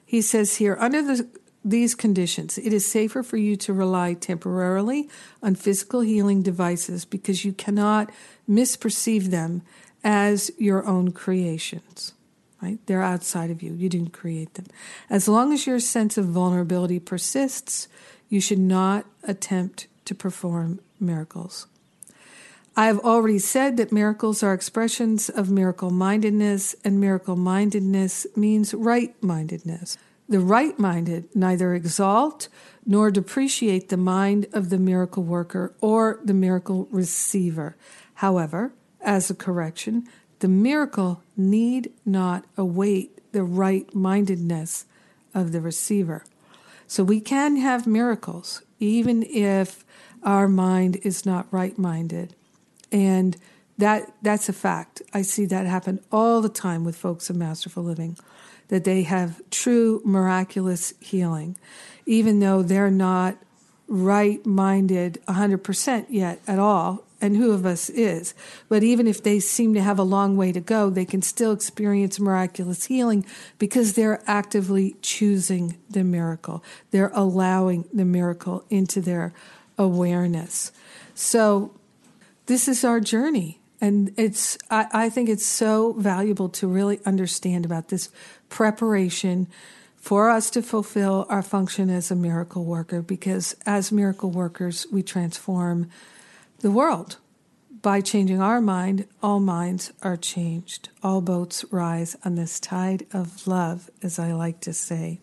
He 0.05 0.21
says 0.21 0.57
here, 0.57 0.77
under 0.79 1.01
the, 1.01 1.27
these 1.63 1.95
conditions, 1.95 2.57
it 2.57 2.73
is 2.73 2.85
safer 2.85 3.23
for 3.23 3.37
you 3.37 3.55
to 3.57 3.73
rely 3.73 4.13
temporarily 4.13 5.09
on 5.41 5.55
physical 5.55 6.01
healing 6.01 6.41
devices 6.41 7.05
because 7.05 7.45
you 7.45 7.53
cannot 7.53 8.11
misperceive 8.49 9.25
them 9.25 9.61
as 10.03 10.51
your 10.57 10.85
own 10.85 11.11
creations. 11.11 12.13
Right? 12.61 12.79
They're 12.85 13.03
outside 13.03 13.51
of 13.51 13.61
you. 13.61 13.73
You 13.73 13.89
didn't 13.89 14.13
create 14.13 14.53
them. 14.53 14.65
As 15.09 15.27
long 15.27 15.51
as 15.51 15.67
your 15.67 15.79
sense 15.79 16.17
of 16.17 16.25
vulnerability 16.25 16.99
persists, 16.99 17.87
you 18.29 18.39
should 18.39 18.59
not 18.59 19.05
attempt 19.23 19.87
to 20.05 20.15
perform 20.15 20.79
miracles. 20.99 21.67
I 22.75 22.87
have 22.87 22.99
already 22.99 23.37
said 23.37 23.77
that 23.77 23.91
miracles 23.91 24.41
are 24.41 24.53
expressions 24.53 25.29
of 25.29 25.51
miracle 25.51 25.91
mindedness, 25.91 26.75
and 26.83 26.99
miracle 26.99 27.35
mindedness 27.35 28.25
means 28.35 28.73
right 28.73 29.13
mindedness. 29.21 29.97
The 30.27 30.39
right 30.39 30.77
minded 30.79 31.35
neither 31.35 31.73
exalt 31.73 32.47
nor 32.85 33.11
depreciate 33.11 33.89
the 33.89 33.97
mind 33.97 34.47
of 34.53 34.69
the 34.69 34.77
miracle 34.77 35.23
worker 35.23 35.73
or 35.81 36.19
the 36.23 36.33
miracle 36.33 36.87
receiver. 36.91 37.75
However, 38.15 38.73
as 39.01 39.29
a 39.29 39.35
correction, 39.35 40.07
the 40.39 40.47
miracle 40.47 41.21
need 41.35 41.91
not 42.05 42.45
await 42.57 43.31
the 43.31 43.43
right 43.43 43.93
mindedness 43.93 44.85
of 45.33 45.51
the 45.51 45.61
receiver. 45.61 46.23
So 46.87 47.03
we 47.03 47.19
can 47.19 47.57
have 47.57 47.87
miracles 47.87 48.61
even 48.79 49.23
if 49.23 49.85
our 50.23 50.47
mind 50.47 50.99
is 51.03 51.25
not 51.25 51.47
right 51.51 51.77
minded. 51.77 52.35
And 52.91 53.37
that 53.77 54.13
that's 54.21 54.49
a 54.49 54.53
fact. 54.53 55.01
I 55.13 55.23
see 55.23 55.45
that 55.45 55.65
happen 55.65 55.99
all 56.11 56.41
the 56.41 56.49
time 56.49 56.83
with 56.83 56.95
folks 56.95 57.29
in 57.29 57.37
Masterful 57.39 57.83
Living, 57.83 58.17
that 58.69 58.83
they 58.83 59.03
have 59.03 59.41
true 59.49 60.01
miraculous 60.03 60.93
healing, 60.99 61.57
even 62.05 62.39
though 62.39 62.61
they're 62.61 62.91
not 62.91 63.37
right 63.87 64.45
minded 64.45 65.21
100% 65.27 66.05
yet 66.09 66.39
at 66.47 66.59
all 66.59 67.03
and 67.23 67.37
who 67.37 67.51
of 67.51 67.65
us 67.65 67.89
is. 67.89 68.33
But 68.67 68.83
even 68.83 69.07
if 69.07 69.23
they 69.23 69.39
seem 69.39 69.73
to 69.75 69.81
have 69.81 69.97
a 69.97 70.03
long 70.03 70.35
way 70.35 70.51
to 70.51 70.59
go, 70.59 70.89
they 70.89 71.05
can 71.05 71.21
still 71.21 71.53
experience 71.53 72.19
miraculous 72.19 72.85
healing 72.85 73.25
because 73.57 73.93
they're 73.93 74.21
actively 74.27 74.97
choosing 75.01 75.77
the 75.89 76.03
miracle. 76.03 76.63
They're 76.91 77.11
allowing 77.13 77.85
the 77.93 78.03
miracle 78.03 78.65
into 78.69 78.99
their 78.99 79.33
awareness. 79.77 80.73
So 81.15 81.71
this 82.47 82.67
is 82.67 82.83
our 82.83 82.99
journey. 82.99 83.59
And 83.83 84.13
it's 84.15 84.57
I, 84.71 84.87
I 84.93 85.09
think 85.09 85.27
it's 85.27 85.45
so 85.45 85.91
valuable 85.91 86.47
to 86.47 86.67
really 86.67 87.01
understand 87.05 87.65
about 87.65 87.89
this 87.89 88.09
preparation 88.47 89.49
for 89.97 90.29
us 90.29 90.49
to 90.51 90.61
fulfill 90.61 91.25
our 91.27 91.41
function 91.41 91.89
as 91.89 92.09
a 92.09 92.15
miracle 92.15 92.63
worker 92.63 93.01
because 93.01 93.57
as 93.65 93.91
miracle 93.91 94.31
workers 94.31 94.87
we 94.89 95.03
transform 95.03 95.89
the 96.61 96.71
world. 96.71 97.17
By 97.81 97.99
changing 97.99 98.39
our 98.41 98.61
mind, 98.61 99.05
all 99.21 99.41
minds 99.41 99.91
are 100.01 100.15
changed. 100.15 100.87
All 101.03 101.19
boats 101.19 101.65
rise 101.69 102.15
on 102.23 102.35
this 102.35 102.61
tide 102.61 103.05
of 103.11 103.45
love, 103.45 103.89
as 104.01 104.17
I 104.17 104.31
like 104.31 104.61
to 104.61 104.71
say. 104.71 105.19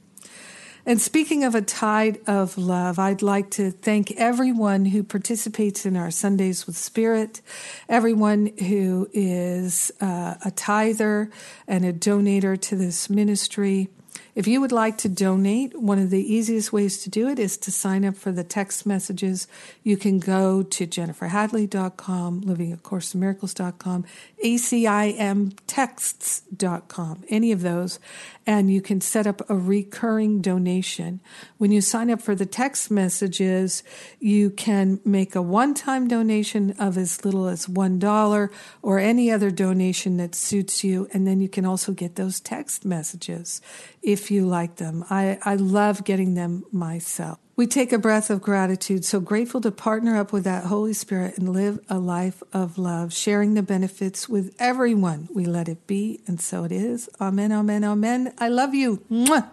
And 0.90 1.00
speaking 1.00 1.44
of 1.44 1.54
a 1.54 1.62
tide 1.62 2.18
of 2.26 2.58
love, 2.58 2.98
I'd 2.98 3.22
like 3.22 3.50
to 3.50 3.70
thank 3.70 4.10
everyone 4.16 4.86
who 4.86 5.04
participates 5.04 5.86
in 5.86 5.96
our 5.96 6.10
Sundays 6.10 6.66
with 6.66 6.76
Spirit, 6.76 7.42
everyone 7.88 8.50
who 8.58 9.08
is 9.12 9.92
uh, 10.00 10.34
a 10.44 10.50
tither 10.50 11.30
and 11.68 11.84
a 11.84 11.92
donator 11.92 12.60
to 12.62 12.74
this 12.74 13.08
ministry. 13.08 13.88
If 14.34 14.46
you 14.46 14.60
would 14.60 14.72
like 14.72 14.98
to 14.98 15.08
donate, 15.08 15.80
one 15.80 15.98
of 15.98 16.10
the 16.10 16.22
easiest 16.32 16.72
ways 16.72 17.02
to 17.02 17.10
do 17.10 17.28
it 17.28 17.38
is 17.38 17.56
to 17.58 17.70
sign 17.70 18.04
up 18.04 18.16
for 18.16 18.32
the 18.32 18.42
text 18.42 18.84
messages. 18.86 19.46
You 19.82 19.96
can 19.96 20.18
go 20.18 20.62
to 20.62 20.86
jenniferhadley.com, 20.86 22.42
livingacourseinmiracles.com, 22.42 24.04
acimtexts.com, 24.44 27.24
any 27.28 27.52
of 27.52 27.62
those, 27.62 27.98
and 28.46 28.72
you 28.72 28.80
can 28.80 29.00
set 29.00 29.26
up 29.26 29.48
a 29.50 29.54
recurring 29.54 30.40
donation. 30.40 31.20
When 31.58 31.70
you 31.70 31.80
sign 31.80 32.10
up 32.10 32.22
for 32.22 32.34
the 32.34 32.46
text 32.46 32.90
messages, 32.90 33.82
you 34.18 34.50
can 34.50 35.00
make 35.04 35.34
a 35.34 35.42
one 35.42 35.74
time 35.74 36.08
donation 36.08 36.72
of 36.78 36.96
as 36.96 37.24
little 37.24 37.46
as 37.46 37.66
$1 37.66 38.50
or 38.82 38.98
any 38.98 39.30
other 39.30 39.50
donation 39.50 40.16
that 40.16 40.34
suits 40.34 40.82
you, 40.82 41.08
and 41.12 41.26
then 41.26 41.40
you 41.40 41.48
can 41.48 41.64
also 41.64 41.92
get 41.92 42.16
those 42.16 42.40
text 42.40 42.84
messages 42.84 43.60
if 44.02 44.30
you 44.30 44.46
like 44.46 44.76
them. 44.76 45.04
I, 45.10 45.38
I 45.42 45.56
love 45.56 46.04
getting 46.04 46.34
them 46.34 46.64
myself. 46.72 47.38
We 47.60 47.66
take 47.66 47.92
a 47.92 47.98
breath 47.98 48.30
of 48.30 48.40
gratitude, 48.40 49.04
so 49.04 49.20
grateful 49.20 49.60
to 49.60 49.70
partner 49.70 50.16
up 50.16 50.32
with 50.32 50.44
that 50.44 50.64
Holy 50.64 50.94
Spirit 50.94 51.36
and 51.36 51.50
live 51.50 51.78
a 51.90 51.98
life 51.98 52.42
of 52.54 52.78
love, 52.78 53.12
sharing 53.12 53.52
the 53.52 53.62
benefits 53.62 54.30
with 54.30 54.56
everyone. 54.58 55.28
We 55.30 55.44
let 55.44 55.68
it 55.68 55.86
be, 55.86 56.22
and 56.26 56.40
so 56.40 56.64
it 56.64 56.72
is. 56.72 57.10
Amen, 57.20 57.52
amen, 57.52 57.84
amen. 57.84 58.32
I 58.38 58.48
love 58.48 58.74
you. 58.74 59.04
Mwah. 59.10 59.50